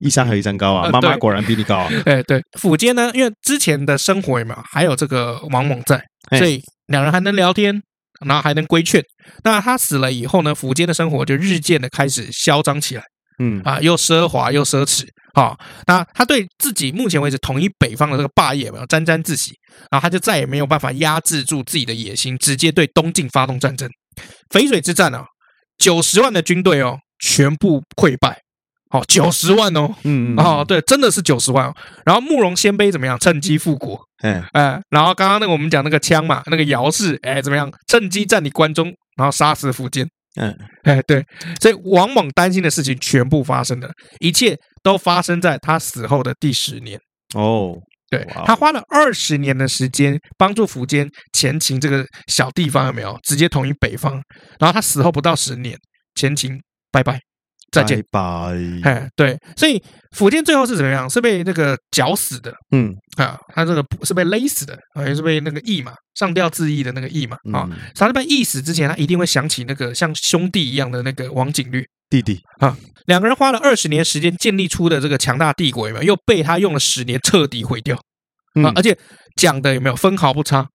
[0.02, 1.89] 一山还有一山高啊，妈妈果然比你高啊。
[2.06, 6.04] 哎，对，苻坚呢，因为之前的生活嘛，还有这个王猛在，
[6.38, 7.82] 所以两人还能聊天，
[8.26, 9.02] 然后还能规劝。
[9.43, 13.04] 那他死了以后呢，苻坚的生活就日渐的开始嚣张起来。
[13.39, 15.58] 嗯啊，又奢华又奢侈啊！
[15.88, 19.54] 那他对自己目前为止统一北方的这个霸业没有沾沾自喜，
[19.89, 23.89] 然后他就再也没有办法压制住自己的野心，直接对东晋发动战争。
[24.52, 25.26] 淝水之战啊，
[25.80, 28.41] 九十万的军队哦，全部溃败。
[28.92, 31.74] 哦，九十万哦，嗯哦，对，真的是九十万哦。
[32.06, 33.18] 然后慕容鲜卑怎么样？
[33.20, 34.00] 趁机复国。
[34.22, 37.72] 哎哎，然后刚刚那个我们讲那个枪嘛，那个姚氏哎怎么样？
[37.88, 40.06] 趁机占领关中，然后杀死苻坚。
[40.39, 41.26] 嗯，哎，对，
[41.60, 43.89] 所以王猛担心的事情全部发生了，
[44.20, 47.00] 一切都发生在他死后的第十年。
[47.36, 47.76] 哦，
[48.10, 54.22] 对，他花了二十年的时间帮助苻坚前秦这个小地方有没有直接统一北方？
[54.60, 55.78] 然后他死后不到十年，
[56.16, 56.58] 前秦
[56.92, 57.20] 拜拜。
[57.72, 58.22] 再见，拜拜。
[58.84, 61.09] 哎，对，所以福建最后是怎么样？
[61.09, 62.53] 是被那个绞死的。
[62.72, 67.38] 嗯，啊，他这个是被勒死的，啊，也是被那个缢嘛，上吊自缢的那个缢嘛。
[67.53, 72.41] 啊，他在被缢死之前，他一定会想起那个像兄弟一样的那个王景律弟弟。
[72.59, 76.07] 啊，两个人花了二十年时间建立出的这个强大帝国，有没有？
[76.07, 77.95] 又被他用了十年彻底毁掉。
[78.61, 78.97] 啊，而且
[79.38, 80.67] 讲的有没有分毫不差？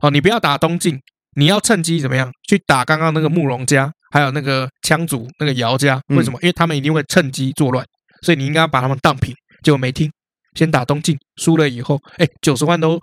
[0.00, 0.98] 哦，你不要打东晋，
[1.38, 3.90] 你要趁机怎么样去打刚刚那个慕容家？
[4.10, 6.38] 还有那个羌族，那个姚家，为什么？
[6.42, 7.84] 因为他们一定会趁机作乱，
[8.22, 9.34] 所以你应该要把他们荡平。
[9.62, 10.10] 结果没听，
[10.54, 12.98] 先打东晋，输了以后，哎，九十万都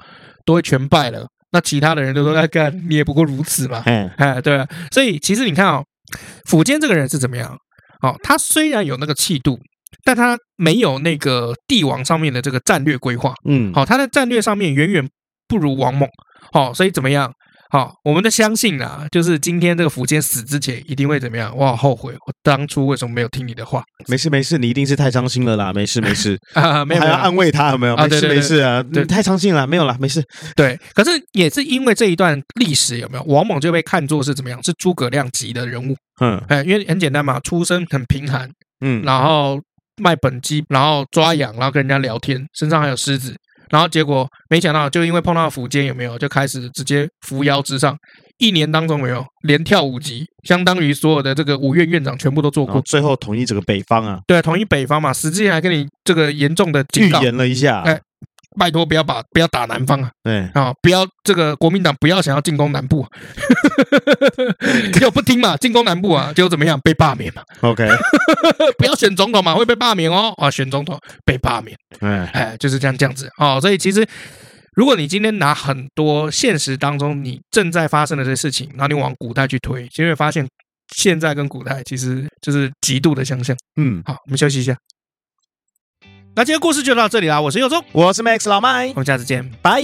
[0.46, 1.28] 都会全败了。
[1.52, 4.68] 那其他的人都说：“哎，干，你也不过如此嘛。”哎，哎，对啊。
[4.92, 5.86] 所以其实你看哦，
[6.50, 7.56] 苻坚这个人是怎么样？
[8.02, 9.60] 哦，他虽然有那个气度，
[10.04, 13.34] 但他没有那个帝王上面的这个战略规划。
[13.48, 15.08] 嗯，好，他在战略上面远远
[15.48, 16.10] 不如王猛。
[16.52, 17.32] 好，所以怎么样？
[17.72, 21.52] 好，我们的相信啊，就是今天这个苻坚死之前一定会怎么样？
[21.56, 23.84] 我好，后悔我当初为什么没有听你的话？
[24.08, 27.96] 没事没事，你一定是太伤心了啦，没事没事 啊，没有还要安慰他有没有？
[27.98, 30.24] 没事没事啊，对，太伤心了，没有啦，没事。
[30.56, 33.24] 对，可是也是因为这一段历史有没有？
[33.24, 34.64] 王猛就被看作是怎么样？
[34.64, 35.96] 是诸葛亮级的人物。
[36.22, 38.50] 嗯，哎，因为很简单嘛，出身很贫寒，
[38.86, 39.60] 嗯，然后
[40.02, 43.36] 卖本鸡，然后抓羊，然后跟人家聊天，身上还有虱子。
[43.76, 47.94] 然后结果没想到，就因为碰到苻坚，有没有就开始直接扶摇直上？
[48.38, 52.82] 一年当中没有连跳五级，相当于所有的这个五院院长全部都做过。
[52.84, 55.12] 最后统一整个北方啊，对，统一北方嘛。
[55.12, 58.00] 死之前还跟你这个严重的预言了一下，哎。
[58.58, 60.10] 拜托，不要把不要打南方啊！
[60.24, 63.06] 对啊，不要这个国民党不要想要进攻南部，
[64.94, 66.80] 结果 不听嘛，进攻南部啊，结果怎么样？
[66.84, 67.42] 被罢免嘛。
[67.62, 67.88] OK，
[68.78, 70.34] 不要选总统嘛，会被罢免哦。
[70.38, 73.60] 啊，选总统被罢免，哎哎，就是这样这样子哦。
[73.62, 74.06] 所以其实，
[74.76, 80.48] 如果你今天拿很多现实当中你正在发生的这些事情，然后你往古代去推，就会发现
[80.96, 83.56] 现在跟古代其实就是极度的相像。
[83.78, 84.76] 嗯，好，我们休息一下。
[86.38, 89.82] 那今天故事就到这里啦，我是佑宗，我是 Max 老麦，我们下次见，拜。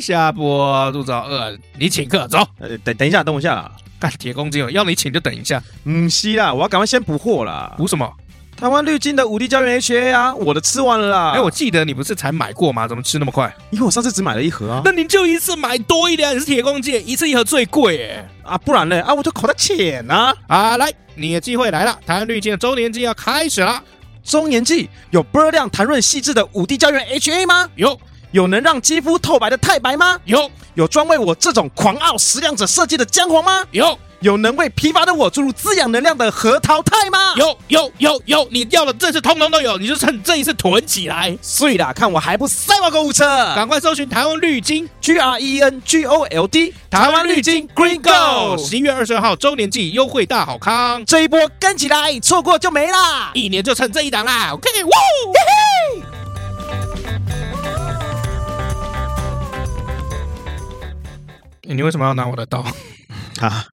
[0.00, 2.38] 下播肚子好饿，你请客走。
[2.84, 3.68] 等等一下，等我一下。
[3.98, 5.60] 干铁公鸡哦，要你请就等一下。
[5.82, 7.74] 嗯，是啦，我要赶快先补货啦。
[7.76, 8.08] 补什么？
[8.56, 11.32] 台湾绿金的五 D 胶原 HA 啊，我的吃完了啦。
[11.32, 12.86] 哎，我记得你不是才买过吗？
[12.86, 13.52] 怎么吃那么快？
[13.70, 14.82] 因为我上次只买了一盒啊。
[14.84, 18.28] 那你就一次买多一点，你是铁公鸡，一次一盒最贵哎。
[18.52, 19.02] 啊，不然呢？
[19.02, 20.32] 啊，我就口袋浅呐。
[20.46, 23.82] 啊，来，你的机会来了，台湾绿金的周年庆要开始了。
[24.22, 27.68] 周年季有波量弹润细致的五 D 胶原 HA 吗？
[27.76, 27.98] 有。
[28.30, 30.20] 有能让肌肤透白的太白吗？
[30.24, 30.50] 有。
[30.74, 33.64] 有专为我这种狂傲食量者设计的姜黄吗？
[33.70, 33.98] 有。
[34.20, 37.34] 有能为疲乏的我注入滋养能量的核桃肽吗？
[37.36, 37.56] 有。
[37.68, 41.36] 有有有，你要的这次通通都有，你就趁这一次囤起来。
[41.40, 54.50] 所以啦，看我还不塞爆购物车，赶快搜寻台湾绿金 G R E N G O L D，台湾绿金 Green Gold，十一月二十二号周年季优惠大好康，这一波跟起来，错过就没啦，一年就趁这一档啦。
[54.52, 54.90] OK，哇，
[55.34, 56.08] 嘿嘿。
[61.74, 62.64] 你为什么要拿我的刀？
[63.40, 63.66] 啊，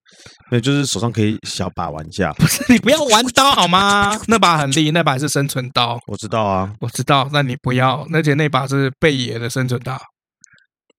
[0.52, 2.32] 那就是手上可以小把玩一下。
[2.38, 4.12] 不是，你不要玩刀好吗？
[4.28, 6.00] 那把很厉，那把是生存刀。
[6.08, 7.30] 我知道啊，我知道。
[7.34, 9.98] 那你不要，而且那把是贝爷的生存刀。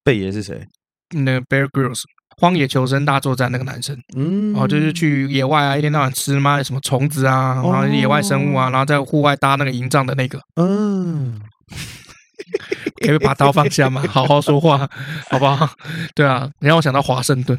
[0.03, 0.67] 贝爷是谁？
[1.15, 2.03] 那 Bear Grylls
[2.39, 3.97] 荒野求生大作战那个男生。
[4.17, 10.41] 嗯，哦，就是去野外啊，一天到晚吃嘛什么虫子啊，然后野外生物啊，然后在户外搭那个营帐的那个。
[10.57, 11.41] 嗯。
[13.03, 14.03] 可以把刀放下吗？
[14.09, 14.89] 好好说话，
[15.31, 15.69] 好不好？
[16.15, 17.59] 对啊，你让我想到华盛顿。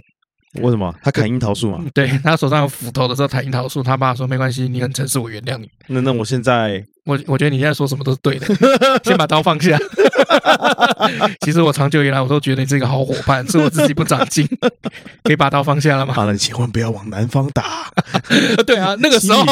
[0.62, 0.94] 为什么？
[1.04, 1.84] 他砍樱桃树嘛。
[1.94, 5.70] 对，他手上有斧头的时候砍樱桃树，他爸说没关系，你很诚实，我原谅你。
[5.88, 8.48] 那那我现在我我觉得你现在说什么都是对的，
[9.04, 9.78] 先把刀放下。
[11.42, 14.48] 其实我长久以来我都觉得你是一个好伙伴， 是我自己不长进，
[15.24, 16.14] 可以把刀放下了吗？
[16.14, 17.92] 好了，你千万不要往南方打。
[18.66, 19.44] 对啊，那个时候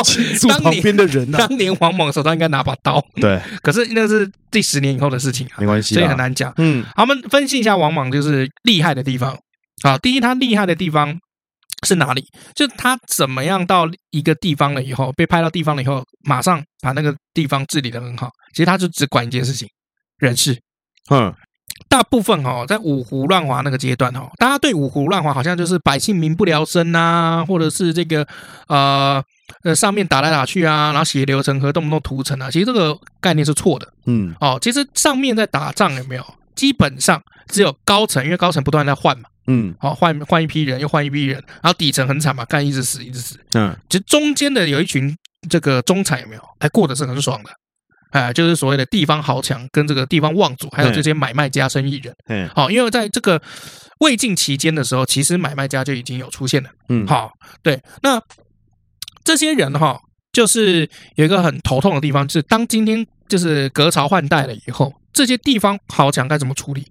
[0.59, 3.03] 旁边的人啊，当年王猛手上应该拿把刀。
[3.15, 6.53] 对，可是那是第十年以后的事情啊，没关系，所以很难讲。
[6.57, 9.37] 嗯，好，我们分析一下王莽就是厉害的地方。
[9.83, 11.17] 好，第一，他厉害的地方。
[11.85, 12.25] 是哪里？
[12.55, 18.31] 就他怎么样到一个地方了以后，被派到地方了以后，马上把那个地方治理的很好。
[18.53, 19.67] 其实他就只管一件事情，
[20.17, 20.57] 人事。
[21.11, 21.31] 嗯，
[21.87, 28.25] 大部分哦，在五胡乱华那个阶段哦，大家对五胡乱华好像就是百姓民不聊生呐，或者是这个
[28.67, 29.23] 呃
[29.63, 32.49] 呃上面打来打去啊，然后血流成河，动不动屠城啊。
[32.49, 33.87] 其实这个概念是错的。
[34.07, 36.25] 嗯，哦，其实上面在打仗有没有？
[36.55, 39.25] 基本上只有高层，因为高层不断在换嘛。
[39.47, 43.39] 嗯，好，换换一批人，又换一批人，然后底层很惨嘛，干一直死，一直死。
[43.53, 45.15] 嗯，其实中间的有一群
[45.49, 46.41] 这个中产有没有？
[46.59, 47.49] 还过得是很爽的，
[48.11, 52.15] 哎，就是所谓的地方豪强跟这个地方望族，还有这些买卖家、生意人。
[52.27, 53.39] 嗯，好，因为在这个
[53.99, 56.69] 魏晋期间的时候，其实买卖家就已经有出现了。
[56.89, 57.31] 嗯，好，
[57.61, 58.19] 对，那
[59.23, 59.99] 这些人哈，
[60.31, 66.87] 就是有一个很头痛的地方，就是当今天就是隔朝换代了以后，这些地方豪强该怎么处理？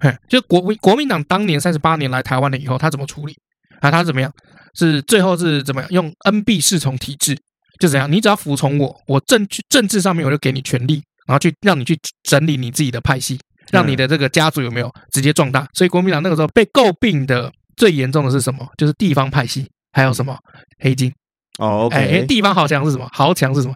[0.00, 3.36] 嘿，就国民国民党当年三十八年来台湾了以后，他怎么处理
[3.80, 3.90] 啊？
[3.90, 4.32] 他怎么样？
[4.74, 5.90] 是最后是怎么样？
[5.90, 7.36] 用恩必侍从体制，
[7.80, 8.10] 就怎样？
[8.10, 13.40] 你只要服从我，我政政治上面我就给你权利，然后去让你去整理你自己的派系，
[13.72, 15.66] 让你的这个家族有没有直接壮大？
[15.74, 18.64] 所以国民党那个时候被诟病的最严重的是什么？
[18.76, 20.38] 就是地方派系，还有什么
[20.78, 21.12] 黑金？
[21.58, 23.08] 哦哎，地方豪强是什么？
[23.12, 23.74] 豪强是什么？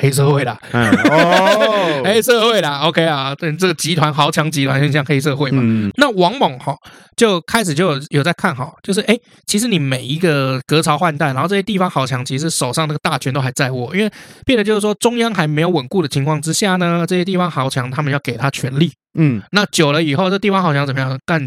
[0.00, 5.60] 黑社会啦，嗯哦， 黑社会啦，OK 啊，对，这个集团豪强集团就像黑社会嘛。
[5.62, 6.74] 嗯、那王猛哈
[7.16, 9.14] 就开始就有有在看哈，就是哎，
[9.46, 14.10] 其实你每一个隔朝换代，然后这些地方豪强其实手上那个大权都还在握，因为
[14.46, 21.46] 变得就是说中央还没有稳固的情况之下呢，这些地方豪强他们要给他权力，嗯，那久了以后，这地方豪强怎么样干？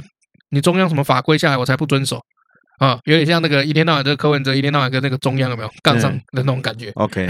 [0.52, 2.22] 你中央什么法规下来，我才不遵守。
[2.80, 7.28] 啊，有点像那个一天到晚这个柯文哲，一天到晚跟那个中央有没有杠上的那种感觉？OK，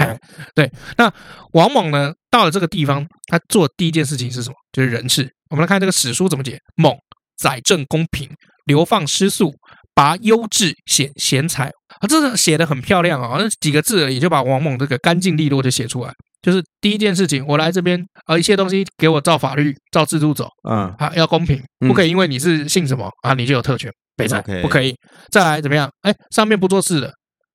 [0.53, 0.71] 对。
[0.97, 1.11] 那
[1.53, 4.55] 王猛呢，到了这个地方，他做第一件事情是什么？
[4.71, 5.29] 就是人事。
[5.49, 6.93] 我们来看这个史书怎么解：猛
[7.37, 8.29] 宰政公平，
[8.65, 9.53] 流放失速，
[9.93, 11.65] 拔优质显贤才。
[11.67, 16.11] 啊，这个写的很漂亮啊，那几个字也就把王猛这个干净利落就写出来。
[16.41, 20.47] 就是第一件事情，我来这边啊，一切东西给我照法律、照制度走。
[20.69, 23.91] 嗯，啊，要公平，不可以因为你是姓什么啊，你就有特权。
[24.15, 24.95] 北菜不可以，
[25.31, 25.89] 再来怎么样？
[26.01, 27.11] 哎，上面不做事的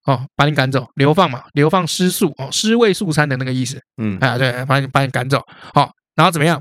[0.07, 3.79] 哦，把你赶走，流放嘛，流放失粟哦，失位素餐的那个意思。
[4.03, 5.41] 嗯，哎，对，把你把你赶走，
[5.75, 6.61] 好，然后怎么样？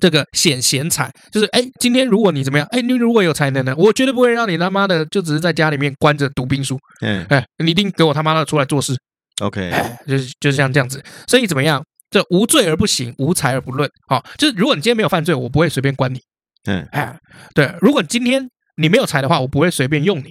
[0.00, 2.66] 这个显贤才，就是哎，今天如果你怎么样？
[2.72, 6.76] 哎，你如果有才能呢，我绝对不会让你他妈的就只是在家里面关着读兵书。
[7.00, 8.96] 嗯，哎，你一定给我他妈的出来做事。
[9.40, 11.80] OK，哎，就是就是像这样子，所以怎么样？
[12.10, 13.88] 这无罪而不行，无才而不论。
[14.08, 16.20] 好，就是如果你今天没有犯罪，我不会随便关你。
[16.66, 17.16] 嗯，哎，
[17.54, 18.48] 对，如果今天。
[18.76, 20.30] 你没有才的话，我不会随便用你。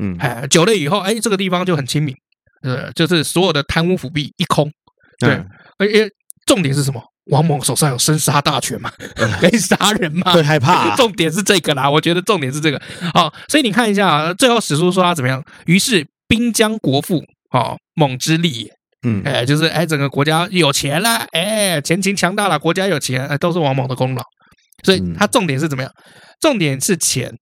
[0.00, 2.14] 嗯，哎，久了以后，哎，这个地方就很亲民，
[2.62, 4.70] 呃，就是所有的贪污腐弊一空。
[5.18, 5.30] 对，
[5.78, 6.08] 而且
[6.46, 7.02] 重点是什么？
[7.26, 8.90] 王猛手上有生杀大权嘛，
[9.38, 10.32] 可以杀人嘛？
[10.32, 10.94] 会害怕。
[10.96, 12.82] 重点是这个啦，我觉得重点是这个。
[13.14, 15.40] 好，所以你看一下啊，最后史书说他怎么样？
[15.66, 18.72] 于是兵将国富，哦，猛之力也。
[19.06, 24.22] 嗯，哎，就是哎，整个国家有钱了，哎，前秦强大了，国家有钱，哎，都是王猛的功劳。
[24.82, 25.92] 所以他重点是怎么样？
[26.40, 27.32] 重点是钱。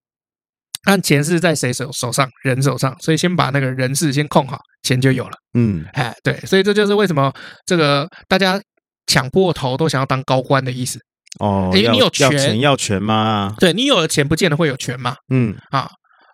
[0.82, 5.32] 看钱是在谁手手上，人手上，所以先把那个人事先控好，钱就有了。
[5.54, 7.32] 嗯，哎，对，所以这就是为什么
[7.66, 8.60] 这个大家
[9.06, 10.98] 抢破头都想要当高官的意思。
[11.38, 13.54] 哦，因为你有权，要钱要权吗？
[13.58, 15.14] 对，你有了钱，不见得会有权嘛。
[15.32, 15.88] 嗯，啊，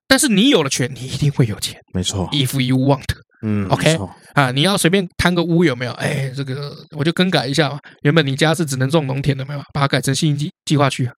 [0.09, 1.78] 但是你有了权，你一定会有钱。
[1.92, 3.05] 没错，If you want。
[3.42, 3.99] 嗯，OK
[4.32, 5.92] 啊，你要随便贪个污有没有？
[5.92, 7.78] 哎，这个我就更改一下嘛。
[8.03, 11.09] 原本你家是只能种农田的，没有，把它改成信义计划区，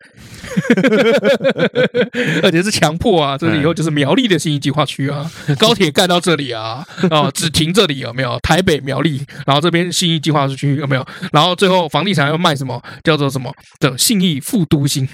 [2.44, 5.28] 而且是强迫啊，这以后就是苗栗的信义计划区啊，
[5.59, 8.38] 高铁盖到这里啊，啊，只停这里有没有？
[8.40, 11.05] 台北苗栗，然后这边信义计划区有没有？
[11.32, 12.80] 然后最后房地产要卖什么？
[13.03, 15.09] 叫做什么的信义副都心？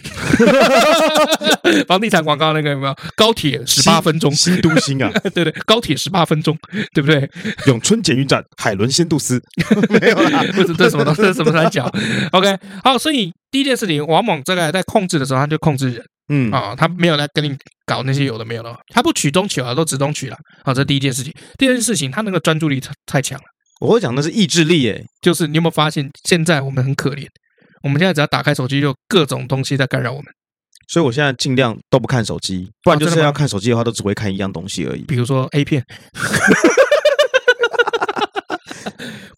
[1.88, 2.94] 房地产广告那个有没有？
[3.16, 5.10] 高铁十八分钟新都心啊？
[5.32, 6.56] 对对，高铁十八分钟。
[6.92, 7.28] 对不对？
[7.66, 9.42] 永春捷运站，海伦仙度斯，
[9.90, 11.22] 没有啦，不是这什么东西？
[11.22, 11.90] 这什么三角
[12.32, 21.32] ？OK，好，所以第一件事情，王猛这个在控制的时候，他就控制人，嗯啊、哦，他没有来跟你搞那些有的没有的，他不取中取啊，都只中取了，好，这是第一件事情。
[21.56, 23.44] 第二件事情，他那个专注力太强了。
[23.80, 27.24] 我会讲的是意志力，诶，就是你有没有发现，现在我们很可怜，
[27.84, 30.24] 我们现在只要打开手机，就各种东西在干扰我们。
[30.88, 35.84] 所以我现在尽量都不看手机，不然就是要看手机的话，都只会看一样东西而已，比如说 A 片。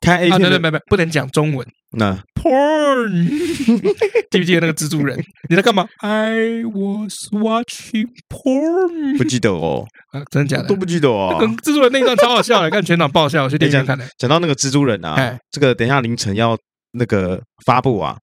[0.07, 1.67] 看 A 片，对对对，不能讲中文。
[1.99, 3.27] 那 porn，
[4.31, 5.19] 记不记得那个蜘蛛人？
[5.49, 9.19] 你在干嘛？I was watching porn。
[9.19, 10.69] 不记得哦，啊，真的假的？
[10.69, 11.37] 都不记得哦。
[11.41, 14.07] 跟蜘蛛人那一段超好笑的，看全场爆笑，我去电影院看的。
[14.17, 16.57] 讲到那个蜘蛛人啊，这个等一下凌晨要
[16.93, 18.17] 那个发布啊，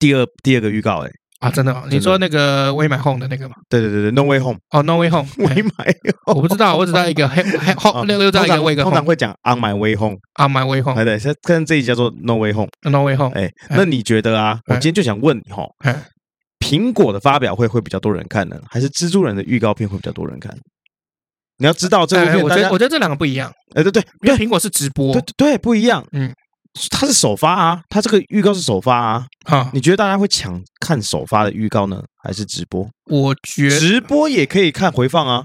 [0.00, 1.10] 第二第二个预告哎。
[1.44, 3.56] 啊，真的，哦，你说那个 Way My Home 的那个吗？
[3.68, 4.58] 对对对对，No Way Home。
[4.70, 5.94] 哦，No Way Home，Way My，
[6.26, 10.94] 我不知道，我只知道一个黑黑后六六在一个 Way 通常会讲 On My Way Home，On My Way Home。
[10.94, 13.34] 对对，现在这一叫做 No Way Home，No Way Home。
[13.34, 14.58] 哎，那你觉得啊？
[14.68, 15.64] 我今天就想问你哈，
[16.60, 20.56] 苹果的发表会会比较多人看呢，还是蜘蛛人的预告片会比较多人看？
[21.58, 23.52] 你要知道这部片，我觉得我觉得这两个不一样。
[23.74, 26.02] 哎，对对，因为苹果是直播，对对，不一样。
[26.12, 26.32] 嗯。
[26.90, 29.26] 它是首发啊，它这个预告是首发啊。
[29.44, 32.88] 啊，你觉得大家会抢看首发的预告呢，还是直播？
[33.06, 35.44] 我觉得直播也可以看回放啊。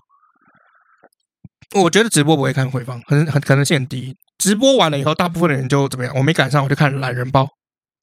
[1.75, 4.15] 我觉得直播不会看回放，很很可能性很低。
[4.39, 6.13] 直播完了以后，大部分的人就怎么样？
[6.17, 7.47] 我没赶上，我就看懒人包。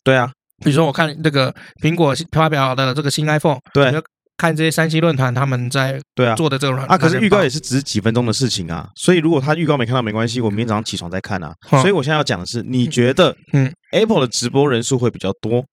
[0.05, 0.31] 对啊，
[0.63, 1.53] 比如说我看那个
[1.83, 3.93] 苹果发表的这个新 iPhone，对。
[4.37, 11.55] 看这些山西论坛，他们在对啊做的这个软啊，可是预告也是只是几分钟的事情啊，所以如果他预告没看到没关系，我明天早上起床再看啊。
[11.81, 15.65] 所以我现在要讲的是，你觉得嗯，Apple 的直播人数会比较多，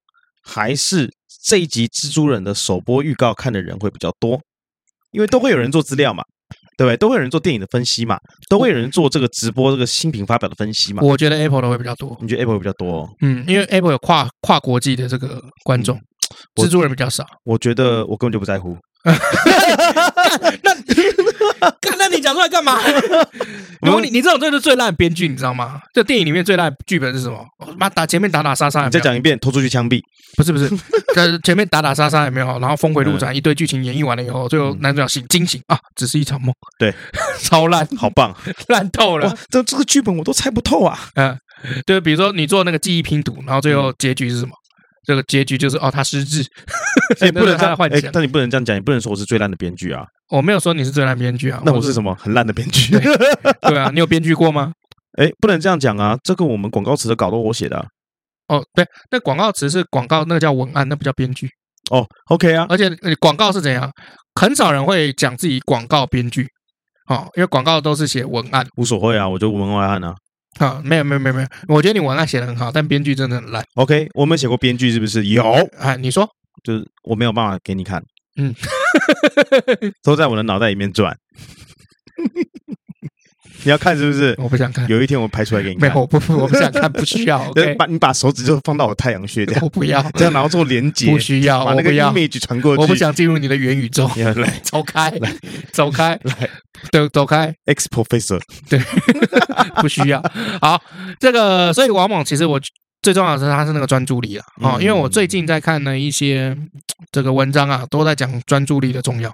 [0.43, 1.09] 还是
[1.43, 4.39] 这一集蜘蛛人的首播预告看的人会比较多？
[5.11, 6.23] 因为都会有人做资料嘛，
[6.77, 6.97] 对不对？
[6.97, 8.17] 都会有人做电影的分析嘛，
[8.49, 11.03] 都会有人做这个直播这个新品发表的分析嘛。
[11.03, 13.07] 我觉得 Apple 的会比较多，你觉得 Apple 会比较多？
[13.21, 15.99] 嗯，因为 Apple 有跨跨国际的这个观众。
[16.55, 18.77] 蜘蛛人比较少，我觉得我根本就不在乎。
[20.63, 20.73] 那
[21.97, 22.79] 那你讲出来干嘛？
[23.83, 25.79] 如果你你这种就是最烂的编剧，你知道吗？
[25.93, 27.45] 这电影里面最烂剧本是什么？
[27.77, 29.99] 妈打前面打打杀杀，你再讲一遍，拖出去枪毙。
[30.37, 30.69] 不是不是，
[31.13, 32.47] 在前面打打杀杀也没有？
[32.59, 36.53] 然后峰回路转，一堆剧情演绎完了以后，最后男主角醒惊醒啊，只是一场梦。
[36.79, 36.93] 对，
[37.41, 38.33] 超烂，好棒，
[38.69, 39.35] 烂透了。
[39.49, 40.97] 这这个剧本我都猜不透啊。
[41.15, 41.37] 嗯，
[41.85, 44.53] 对，比如说你做那个记忆拼图，然后最后结局是什么？
[45.05, 46.45] 这个结局就是哦，他失智，
[47.21, 48.11] 也不能这样幻想。
[48.11, 50.05] 但你不能这样讲，你不能说我是最烂的编剧啊！
[50.29, 52.15] 我没有说你是最烂编剧啊，那我是什么？
[52.15, 52.97] 很烂的编剧？
[53.61, 54.71] 对啊，你有编剧过吗？
[55.19, 56.17] 哎，不能这样讲啊！
[56.23, 57.85] 这个我们广告词的稿都我写的。
[58.47, 61.49] 哦，对，那广告词是广告，那个叫文案，那不叫编剧。
[61.91, 62.65] 哦，OK 啊。
[62.69, 62.89] 而且
[63.19, 63.91] 广告是怎样？
[64.39, 66.47] 很少人会讲自己广告编剧，
[67.09, 68.65] 哦，因为广告都是写文案。
[68.77, 70.15] 无所谓啊，我就文案啊。
[70.59, 73.63] 啊，没有没有没有没有，我觉得你文案写的很好，但编剧真的很烂。
[73.75, 75.25] OK，我们写过编剧是不是？
[75.27, 75.43] 有，
[75.79, 76.27] 哎，你说，
[76.63, 78.03] 就是我没有办法给你看，
[78.37, 78.53] 嗯，
[80.03, 81.17] 都在我的脑袋里面转。
[83.63, 84.35] 你要看是不是？
[84.37, 84.87] 我不想看。
[84.87, 85.89] 有一天我拍出来给你看。
[85.89, 87.51] 没有，我不，我不想看，不需要。
[87.77, 89.61] 把你把手指就放到我太阳穴这样。
[89.63, 91.09] 我不要这样，然后做连接。
[91.09, 92.81] 不需要，把那个 image 传过去。
[92.81, 94.09] 我不想进入你的元宇宙。
[94.35, 95.33] 来，走开，来，
[95.71, 96.49] 走开，来，
[96.91, 97.53] 对，走开。
[97.65, 98.79] Ex professor，对，
[99.81, 100.21] 不需要。
[100.61, 100.81] 好，
[101.19, 102.59] 这个，所以往往其实我
[103.01, 104.45] 最重要的是，他是那个专注力啊。
[104.61, 106.57] 啊，因为我最近在看的一些
[107.11, 109.33] 这个文章啊，都在讲专注力的重要。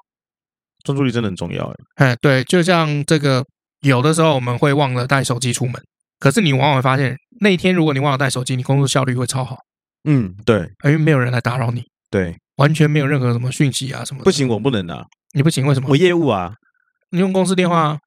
[0.84, 2.07] 专注力真的很重要，哎。
[2.07, 3.43] 哎，对，就像这个。
[3.82, 5.73] 有的时候我们会忘了带手机出门，
[6.19, 9.57] 可是你往往会发现，那一天如果你忘了带手机，你工作效率会超好。
[10.03, 14.23] 嗯，对，因为没有人来打扰你，对，完全没有任何什么讯息啊什么的。
[14.23, 15.03] 不行，我不能啊，
[15.34, 15.88] 你不行，为什么？
[15.89, 16.53] 我业务啊，
[17.11, 17.97] 你用公司电话啊。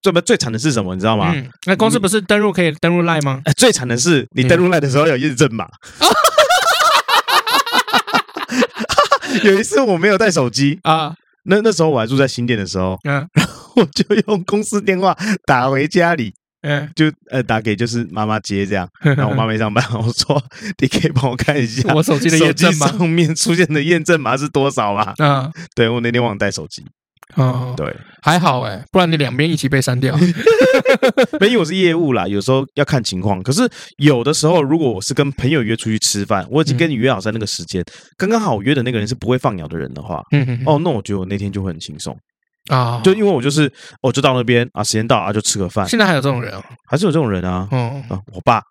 [0.00, 0.94] 最不最惨的是什么？
[0.94, 1.32] 你知道吗？
[1.34, 3.40] 嗯，那公司不是登录可以登录 Line 吗？
[3.56, 5.68] 最惨的是你登录 Line 的时候有验证码。
[9.44, 11.14] 有一次我没有带手机啊。
[11.44, 12.98] 那那时候我还住在新店的时候，
[13.76, 15.16] 我就用公司电话
[15.46, 20.42] 打回家里，嗯，就呃打给就是妈妈接这样， 然后我妈没上班，我说
[20.78, 25.14] 你可以帮我看一下我手机的验证码上面出现的验证码是多少吗？
[25.18, 26.84] 嗯，对，我那天忘了带手机。
[27.36, 30.14] 哦，对，还好哎，不然你两边一起被删掉。
[31.40, 33.42] 没，因为我是业务啦，有时候要看情况。
[33.42, 33.66] 可是
[33.96, 37.82] 有的时候，如果我是跟朋友约出去吃饭，我已经跟你约好在那个时间，
[38.18, 42.14] 刚刚好我约的那个人是不会放鸟的人的话，嗯嗯，哦，那我觉得我那天就会很轻松
[42.72, 43.70] 啊，就因为我就是，
[44.00, 45.86] 我就到那边啊，时间到啊，就吃个饭。
[45.88, 46.64] 现在还有这种人啊？
[46.88, 47.68] 还是有这种人啊？
[47.70, 48.02] 嗯，
[48.32, 48.62] 我爸，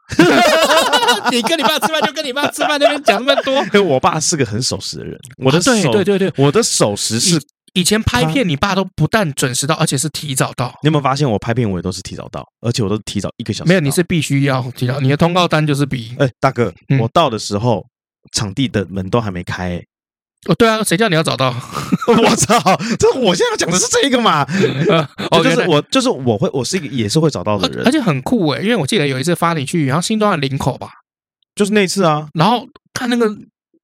[1.32, 3.54] 你跟你爸吃饭就跟你爸吃饭，那边讲那么多。
[3.66, 7.42] 因为我爸是个很守时的人，我的手，对对对，我的守时是。
[7.74, 10.68] 以前拍片，你爸都不但准时到，而且是提早到。
[10.84, 13.70] 你有没有发现，我拍片我也都是提早到，而且我都是提早一个小时。
[13.70, 15.00] 没有，你是必须要提早。
[15.00, 16.14] 你的通告单就是比……
[16.20, 17.86] 哎，大哥，我到的时候，
[18.34, 19.82] 场地的门都还没开。
[20.48, 21.54] 哦，对啊，谁叫你要找到？
[22.08, 22.60] 我操，
[23.00, 24.46] 这我现在要讲的是这个嘛？
[25.32, 30.90] 哦，就是我，就是我会，我是一个也是会找到的人，而且很酷诶，因为我记得有一次发你去，然后新庄的林口吧，
[31.56, 33.36] 就是那次啊，然后看那个。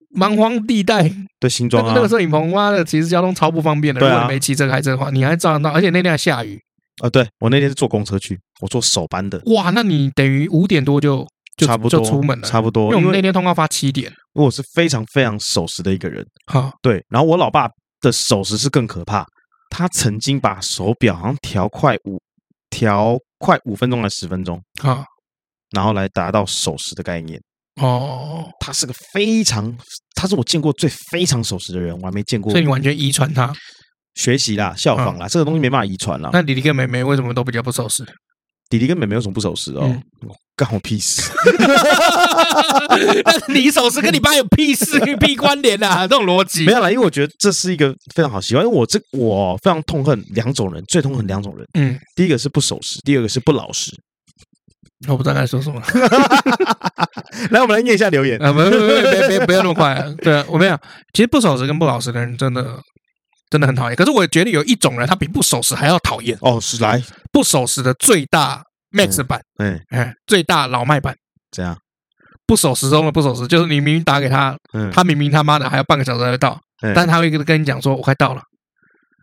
[0.10, 4.00] 蛮荒地带的新庄啊，那个摄影棚，妈的，其实交通超不方便的。
[4.00, 6.60] 如果你没骑车开车的话，你还照样到，而且那天还下雨。
[7.04, 9.40] 啊，对我那天是坐公车去，我坐首班的。
[9.48, 11.28] 哇，那你等于五点多就
[11.58, 12.86] 就差不多就出门了，差不多。
[12.86, 14.10] 因为我们那天通告发七点。
[14.34, 16.24] 因为我是非常非常守时的一个人。
[16.46, 17.04] 好，对。
[17.10, 17.68] 然后我老爸
[18.02, 19.26] 的守时是更可怕，
[19.72, 22.22] 他曾经把手表好像调快五
[22.70, 25.04] 调快五分钟还是十分钟，啊，
[25.72, 27.42] 然后来达到守时的概念。
[27.82, 29.76] 哦，他是个非常，
[30.14, 32.52] 他是我见过最非常守时的人，我还没见过。
[32.52, 33.52] 所以你完全遗传他。
[34.14, 36.32] 学习啦，效仿啦，这个东西没办法遗传啦。
[36.34, 38.04] 那弟弟跟妹妹为什么都比较不守时？
[38.68, 39.96] 弟弟跟妹妹有什么不守时哦？
[40.58, 41.22] 干我屁事！
[43.24, 46.06] 那你守时跟你爸有屁事、屁关联啊？
[46.10, 48.66] 这种逻辑没有啦，因为我觉得这是一个非常好习惯。
[48.66, 51.66] 因为我这我非常痛恨两种人，最痛恨两种人。
[51.76, 53.96] 嗯，第一个是不守时，第二个是不老实。
[55.08, 55.80] 我不知道该说什么。
[57.52, 58.52] 来，我们来念一下留言啊！
[58.52, 60.04] 不不不，别别不要那么快。
[60.24, 60.76] 对啊，我没有。
[61.14, 62.80] 其实不守时跟不老实的人真的。
[63.50, 66.60] 真的很讨厌，可是我觉得有一种人，他比不守时还要讨厌哦。
[66.60, 67.02] 是来
[67.32, 68.62] 不守时的最大
[68.98, 69.80] Max 版，哎。
[69.90, 71.16] 哎，最大老麦版，
[71.52, 71.78] 这样
[72.46, 74.58] 不守时中的不守时，就是你明明打给他，
[74.92, 76.60] 他明明他妈的还要半个小时才会到，
[76.96, 78.42] 但他会跟跟你讲说，我快到了，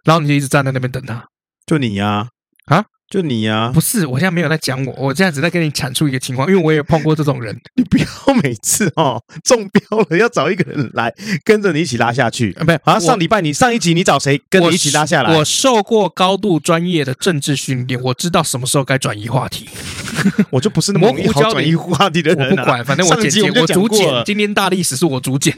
[0.04, 1.24] 然后你就一直站在那边等他，
[1.66, 2.28] 就你呀
[2.66, 2.84] 啊。
[3.14, 3.70] 就你呀、啊？
[3.72, 7.56] 不是，我现在没有在讲我，我现在只在跟你阐述一个情况，因为我也碰过这种人。
[7.78, 12.80] 你不要每次哦中标了要找一个人来跟着你一起拉下去，啊不是？
[12.82, 15.32] 好像上礼拜你上一集你找谁跟你一起拉下来？
[15.32, 19.68] 我，我受过高度专业的政治训练，我知道什么时候该转移话题。
[20.50, 24.24] 我就不是那么好转移话题的人、啊，我不管，反正我剪辑我，我主剪。
[24.24, 25.56] 今天大历史是我主剪。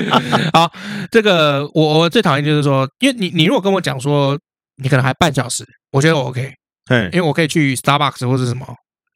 [0.52, 0.70] 好，
[1.10, 4.38] 这个我我最讨厌就是说，因为你你如果跟我讲说
[4.82, 6.52] 你可能还半小时，我觉得我 OK。
[7.12, 8.66] 因为我可以去 Starbucks 或者什么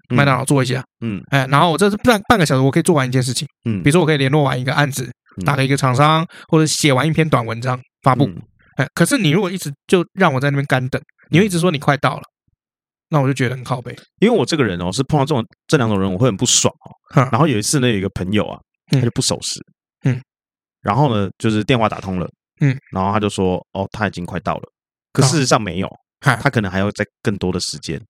[0.09, 5.11] 麦当劳做一下，嗯，哎，然后我这是半半个小时，我可以做完一件事情，嗯，比如说我可以联络完一个案子，
[5.47, 8.29] 打给一个厂商，或者写完一篇短文章发布，
[8.77, 11.01] 哎，可是你如果一直就让我在那边干等，
[11.31, 12.23] 你会一直说你快到了，
[13.09, 13.97] 那我就觉得很靠背。
[14.21, 17.23] 因为我这个人哦，是碰到这种这两种人，我会很不爽哦。
[17.31, 18.59] 然后有一次呢，有一个朋友啊，
[18.91, 19.61] 他就不守时，
[20.05, 20.21] 嗯，
[20.83, 22.29] 然后呢，就是电话打通了，
[22.61, 24.63] 嗯，然后他就说，哦，他已经快到了，
[25.13, 25.89] 可事实上没有。
[26.23, 28.01] 他可能还要再更多的时间，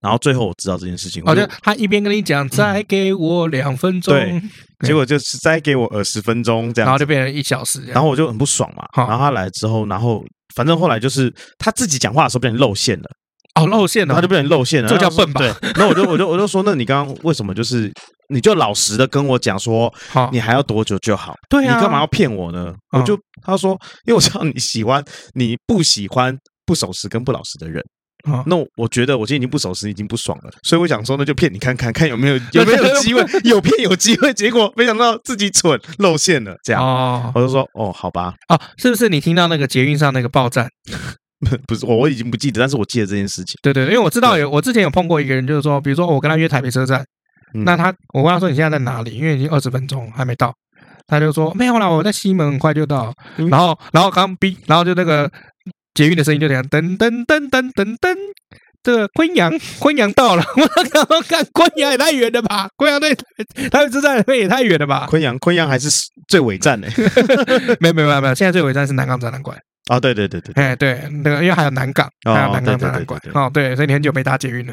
[0.00, 4.42] 然后最后我知道这件事情，好像他一边跟你讲，再给我两分钟，对，
[4.84, 10.24] 结果就是再给我二十分钟这样，然后就变成一小时，然后我就很不爽嘛，然后他来之后，然后
[10.56, 13.08] 反正后来就是他自己讲话的时候变成露馅了，
[13.54, 15.40] 哦，露馅了，他就变成露馅了，这叫笨吧？
[15.40, 17.88] 对，那我就我就我就说，那你刚刚为什么就是
[18.28, 19.92] 你就老实的跟我讲说，
[20.32, 21.36] 你还要多久就好？
[21.48, 22.74] 对啊，你干嘛要骗我呢？
[22.90, 25.04] 我就他说，因为我知道你喜欢，
[25.34, 26.36] 你不喜欢。
[26.66, 27.82] 不守时跟不老实的人，
[28.46, 34.32] 那我觉得我今天已经不守时，已经不爽了，所以我想说，那就骗你看看，看有没有有没有机会， 有骗有机会。
[34.32, 40.68] 结果没想到自己蠢露馅了，这样，哦我就说哦，好吧，哦，是不是你听到那个捷运上那个爆站？
[41.66, 43.58] 不是我，我已经不记得，但是我记得这件事情。
[43.60, 47.04] 对对，因为我知道有，我之前有碰过一个人，就是说，比如说我跟他约台北车站，
[47.64, 49.16] 那他我问他说你现在在哪里？
[49.16, 50.54] 因为已经二十分钟还没到，
[51.08, 53.12] 他就说没有啦，我在西门，很快就到。
[53.50, 55.28] 然后然后刚逼，然后就那个。
[55.94, 58.16] 捷运的声音就这样，噔噔噔噔噔噔，
[58.82, 63.14] 这个昆阳，昆阳到了， 我刚刚看昆阳也太远了吧，昆阳对
[63.70, 65.88] 台北车站也太远了吧，昆阳昆阳还是
[66.28, 66.88] 最尾站呢？
[67.80, 69.56] 没有没有没有，现在最尾站是南港展览馆。
[69.90, 73.20] 哦，对对对对，哎对，那个因为还有南港，还有南港展览馆。
[73.34, 74.72] 哦对，所以你很久没搭捷运了，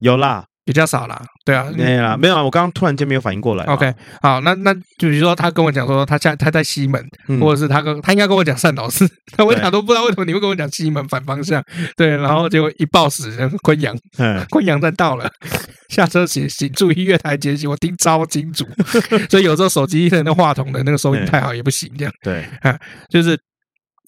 [0.00, 0.44] 有啦。
[0.70, 3.64] 比较少啦，对啊，没有啦，没有啊，我刚刚突然间没有反应过来。
[3.64, 3.92] OK，
[4.22, 7.04] 好，那那就比如说他跟我讲说他在他在西门，
[7.40, 9.04] 或者是他跟他应该跟我讲善导寺，
[9.36, 11.60] 那我讲都不知道为什么你会跟我讲西门反方向，
[11.96, 15.28] 对，然后结果一报时昆阳，嗯，昆阳站到了，
[15.90, 18.64] 下车请请注意月台间隙，我听超清楚，
[19.28, 22.14] 所以有时候手机的那话筒的那个收音太好也不行，这样。
[22.22, 23.36] 对，啊，就是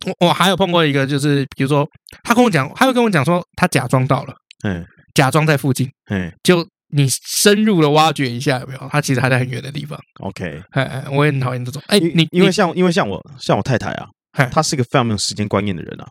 [0.07, 1.85] 我我还有碰过一个，就是比如说
[2.23, 4.87] 他跟我讲，他会跟我讲说他假装到了，嗯。
[5.15, 8.89] 假装在附近，嗯，就你深入的挖掘一下，有没有？
[8.91, 9.99] 他其实还在很远的地方。
[10.21, 11.83] OK，哎哎，我也很讨厌这种。
[11.87, 14.07] 哎，你因为像因为像我像我太太啊，
[14.51, 16.07] 她是一个非常没有时间观念的人啊，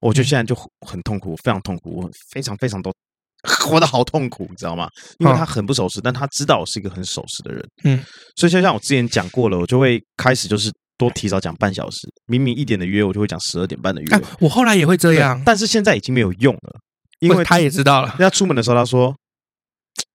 [0.00, 0.54] 我觉得现在就
[0.86, 2.94] 很痛苦，非常痛苦，我非常非常多
[3.42, 4.88] 活得好痛苦，你知道吗？
[5.18, 8.02] 因为她很不守时，但她知道我是一个很守时的人，嗯，
[8.36, 14.22] 所以就像我之前讲过了，我就会开始就是多提早讲半小时，明明一点的约，我就会讲十二点半的约。
[14.40, 16.80] 我后来也会这样，但是现在已经没有用了。
[17.20, 19.14] 因为他也知道了，人家出门的时候，他说：“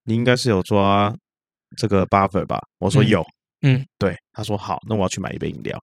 [0.06, 1.14] 你应该是有抓
[1.78, 3.26] 这个 buffer 吧？”我说：“有。”
[3.62, 4.16] 嗯，对。
[4.34, 5.78] 他说：“好，那我要去买一杯饮料。”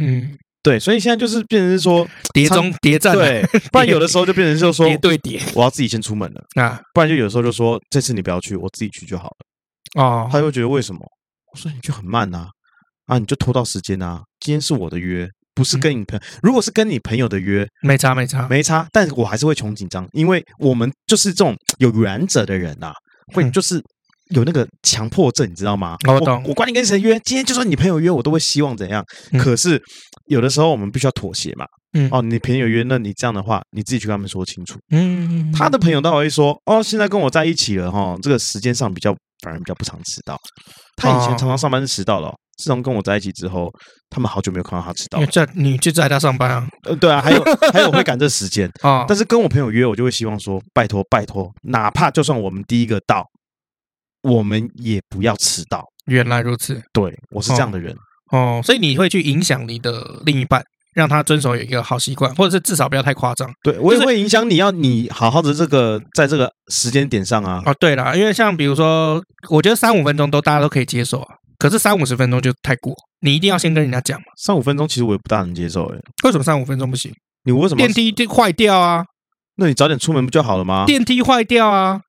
[0.00, 0.78] 嗯，对。
[0.78, 3.42] 所以现在就是变成是说 叠中叠战，对。
[3.72, 6.80] 不然有的时候就变成就是说叠对叠，我要自己先出门了啊。
[6.94, 10.02] 不然就有的时候就说这次你不要去，我自己去就好了。
[10.02, 11.00] 哦，他会觉得为什么？
[11.52, 12.48] 我说你就很慢呐，
[13.06, 14.22] 啊，你就拖到时间啊。
[14.38, 15.28] 今天是我的约。
[15.60, 16.22] 不是跟你朋友。
[16.42, 22.90] 如果是跟你朋友的约，没差没差没差，但是我还是会穷紧张，因为我们就是这种有原则的人呐，
[23.34, 23.78] 会就是
[24.30, 25.98] 有那个强迫症，你知道吗？
[26.08, 26.42] 我懂。
[26.46, 29.04] 我管你跟谁约，今天就算你朋友约，我都会希望怎样。
[29.38, 29.78] 可是
[30.28, 31.66] 有的时候我们必须要妥协嘛。
[31.92, 34.78] 嗯哦，你朋友约，那你这样的话，你自己去跟他们说清楚。
[34.92, 40.38] 嗯，他的朋友倒会说，哦，现在跟我在一起了哈，这个时间上比较反而比较不常迟到。
[40.94, 43.72] 他以前常常上班是迟到了，自从跟我在一起之后，
[44.10, 45.24] 他们好久没有看到他迟到。
[45.26, 46.68] 在你就在他上班啊？
[46.84, 47.42] 呃，对啊，还有
[47.72, 49.04] 还有会赶这时间 啊。
[49.08, 53.26] 但是跟我朋友约，我就会希望说，拜托拜托，哪怕就算我们第一个到，
[54.22, 55.84] 我们也不要迟到。
[56.06, 57.96] 原来如此，对，我是这样的人
[58.32, 60.62] 哦，所以你会去影响你的另一半。
[60.92, 63.48] 让他遵守有一个好习惯，或者是至少不要太夸张。
[63.62, 67.62] 对，我也会影响你要你好好的这个在这个时间点上啊。
[67.64, 74.24] 哦，对了，因为像比如说，我觉得三五分钟都大家都可以接受啊，可是三五十分钟就太过，你一定要先跟人家讲嘛。
[74.36, 75.98] 三五分钟其实我也不大能接受诶。
[76.24, 77.12] 为什么三五分钟不行？
[77.44, 77.76] 你为什么？
[77.76, 79.04] 电梯就坏掉啊？
[79.56, 80.84] 那你早点出门不就好了吗？
[80.86, 82.00] 电梯坏掉啊？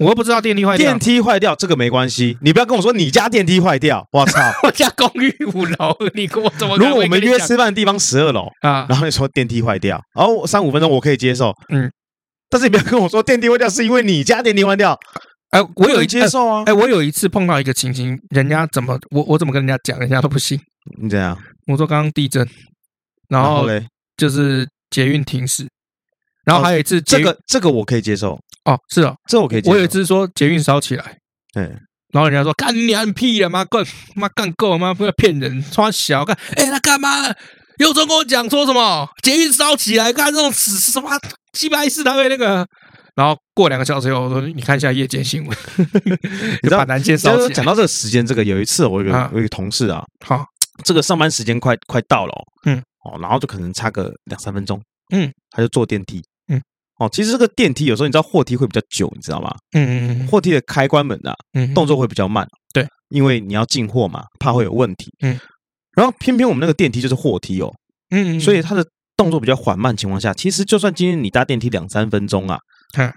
[0.00, 4.38] 我又不知道电梯坏掉，电梯坏掉这个没关系，你不要跟我说你家电梯坏掉，我操！
[4.62, 6.76] 我家公寓五楼，你跟我怎么？
[6.76, 11.90] 如果我们约吃饭的地方十二楼啊，然后你说电梯坏掉，然后三五分钟我可以接受，嗯，
[12.50, 14.94] 但是你不要跟我说电梯坏掉是因为你家电梯坏掉，
[15.50, 20.60] 哎，我有一接受啊，哎，我有一次碰到一个情形，人家怎么我我怎么跟人家讲，人家都不信，
[21.00, 21.36] 你怎样？
[21.66, 22.46] 我说刚刚地震，
[23.28, 23.86] 然后嘞
[24.16, 25.66] 就是捷运停驶，
[26.44, 28.38] 然后还有一次这个这个我可以接受。
[28.64, 29.72] 哦，是哦，这我可以接受。
[29.72, 31.16] 我有一次说捷运烧起来，
[31.54, 31.62] 对，
[32.12, 33.64] 然后人家说干你娘屁了吗？
[33.64, 33.82] 干
[34.16, 34.92] 妈干够了吗？
[34.92, 37.24] 不要骗人，穿小干，哎，他干嘛？
[37.78, 41.10] 有人跟我讲说什么捷运烧起来，干这种死什么
[41.52, 42.68] 鸡巴事，他会那个。
[43.18, 45.58] 然后过两个小时以后，我说你看一下夜间新闻，
[46.62, 47.52] 你知道把南京烧起来。
[47.52, 50.44] 讲到这个时间，这个有一次我有一个有一个同事啊，好，
[50.84, 52.32] 这个上班时间快快到了，
[52.64, 54.80] 嗯，哦，然后就可能差个两三分钟，
[55.12, 56.22] 嗯，他就坐电梯。
[57.00, 59.54] 哦，其实这个电梯有时候你知道货梯会比较久，你知道吗？
[59.70, 60.26] 嗯嗯嗯。
[60.26, 62.44] 货梯的开关门啊，嗯，动作会比较慢。
[62.72, 65.08] 对，因为你要进货嘛，怕会有问题。
[65.22, 65.38] 嗯。
[65.92, 67.72] 然后偏偏我们那个电梯就是货梯哦，
[68.10, 68.84] 嗯，所以它的
[69.16, 72.58] 动作比较缓慢情况下，其实就算今天你搭电梯两三分钟啊，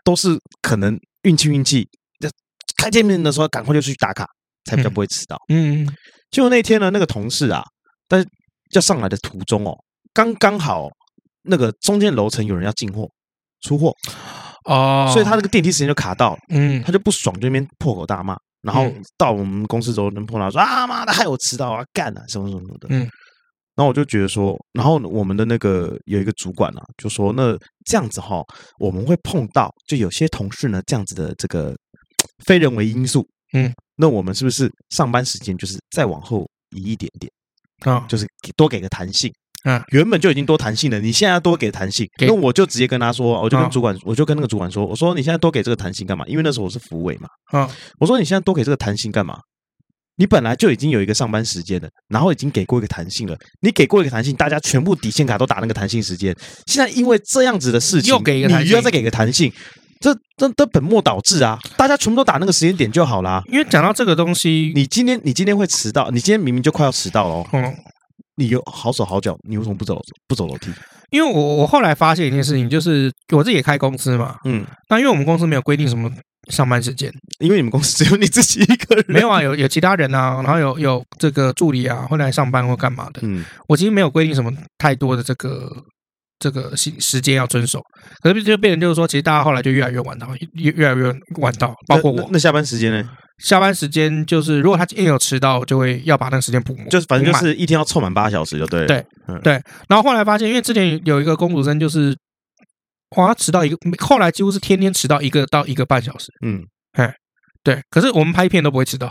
[0.04, 1.88] 都是可能运气运气，
[2.78, 4.28] 开见面的时候赶快就去打卡，
[4.66, 5.38] 才比较不会迟到。
[5.50, 5.88] 嗯。
[6.30, 7.64] 就那天呢，那个同事啊，
[8.08, 8.28] 但是
[8.72, 9.78] 要上来的途中哦，
[10.14, 10.88] 刚刚好
[11.44, 13.10] 那个中间楼层有人要进货。
[13.62, 13.94] 出货。
[14.66, 23.08] 哦，所以他那个电梯时间就卡到了，嗯，他就不爽，就那边破口大骂，然后到我们公司之后，能碰到说啊妈的，害我迟到啊，干啊，什么什么的，嗯，
[23.76, 28.44] 然后我就觉得说，然后我们的那个有一个主管啊，就说那这样子哈，
[28.80, 31.76] 我们会碰到就有些同事呢这样子的这个
[32.46, 36.46] 非人为因素，嗯，那我们是不是上班时间就是再往后
[36.76, 37.32] 移一点点
[37.82, 39.32] 啊，就是多给个弹性。
[39.64, 46.26] 嗯，原本就已经多弹性了，你现在要多给弹性，那我就直接跟他说，我就跟主管，我就跟那个主管说，我说你现在多给这个弹性干嘛？
[46.26, 47.70] 因为那时候我是福委嘛，嗯，
[48.00, 49.40] 我说你现在多给这个弹性干嘛？
[50.22, 56.32] 你本来就已经有一个上班时间了，然后已经给过一个弹性了，你给过一个弹性，大家全部底线卡都打那个弹性时间，
[56.68, 59.52] 现在因为这样子的事情，又给一个弹性，你又要再给个弹性，
[60.00, 61.58] 这这这本末倒置啊！
[61.76, 63.42] 大家全部都打那个时间点就好啦。
[63.52, 67.48] 因为讲到这个东西，你今天你今天会迟到，你今天明明就快要迟到了哦。
[67.54, 67.76] 嗯
[68.36, 70.72] 你有好手好脚，你为什么不走不走楼梯？
[71.10, 76.10] 因为我我后来发现一件事情，就是我自己也开公司嘛，嗯，那因为我们公司没有规定什么
[76.50, 85.72] 上班时间，因为你们公司只有你自己一个人，没有啊，有有其他人啊，然后有有这个助理啊会来上班或干嘛的，嗯，我其实没有规定什么太多的这个
[86.40, 87.80] 这个时时间要遵守，
[88.24, 93.10] 可是就变成就是说，其实大家后来就越来越晚到，越越来越晚到，包括我，那，那下班时间呢？
[93.44, 96.78] 下班时间就是，如果他一有迟到，就会要把那个时间补。
[96.92, 98.86] 就是反正就是一天要凑满八小时就对了。
[98.86, 99.04] 对，
[99.42, 99.54] 对。
[99.90, 102.16] 然后后来发现，因为之前有一个公主生，就是
[103.18, 106.32] 哇，他迟到一个，后来几乎是天天迟到一个到一个半小时。
[106.46, 106.62] 嗯，
[106.94, 107.14] 哎，
[107.64, 107.82] 对。
[107.90, 109.10] 可是我们拍片都不会迟到。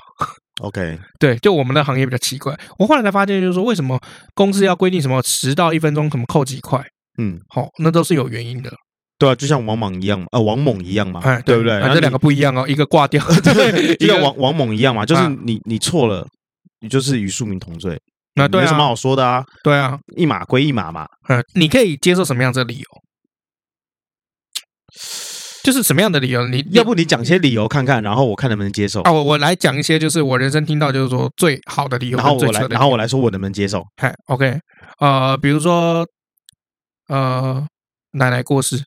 [0.63, 2.55] OK， 对，就我们的行业比较奇怪。
[2.79, 3.99] 我后来才发现，就是说为什么
[4.35, 6.83] 公司要规定什么迟到一分钟，什么扣几块？
[7.19, 8.71] 嗯，好，那都是有原因的。
[9.19, 11.79] 对啊，就像王莽一样嘛，呃，王猛一样嘛，对不对？
[11.93, 16.27] 这两个不一样哦， 一个挂掉，对，一个王王猛一样嘛，就是你你错了，
[16.81, 18.01] 你就是与庶民同罪，
[18.35, 19.45] 那没什么好说的啊。
[19.63, 21.07] 对啊，一码归一码嘛。
[21.29, 22.85] 嗯，你可以接受什么样的理由？
[25.63, 26.47] 就是什么样的理由？
[26.49, 29.13] 你要不你讲些理由看看，然后我看能不能接受啊？
[29.13, 33.85] 我我来讲一些，就是我人生听到就是说最好的理由，然后我来，然后我来说我能不能接受？
[34.01, 34.59] 嗨，OK，
[35.01, 36.07] 呃，比如说，
[37.09, 37.63] 呃，
[38.13, 38.83] 奶奶过世。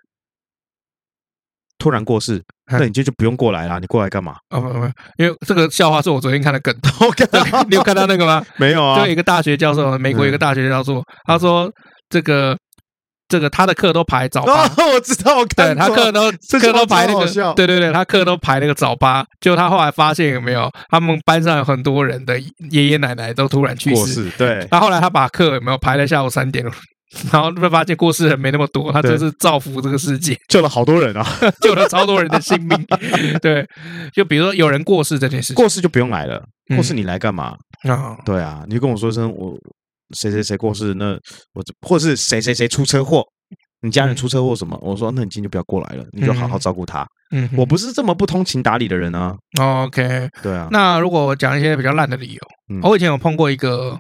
[1.77, 2.41] 突然过世，
[2.71, 4.37] 那你就就不用过来啦，你过来干嘛？
[4.49, 4.79] 啊不不，
[5.17, 6.73] 因为这个笑话是我昨天看的梗。
[7.69, 8.43] 你有看到那个吗？
[8.57, 8.99] 没有啊。
[8.99, 11.71] 就一个大学教授，美国一个大学教授，他说
[12.09, 12.57] 这个。
[13.33, 14.61] 这个他的课都排早八，
[14.93, 19.25] 我知道，我看对他课都课都排那个，对对对，他课都排那个早八。
[19.41, 24.67] 就他后来发现有没有，他们班上有很多人的爷爷奶奶都突然去世，对。
[24.69, 26.63] 他后来他把课有没有排在下午三点，
[27.31, 31.25] 然后会发现过世人没那么多，他就是造福这个世界，救了好多人啊，
[31.59, 32.85] 救了超多人的性命。
[33.41, 33.67] 对，
[34.13, 36.39] 就比如说有人过世这件事情，过世就不用来了，
[36.75, 37.55] 过世你来干嘛？
[37.89, 39.57] 啊，对啊，你跟我说声我。
[40.13, 40.93] 谁谁谁过世？
[40.93, 41.11] 那
[41.53, 43.23] 我或是谁谁谁出车祸？
[43.81, 44.79] 你家人出车祸什么？
[44.81, 47.05] 我说，那你今天就不要过来了，你就好好照顾他。
[47.31, 49.35] 嗯，我不是这么不通情达理的人啊。
[49.59, 50.69] OK，对啊。
[50.71, 52.39] 那如果我讲一些比较烂的理由，
[52.69, 53.97] 嗯我以前有碰过一个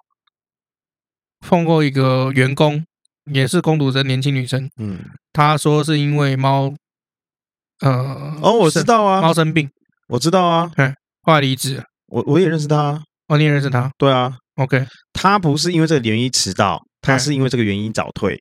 [1.41, 2.81] 碰过一个员工，
[3.33, 4.69] 也是工读生，年轻女生。
[4.77, 4.99] 嗯，
[5.33, 6.73] 她说是因为猫，
[7.81, 9.69] 呃，哦，我知道啊，猫生病，
[10.07, 10.71] 我知道啊。
[10.77, 11.83] 嗯，后来离职。
[12.07, 13.03] 我我也认识他。
[13.27, 13.91] 哦，你也认识他？
[13.97, 14.37] 对啊。
[14.55, 18.37] OK，他不是因为这个原因迟到，他是因为这个原因早退。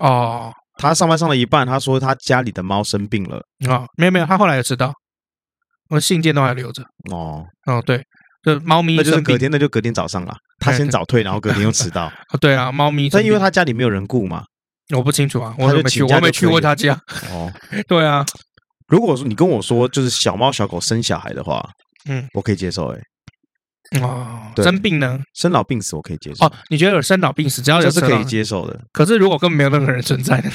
[0.00, 3.36] 哦，他上班上了一半，他说他家里的猫生病了。
[3.68, 4.92] 啊，没有没有，他后来也迟到，
[5.90, 6.82] 我信件都还留着。
[7.12, 8.02] 哦哦，对，
[8.42, 10.34] 就猫咪，那就是隔天，那就隔天早上了。
[10.58, 12.10] 他先早退，然后隔天又 迟到。
[12.40, 14.42] 对啊，猫咪，但因为他家里没有人顾嘛，
[14.94, 16.98] 我不清楚啊，我没去，我没去过他家。
[17.30, 17.52] 哦，
[17.86, 18.26] 对啊，
[18.88, 21.64] 如果说你跟我说就是小猫小狗生小孩的话，
[22.08, 22.88] 嗯，我可以接受。
[22.88, 22.98] 哎。
[24.02, 25.18] 哦，生病呢？
[25.34, 26.44] 生老病死我可以接受。
[26.44, 28.78] 哦，你觉得有生老病死，只要有是可以接受的。
[28.92, 30.50] 可是如果根本没有任何人存在呢？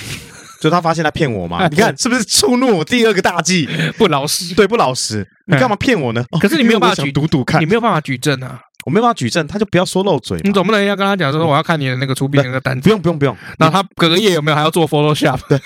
[0.61, 1.67] 就他发现他骗我嘛？
[1.71, 3.67] 你看是不是触怒我第二个大忌？
[3.97, 5.27] 不老实，对，不老实。
[5.47, 6.23] 你干嘛骗我呢？
[6.39, 8.61] 可是你没有办法举赌赌看，你没有办法举证啊。
[8.85, 10.39] 我没办法举证，他就不要说漏嘴。
[10.43, 12.81] 你总不能要跟他讲说，我要看你的那个出殡那个单子。
[12.81, 13.35] 不用不用不用。
[13.59, 15.39] 那他隔个夜有没有还要做 Photoshop？
[15.47, 15.59] 对，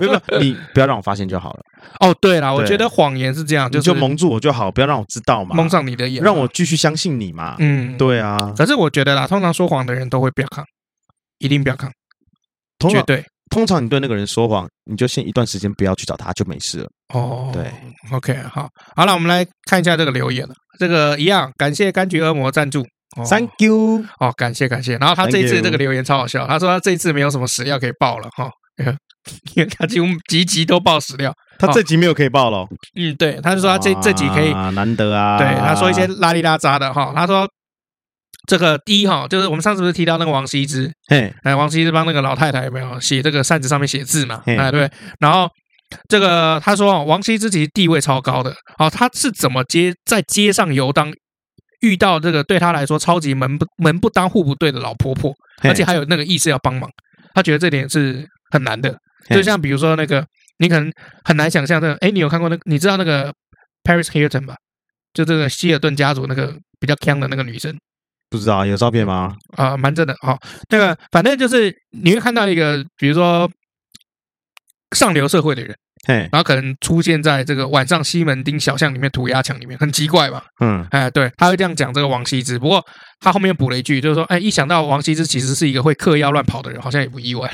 [0.00, 1.60] 没有，你不要让我发现就好了。
[2.00, 7.56] 哦，对了，我觉得谎言是这样，就就蒙住我就好，不要让我知道嘛，蒙上你的眼，让我继续相信你嘛。
[7.58, 8.52] 嗯，对啊。
[8.56, 10.64] 可是我觉得啦，通常说谎的人都会不要看，
[11.38, 11.90] 一定不要看，
[12.90, 13.24] 绝对。
[13.58, 16.88] 通常你对那个人说谎，你就先一段时间不要去找他，就没事了。
[17.12, 17.64] 哦，对
[18.12, 20.54] ，OK，好，好了，我们来看一下这个留言了。
[20.78, 22.86] 这个一样，感谢柑橘恶魔赞助。
[23.28, 24.96] Thank you，哦，感谢感谢。
[24.98, 28.48] 然后他这一次这个留言超好笑，他说他这一次没有什么史料可以爆了哈，
[29.56, 32.64] 因为他几乎集集都爆史料，他这集没有可以爆了。
[32.96, 35.36] 嗯，对，他就说他这这集可以，难得啊。
[35.36, 37.48] 对，他说一些拉里拉杂的哈，他说
[38.48, 40.90] 这个第一哈，就是我们上次不是提到那个王羲之，
[41.44, 44.42] 哎，王羲之帮那个老太太有没有写这个扇子上面写字嘛？
[44.46, 44.90] 哎，对，
[45.20, 45.48] 然后。
[46.06, 51.10] 这个他说，王羲之其实地位超高的，哦，他是怎么街在街上游荡，
[51.80, 55.32] 遇到这个对他来说超级门不门不当户不对的老婆婆，
[55.62, 56.90] 而且还有那个意思要帮忙，
[57.32, 58.94] 他觉得这点是很难的。
[59.30, 60.22] 就像比如说那个，
[60.58, 60.92] 你可能
[61.24, 62.60] 很难想象的，哎，你有看过那个？
[62.66, 63.32] 你知道那个
[63.82, 64.56] Paris Hilton 吧？
[65.14, 67.74] 就这个希尔顿家族那个比较强的那个女生，
[68.30, 69.34] 不知道有照片吗？
[69.56, 70.14] 啊，蛮真的。
[70.22, 70.38] 哦，
[70.70, 73.50] 那个反正就是你会看到一个，比如说。
[74.96, 75.76] 上流社会的人，
[76.06, 80.42] 嘿，然后可能出现在这个晚上西门町小巷里面涂鸦墙里面，很奇怪吧？
[80.60, 82.58] 嗯，哎，对，他会这样讲这个王羲之。
[82.58, 82.82] 不过
[83.20, 87.52] 他后面补了一句，就是说，哎，一想到王羲之其实是一个会嗑药乱跑的人，好像也不意外。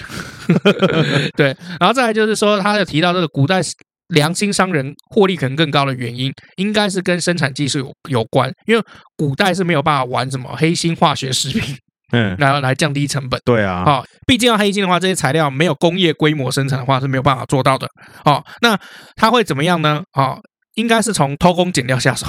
[1.37, 3.61] 对，然后再来就是说，他有提到这个古代
[4.09, 8.85] 良心商人获利可能更高的原因，应该是跟生产技术有有关，因为
[9.17, 11.77] 古代是没有办法玩什么黑心化学食品。
[12.13, 13.41] 嗯， 然后来降低成本。
[13.45, 17.89] 对啊，好，毕竟要黑心的话，这些材料没有工业规模生产的话是没有办法做到的。
[18.25, 18.79] 好，那
[19.17, 20.03] 它会怎么样呢？
[20.13, 20.39] 哦，
[20.75, 22.27] 应该是从偷工减料下手。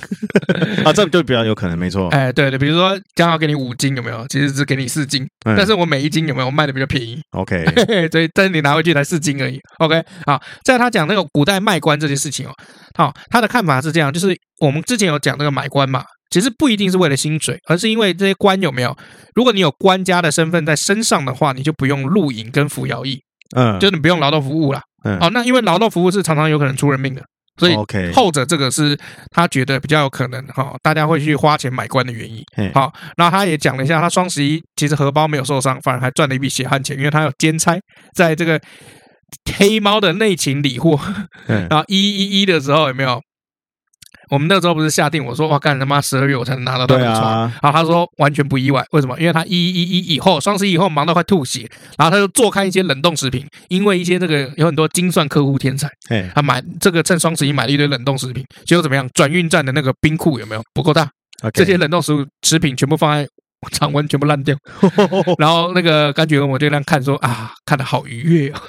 [0.84, 2.08] 啊，这就比较有可能，没错。
[2.08, 4.26] 哎，对对，比如说刚好给你五斤，有没有？
[4.28, 7.64] 其实只给你四斤，但是我每一斤有没有卖的比较便宜？OK，
[8.10, 9.58] 所以但是你拿回去才四斤而已。
[9.78, 12.52] OK，好，在他讲那个古代卖官这件事情哦，
[12.96, 16.04] 好，他的看法是这样，就是我们之前有讲那个买官嘛。
[16.32, 18.96] 其实不一定是为了薪水，而是因为这些官有没有？
[19.34, 23.20] 如果你有官家的身份在身上的话，你就不用露营跟服徭役，
[23.56, 24.80] 嗯，就你不用劳动服务了。
[25.02, 27.22] 嗯，好，那因为劳动服务是常常有可能出人命的，
[27.60, 27.74] 所以
[28.12, 28.98] 后者这个是
[29.30, 32.44] 他觉得比较有可能哈，大家会去花钱买官的原因。
[32.72, 37.78] 好，然后他也讲了一下，他双十一其实荷包没有受伤，反而还赚了一笔血汗钱，因为他有兼差
[38.14, 38.60] 在这个
[39.56, 40.98] 黑猫的内勤理货，
[41.46, 43.20] 然后一一一的时候有没有？
[44.30, 49.18] 我们那时候不是下定，我说哇，干他妈十二月我才能拿到那个床，啊、然后他说完全不意外，为什么？
[49.18, 51.68] 因为他一一一以后双十一以后忙到快吐血，
[51.98, 55.90] 然后他就做开一些冷冻食品，因为一些这个有很多精算客户天才，
[56.34, 59.08] 他买这个趁双十一买了一堆冷冻食品，结果怎么样？
[59.12, 61.10] 转运站的那个冰库有没有不够大？
[61.54, 63.28] 这些冷冻食物食品全部放在
[63.72, 64.54] 常温全部烂掉。
[65.38, 68.60] 然后那个柑橘跟我就这样看说啊，看得好愉悦哦。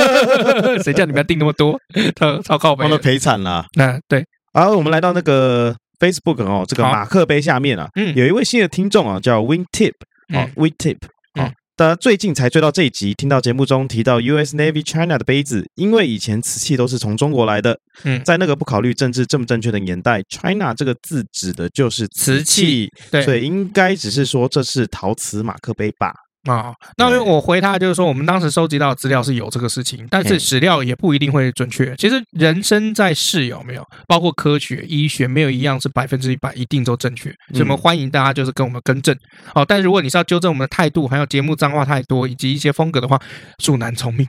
[0.82, 1.78] 谁叫你们要订那么多？
[2.18, 3.66] 超超靠北，都赔惨了。
[3.74, 4.24] 那对，
[4.56, 9.92] 然后我们来到那个 Facebook 哦，这个马克杯下面啊，嗯，有一位新的听众啊，叫 Wingtip
[10.32, 10.96] 哦，Wingtip
[11.34, 11.52] 哦。
[11.76, 14.56] 大家最近才追到这一集，听到节目中提到 U.S.
[14.56, 17.78] Navy China 的杯子，因为以前瓷器都是从中国来的。
[18.04, 26.14] 嗯，在那个不考虑政治正不正确的年代，China 这个字指的就是瓷器，对，所以应该只是说这是陶瓷马克杯吧。
[26.46, 31.94] 啊，那因为我回他就是说，我们当时收集到的资料是有这个事情，但是史料也不一定会准确。
[31.96, 37.30] 其实人生在世有没有，包括科学、医学，没有一样是百分之一百一定都正确。
[37.50, 39.16] 所以我们欢迎大家就是跟我们更正。
[39.54, 43.20] 哦，但如果你是要纠正我们的态度，还有节目脏话太多以及一些风格的话，
[43.62, 44.26] 恕难从命。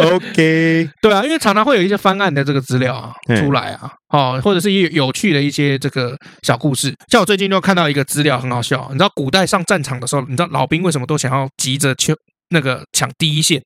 [0.00, 3.92] OK，对啊，因为常常会有一些翻案的这个资料啊出来啊。
[4.12, 8.86] 哦，或者是有有趣的一些这个小故事，像我最近就看到一个资料，很好笑。
[8.90, 12.14] 你知道古代上战场的时候，你知道老兵为什么都想要急着去
[12.50, 13.62] 那个抢第一线？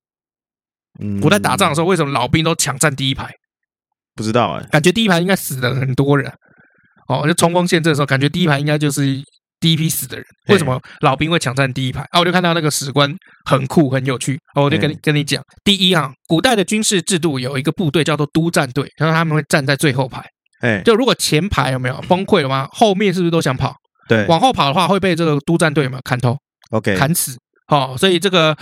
[1.20, 3.28] 古代打仗的时候，为什么老兵都抢占第一排？
[4.14, 6.32] 不知道哎，感觉第一排应该死了很多人。
[7.08, 9.02] 哦，就冲锋陷阵的时候，感觉第一排应该就是
[9.58, 10.24] 第一批死的人。
[10.48, 12.02] 为什么老兵会抢占第一排？
[12.10, 13.12] 啊，我就看到那个史官
[13.44, 14.38] 很酷很有趣。
[14.54, 20.24] 哦，我就跟你跟你讲，第一啊，古代的军事制度有一个部队叫做督战队，然后他们会站在最后排。
[20.60, 22.68] 哎，就如果前排有没有崩溃了吗？
[22.72, 23.74] 后面是不是都想跑？
[24.08, 26.36] 对，往后跑的话会被这个督战队有没有砍头
[26.70, 27.36] ？OK，砍死。
[27.68, 28.56] 好，所以这个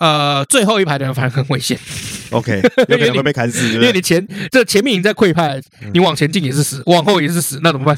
[0.00, 1.78] 呃最后一排的人反而很危险。
[2.32, 5.60] OK， 有可能会被砍死，因为你前这前面已经在溃败，
[5.92, 7.96] 你往前进也是死，往后也是死，那怎么办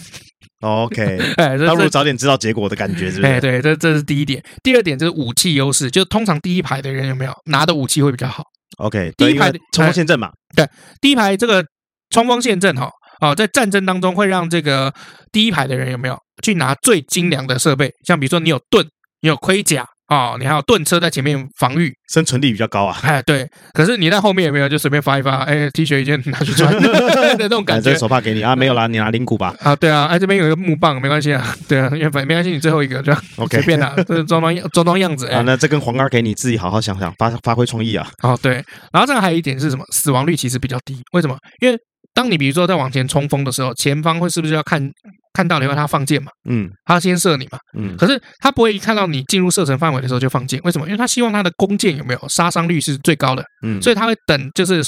[0.60, 3.32] ？OK， 哎，倒不如早点知道结果的感觉，是不是？
[3.32, 4.44] 哎，对，这这是第一点。
[4.62, 8.44] 第二点就是武器优势，就通常第一排的人有没有拿的武器会比较好
[8.76, 10.68] ？OK，第一排冲锋陷阵嘛，对，
[11.00, 11.64] 第一排这个
[12.10, 12.90] 冲锋陷阵哈。
[13.20, 14.92] 哦，在战争当中会让这个
[15.30, 17.92] 第一排的人有没有去拿最精良的设备？
[18.06, 18.84] 像比如说你有盾，
[19.20, 22.98] 你有盔甲啊，你还有盾车在前面防御，生存力比较高啊。
[23.02, 23.48] 哎，对。
[23.72, 25.44] 可是你在后面有没有就随便发一发？
[25.44, 27.92] 哎，T 恤一件拿去穿 的那种感觉。
[27.92, 29.54] 这手帕给你啊，没有啦，你拿铃鼓吧。
[29.60, 31.54] 啊，对啊，哎，这边有一个木棒，没关系啊。
[31.68, 35.28] 对啊，因为反正没关系，你最后一个就 OK， 随便啦，这是装装装装样子。
[35.28, 38.10] 啊，那这根黄杆给你自己好好想想，发发挥创意啊。
[38.22, 38.54] 哦，对。
[38.92, 39.84] 然后这个还有一点是什么？
[39.92, 41.36] 死亡率其实比较低，为什么？
[41.60, 41.78] 因为
[42.12, 44.90] 当你比如说在往前冲锋的时候，前方会是不是要看
[45.32, 46.30] 看到你后他放箭嘛？
[46.48, 47.58] 嗯，他先射你嘛？
[47.78, 50.86] 嗯，可是他不会一看到你进入射程范围的时候就放箭，为什么？
[50.86, 54.82] 因为他希望他的弓箭有没有杀伤率是最高的，嗯，所以他会等就是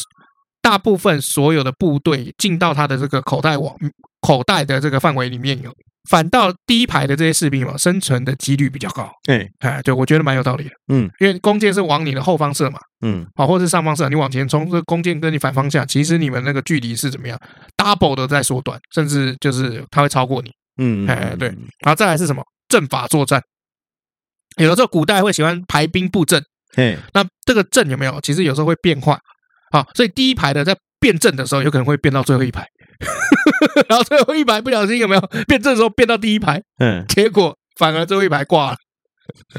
[0.61, 3.74] 大部分所有的部队进到他的这个口袋网
[4.20, 5.73] 口袋的这个范围里面有。
[6.09, 9.11] 反倒第一排的这些士兵嘛，生存的几率比较高。
[9.29, 10.70] 哎，哎，对，我觉得蛮有道理的。
[10.89, 12.79] 嗯，因为弓箭是往你的后方射嘛。
[13.05, 17.39] 嗯，好，或者是上方射，你往前冲，这弓箭跟你反方向，其实你们那个距离是怎么样
[17.77, 20.51] ？double 的在缩短，甚至就是它会超过你。
[20.79, 21.49] 嗯，哎，对。
[21.49, 22.43] 然后再来是什么？
[22.69, 23.43] 阵法作战。
[24.57, 26.43] 有的时候古代会喜欢排兵布阵。
[26.77, 28.20] 哎，那这个阵有没有？
[28.23, 29.19] 其实有时候会变化。
[29.70, 32.65] 好，所以第一排的在变阵的时候，有可能会变到最后一排。
[33.89, 36.62] 然后最后一排不小心有没有变阵的时候变到第一排？
[36.79, 38.77] 嗯，结果反而最后一排挂了，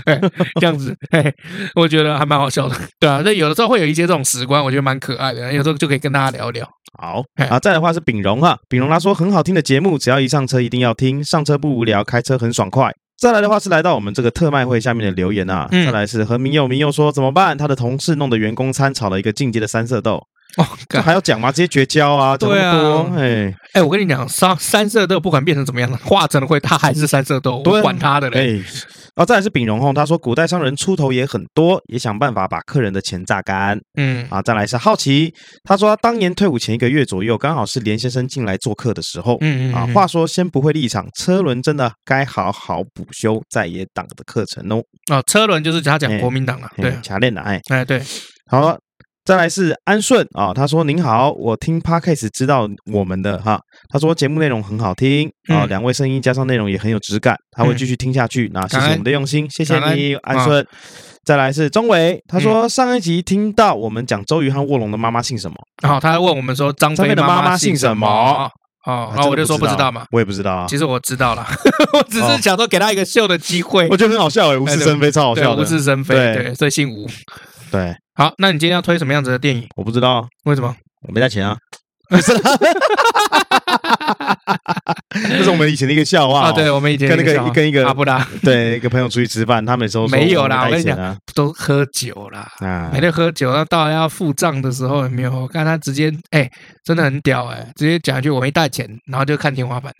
[0.61, 1.33] 这样子，嘿，
[1.75, 3.21] 我觉得还蛮好笑的，对啊。
[3.25, 6.65] 那有的时候会有一些这种史观，我觉得蛮可爱的，有时候就可以跟大家聊一聊。
[6.97, 12.93] 好，啊，再的话是炳荣哈，炳荣他说很好听的节目，只要一上车一定要听，上车不无聊，开车很爽快。
[13.17, 17.57] 再来的话是来到我们这个特卖会下面的留言啊，再来是和民友明友说怎么办？
[17.57, 20.23] 他的同事弄的员工餐炒了一个进阶的三色豆。
[20.57, 21.51] 哦，这还要讲吗？
[21.51, 22.37] 直接绝交啊！
[22.37, 28.61] 对啊，哎哎，我跟你讲，三三色豆不管变成怎么样了，化成了灰，它还是三色豆，我管他的嘞。
[29.15, 33.79] 然后再来是丙荣宏，他说古代商人出头也很多，也想办法把客人的钱榨干。
[33.95, 35.31] 嗯，啊，再来是好奇，
[35.63, 39.37] 他说他当年退伍前一个月左右，刚好是连先生进来做客的时候。
[39.41, 44.81] 嗯嗯，啊，话说先不会立场，车轮真的该好好补修在野党的课程哦。
[45.11, 48.01] 哦，车轮就是他讲国民党了，对，卡练的，哎哎，对，
[48.47, 48.77] 好了。
[49.25, 53.57] 再来是安顺啊、哦，他说您好，我听 Podcast 知道我们的哈，
[53.89, 55.83] 他说节目内容很好听啊，两、嗯。
[55.83, 58.51] 哦、位声音加上内容也很有质感，他会继续听下去。
[58.53, 60.61] 那、嗯、谢谢我们的用心，谢谢你安顺。
[60.61, 60.67] 哦、
[61.23, 68.05] 再来是钟伟，他说上一集听到我们讲周瑜和卧龙的妈妈姓什么，然后、他还问我们说张飞的妈妈姓什么？
[68.85, 70.65] 哦，然后我就说不知道嘛，我也不知道啊。
[70.67, 71.47] 其实我知道了，
[71.97, 77.07] 我只是想说给他一个秀的机会，我觉得很好笑哎，无事生非超好笑的，无事生非，对，所以姓吴。
[77.73, 79.67] 对，好，那你今天要推什么样子的电影？
[79.75, 80.75] 我不知道，为什么？
[81.07, 81.57] 我没带钱啊。
[85.09, 86.51] 这是我们以前的一个笑话啊！
[86.51, 95.31] 对，我们以前跟那个跟一个阿布拉， 对，一个朋友出去吃饭，他们说没有啦，我跟你讲，都喝酒啦，啊，每天喝酒，那到要付账的时候有没有？
[95.33, 96.47] 我看他直接哎，
[96.83, 99.91] 真的很屌哎，直接讲一句我没带钱，然后就看天花板。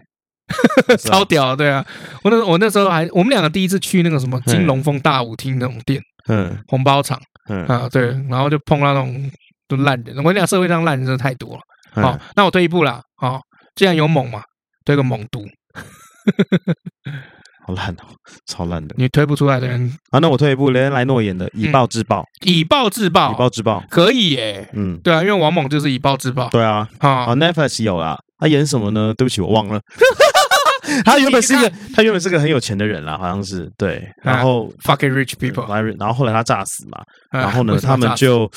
[0.99, 1.83] 超屌，对啊，
[2.23, 9.31] 我那我那时候还我们两个第一次去那个什么金龙凤大舞厅那种店，嗯，红包场，嗯啊对，然后就碰到那种
[9.67, 11.61] 都烂人，我跟你讲社会上烂人真的太多了。
[12.01, 13.41] 好，那我退一步啦，好，
[13.75, 14.41] 既然有猛嘛，
[14.85, 15.45] 推个猛毒。
[17.65, 18.03] 好烂哦，
[18.45, 18.93] 超烂的！
[18.97, 24.69] 你推不出来的人啊，那我退一步，雷恩莱诺演的《以暴制暴》，以暴制暴，以暴制暴可以耶。
[24.73, 26.49] 嗯，对啊，因为王猛就是以暴制暴。
[26.49, 29.13] 对啊，啊，Netflix 有啦，他演什么呢？
[29.17, 29.79] 对不起，我忘了。
[31.05, 34.05] 他原本是一个，他原本是个很有钱的人啦，好像是对。
[34.21, 35.65] 然后 fucking rich people，
[35.97, 37.01] 然后后来他诈死嘛，
[37.31, 38.49] 然后呢，他们就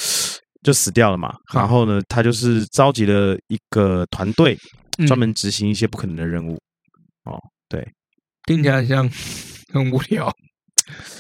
[0.63, 1.33] 就死掉了嘛。
[1.55, 4.59] 然后呢，他就是召集了一个团队，
[5.07, 6.55] 专门执行一些不可能的任务。
[7.25, 7.39] 哦，
[7.69, 7.87] 对。
[8.45, 9.09] 听起来像
[9.73, 10.33] 很无聊。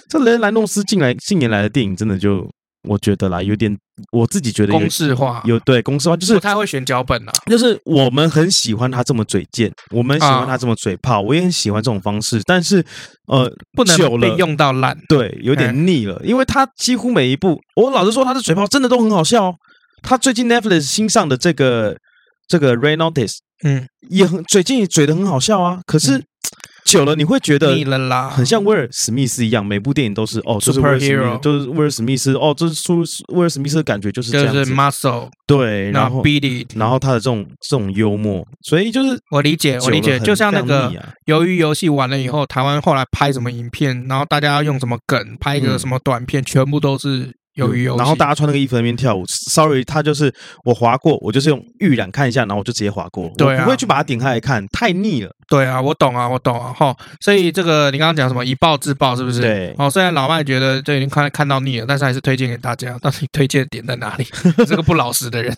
[0.08, 2.48] 这雷恩莱诺斯近来近年来的电影，真的就
[2.86, 3.76] 我觉得啦，有点
[4.12, 7.32] 我自己觉得公式化，有对公式化，就是不太会选脚本啊。
[7.46, 12.40] 就是我们很喜欢他这么嘴贱，我们喜欢他这么嘴炮，我也很喜欢这种方式。
[12.44, 12.84] 但是
[13.26, 16.20] 呃，不能被用到烂，对，有点腻了。
[16.24, 19.54] 因为他几乎每一部，我老实说，他的嘴炮真的都很好笑哦。
[20.02, 21.96] 他最近 Netflix 新上的这个
[22.46, 25.80] 这个 Red Notice，嗯，也很嘴近也嘴的很好笑啊。
[25.86, 26.22] 可是。
[26.86, 33.02] 久了你会觉得腻了啦，很像威尔史密斯一样，每部电影都是哦，就是 superhero，就是威尔史密斯哦，这是苏
[33.34, 40.92] 威尔史密斯的感觉就是这样子，就是 muscle 对，然后 beat it，然后他的这种这种幽默，所以就是我理解，我理解，就像那个
[41.26, 47.34] 由于游戏完了以后，台湾后来拍什么影片，然后大家要用什么梗拍一个什么短片，全部都是。
[47.56, 49.24] 鱿鱼游戏，然后大家穿那个衣服在那边跳舞。
[49.26, 50.32] Sorry，他就是
[50.64, 55.30] 我划过，我就是用预览看一下，然后我就直接划过，对啊，我不会去把它点开来看，太腻了。
[55.48, 56.96] 对啊，我懂啊，我懂啊，哈。
[57.20, 59.40] 所以这个你刚刚讲什么以暴制暴，是不是？
[59.40, 59.74] 对。
[59.78, 62.98] 哦，虽然老麦觉得这已经看看到腻了，但是还是推荐给大家。
[63.00, 64.26] 但是你推荐的点在哪里？
[64.66, 65.56] 这个不老实的人。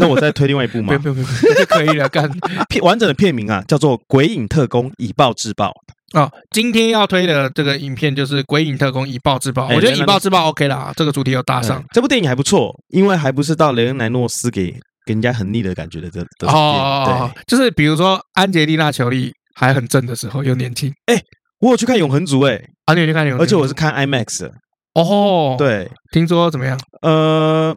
[0.00, 0.96] 那我再推另外一部 吗？
[0.98, 2.08] 不用不不，就可以了。
[2.08, 2.30] 干
[2.68, 5.68] 片完整的片名啊，叫做《鬼影特工以暴制暴》。
[6.14, 11.84] 哦，今天要推的这个影片就是《鬼影特工：以暴制暴》，我觉得以暴制暴 OK 啦，这个主题有搭上。
[11.92, 14.70] 这部电影还不错，因为还不是到雷恩·莱诺斯给
[15.04, 20.92] 给人家很腻的感觉的这这哦，就是比如说安杰丽娜·裘丽还很正的时候，又年轻。
[21.06, 21.20] 哎，
[21.58, 24.48] 我有去看《永恒族》哎，啊，你有去看《永恒族》，而且我是看 IMAX
[24.94, 25.56] 哦。
[25.58, 26.78] 对，听说怎么样？
[27.02, 27.76] 呃，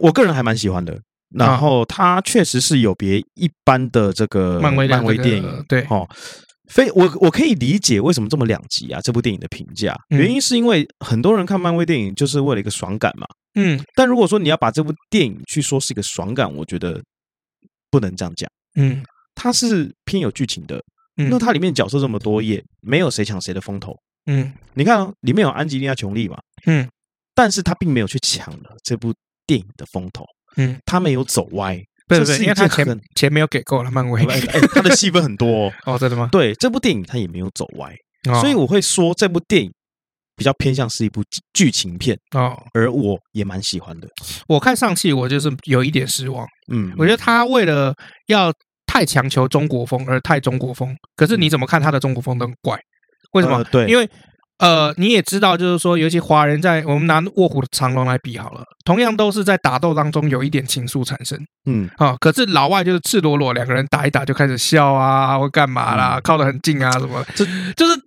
[0.00, 0.98] 我个人还蛮喜欢的。
[1.32, 6.08] 然后它确实是有别一般的这个漫威漫威电影，对，哦。
[6.70, 9.00] 非我我可以理解为什么这么两极啊？
[9.02, 13.26] 这部电影的评价原因是因为很多人看漫威电影就是为了一个爽感嘛。
[13.54, 17.02] 嗯，但如果说你要把这部电影去说是一个爽感，我觉得
[17.90, 18.48] 不能这样讲。
[18.76, 19.02] 嗯，
[19.34, 20.80] 它是偏有剧情的。
[21.16, 23.92] 嗯，那它里面角色这么多，也没有谁抢谁的风头。
[24.26, 26.38] 嗯，你看哦，里面有安吉丽娜·琼丽嘛。
[26.66, 26.88] 嗯，
[27.34, 29.12] 但是他并没有去抢了这部
[29.44, 30.24] 电影的风头。
[30.56, 31.82] 嗯，他没有走歪。
[32.18, 34.24] 对对，因为他钱钱没有给够了，漫威，
[34.74, 36.28] 他的戏份很多 哦，真的吗？
[36.30, 37.94] 对，这部电影他也没有走歪，
[38.40, 39.72] 所以我会说这部电影
[40.36, 41.22] 比较偏向是一部
[41.52, 44.08] 剧情片哦，而我也蛮喜欢的。
[44.48, 47.94] 我看上戏，我就是有一点失望，嗯，我觉得他为了
[48.26, 48.52] 要
[48.86, 52.78] 太强求中国风而太中国风，可是你怎么看他的中国风都很怪，
[53.32, 53.62] 为什么？
[53.64, 54.08] 对，因为。
[54.60, 67.42] 呃，你也知道，就是说，尤其华人在我们拿《卧虎藏龙》来比好了，同样都是在打斗当中有一点情愫产生，嗯，啊，可是老外就是赤裸裸两个人打一打就开始笑啊，或干嘛啦，嗯、靠得很近啊，什么，这
[67.74, 67.98] 就是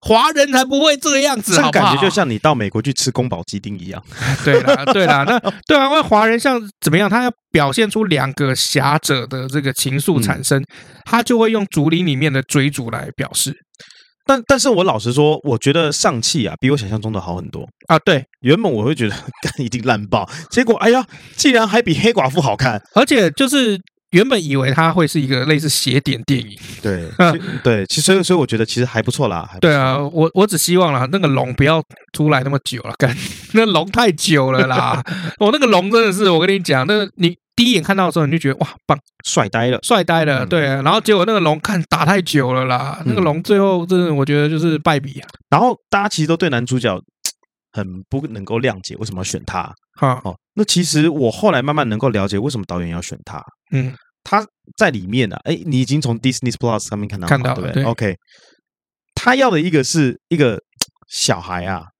[0.00, 1.84] 华人才不会这个样子，好不好？
[1.84, 4.02] 感觉就像你到美国去吃宫保鸡丁一样，
[4.42, 10.66] 对啦，对啦，那对啊，因为华人像怎么样，他要表现出两个侠者的这个情愫产生，嗯、
[11.04, 13.54] 他就会用竹林里面的追逐来表示。
[14.26, 17.98] 但但是我老实说，我觉得上汽啊比我想象中的好很多啊。
[17.98, 21.04] 对，原本我会觉得 干一定烂爆，结果哎呀，
[21.36, 23.80] 竟然还比黑寡妇好看，而且就是
[24.10, 26.56] 原本以为它会是一个类似邪典电影。
[26.82, 27.08] 对，
[27.64, 29.48] 对，其实所以我觉得其实还不错啦。
[29.52, 31.82] 错对啊，我我只希望啦，那个龙不要
[32.12, 33.16] 出来那么久了，干
[33.54, 35.02] 那龙太久了啦。
[35.38, 37.36] 我 那个龙真的是，我跟你讲，那个你。
[37.60, 40.62] 第一眼看到的时候，你就觉得哇棒，帅呆了，帅呆了，对。
[40.62, 45.28] 然后结果那个龙看打太久了啦，那个龙最后真的我觉得就是败笔啊。
[45.50, 46.98] 然后大家其实都对男主角
[47.72, 49.70] 很不能够谅解，为什么要选他？
[49.98, 53.44] 哈哦，那其实我后来慢慢能够了解为什么导演要选他。
[53.72, 54.42] 嗯，他
[54.78, 58.16] 在里面呢，哎，你已经从 Disney Plus 上面看到看到对不对？OK，
[59.14, 60.58] 他要的一个是一个
[61.10, 61.82] 小孩啊，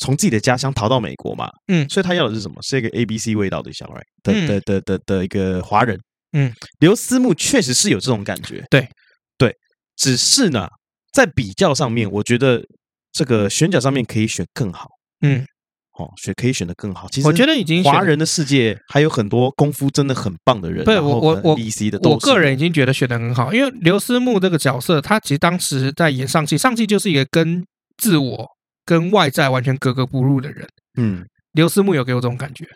[0.00, 2.56] 从自己的家乡逃到美国嘛，嗯，所以他要的是什么？
[2.62, 5.96] 是一个 A B C 味道的小孩的的的的的一个华人，
[6.32, 8.88] 嗯，刘思慕确实是有这种感觉，对。
[9.38, 9.54] 对，
[9.96, 10.68] 只是呢，
[11.12, 12.62] 在比较上面，我觉得
[13.12, 14.88] 这个选角上面可以选更好，
[15.22, 15.44] 嗯，
[15.98, 17.08] 哦，选可以选得更好。
[17.10, 20.84] 其实我觉得已经华人的世界还有很多功夫真的很棒的人。
[20.84, 27.64] 对，我我我 VC 的，我个人已经觉得选得很好，因为刘思慕这个角色，他其实当时在演上戏，上戏就是一个跟
[27.96, 28.46] 自我
[28.90, 30.66] 跟外在完全格格不入的人。
[30.98, 32.66] 嗯，刘思慕有给我这种感觉。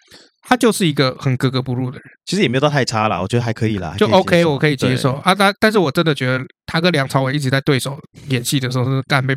[0.47, 5.35] 他就是一个很格格不入的人，其实也没有到太差啦，我觉得还可以啦，就 OK，我可以接受啊。
[5.35, 9.35] 但但是我真的觉得他跟梁朝伟一直在对手演戏的时候是干被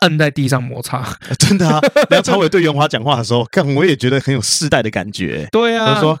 [0.00, 1.02] 摁在地上摩擦，
[1.40, 1.80] 真的啊。
[2.10, 5.48] 梁朝伟对袁华讲话的时候， 干我也觉得很有世代的感觉。
[5.50, 6.20] 对啊，他说：“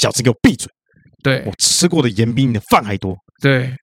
[0.00, 0.68] 小子给我闭嘴！
[1.22, 3.74] 对，我吃过的盐比你的饭还多。”对。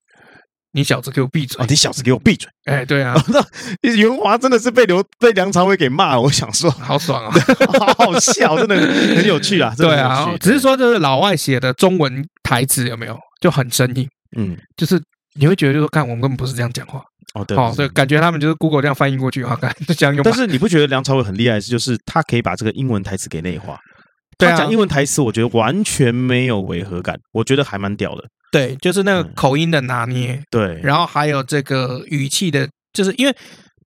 [0.75, 1.63] 你小子给我闭嘴！
[1.63, 2.49] 哦，你小子给我闭嘴！
[2.65, 6.21] 哎，对啊， 那袁华真的是被刘被梁朝伟给骂了。
[6.21, 7.31] 我想说，好爽啊，
[7.79, 8.75] 好好笑，真的
[9.15, 9.73] 很有趣啊。
[9.79, 14.05] 对啊，只是说就是老外写的中文台词有没有就很生硬？
[14.35, 15.01] 嗯，就是
[15.39, 17.01] 你会觉得就是说，看我们根本不是这样讲话。
[17.35, 20.21] 哦，对，哦，对，感觉他们就是 Google 这样翻译过去，好看就这样用。
[20.25, 21.57] 但是你不觉得梁朝伟很厉害？
[21.61, 23.77] 是就是他可以把这个英文台词给内化。
[24.37, 28.25] 他讲英文台词，我觉得完全没有违和感，我觉得还蛮屌的。
[28.55, 33.35] 对，就是那个口音的拿捏，嗯、对，然后还有这个语气的，就是因为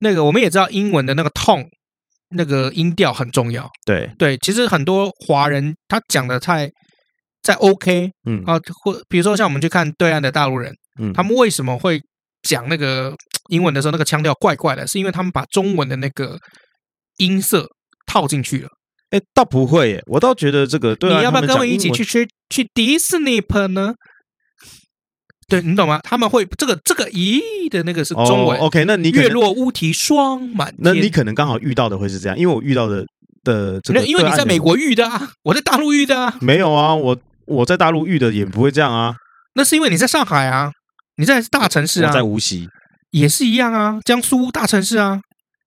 [0.02, 1.66] 那个我们也知道英文的那个 tone，
[2.36, 3.68] 那个音调很重要。
[3.84, 6.70] 对对，其实很多华人他讲的太
[7.42, 10.72] 在 OK，嗯啊，或比如说像我们去看对岸的大陆人，
[11.02, 12.00] 嗯，他们为什么会
[12.44, 13.16] 讲那个
[13.50, 14.86] 英文的时候那个腔调怪怪的？
[14.86, 16.38] 是因为他们把中文的那个
[17.18, 17.68] 音色
[18.06, 18.68] 套进去了。
[19.10, 23.96] 哎，倒不会耶，我倒觉得这个，对啊，你要不要跟我一起去去去迪士尼呢？
[25.50, 26.00] 对，你懂吗？
[26.04, 28.58] 他们会这个这个咦的那个是中文。
[28.60, 30.78] Oh, OK，那你月落乌啼霜满天。
[30.80, 33.06] 那你可能刚好遇到的会是这样，因为我遇到的
[33.44, 36.36] 的这个，因为你在美国遇的啊，我在大陆遇的啊。
[36.40, 39.16] 没有啊，我我在大陆遇的也不会这样啊。
[39.56, 40.72] 那是因为你在上海啊，
[41.18, 42.70] 你在大城市啊，在无锡
[43.12, 45.20] 也是一样啊，江苏大城市啊。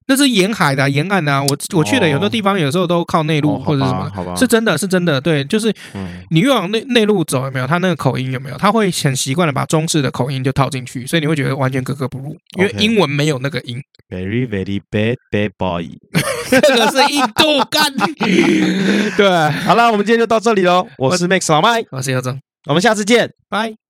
[0.07, 5.73] 那是沿海的、啊、沿岸的、啊，我我去的有的地方，有时候都靠内陆或者什么，是真的是真的，对，就是
[6.31, 7.67] 你越往内内陆走，有没有？
[7.67, 8.57] 他那个口音有没有？
[8.59, 13.81] 他会很习惯的把中式的口音就套进去，所以你会觉得完全格格不入，因为英文没有那个音。
[14.11, 15.89] Very very bad bad boy，
[16.51, 17.91] 这个是印度干。
[19.17, 20.87] 对，好了，我们今天就到这里喽。
[20.99, 23.82] 我是 Max 老麦，我是姚总，我们下次见，拜。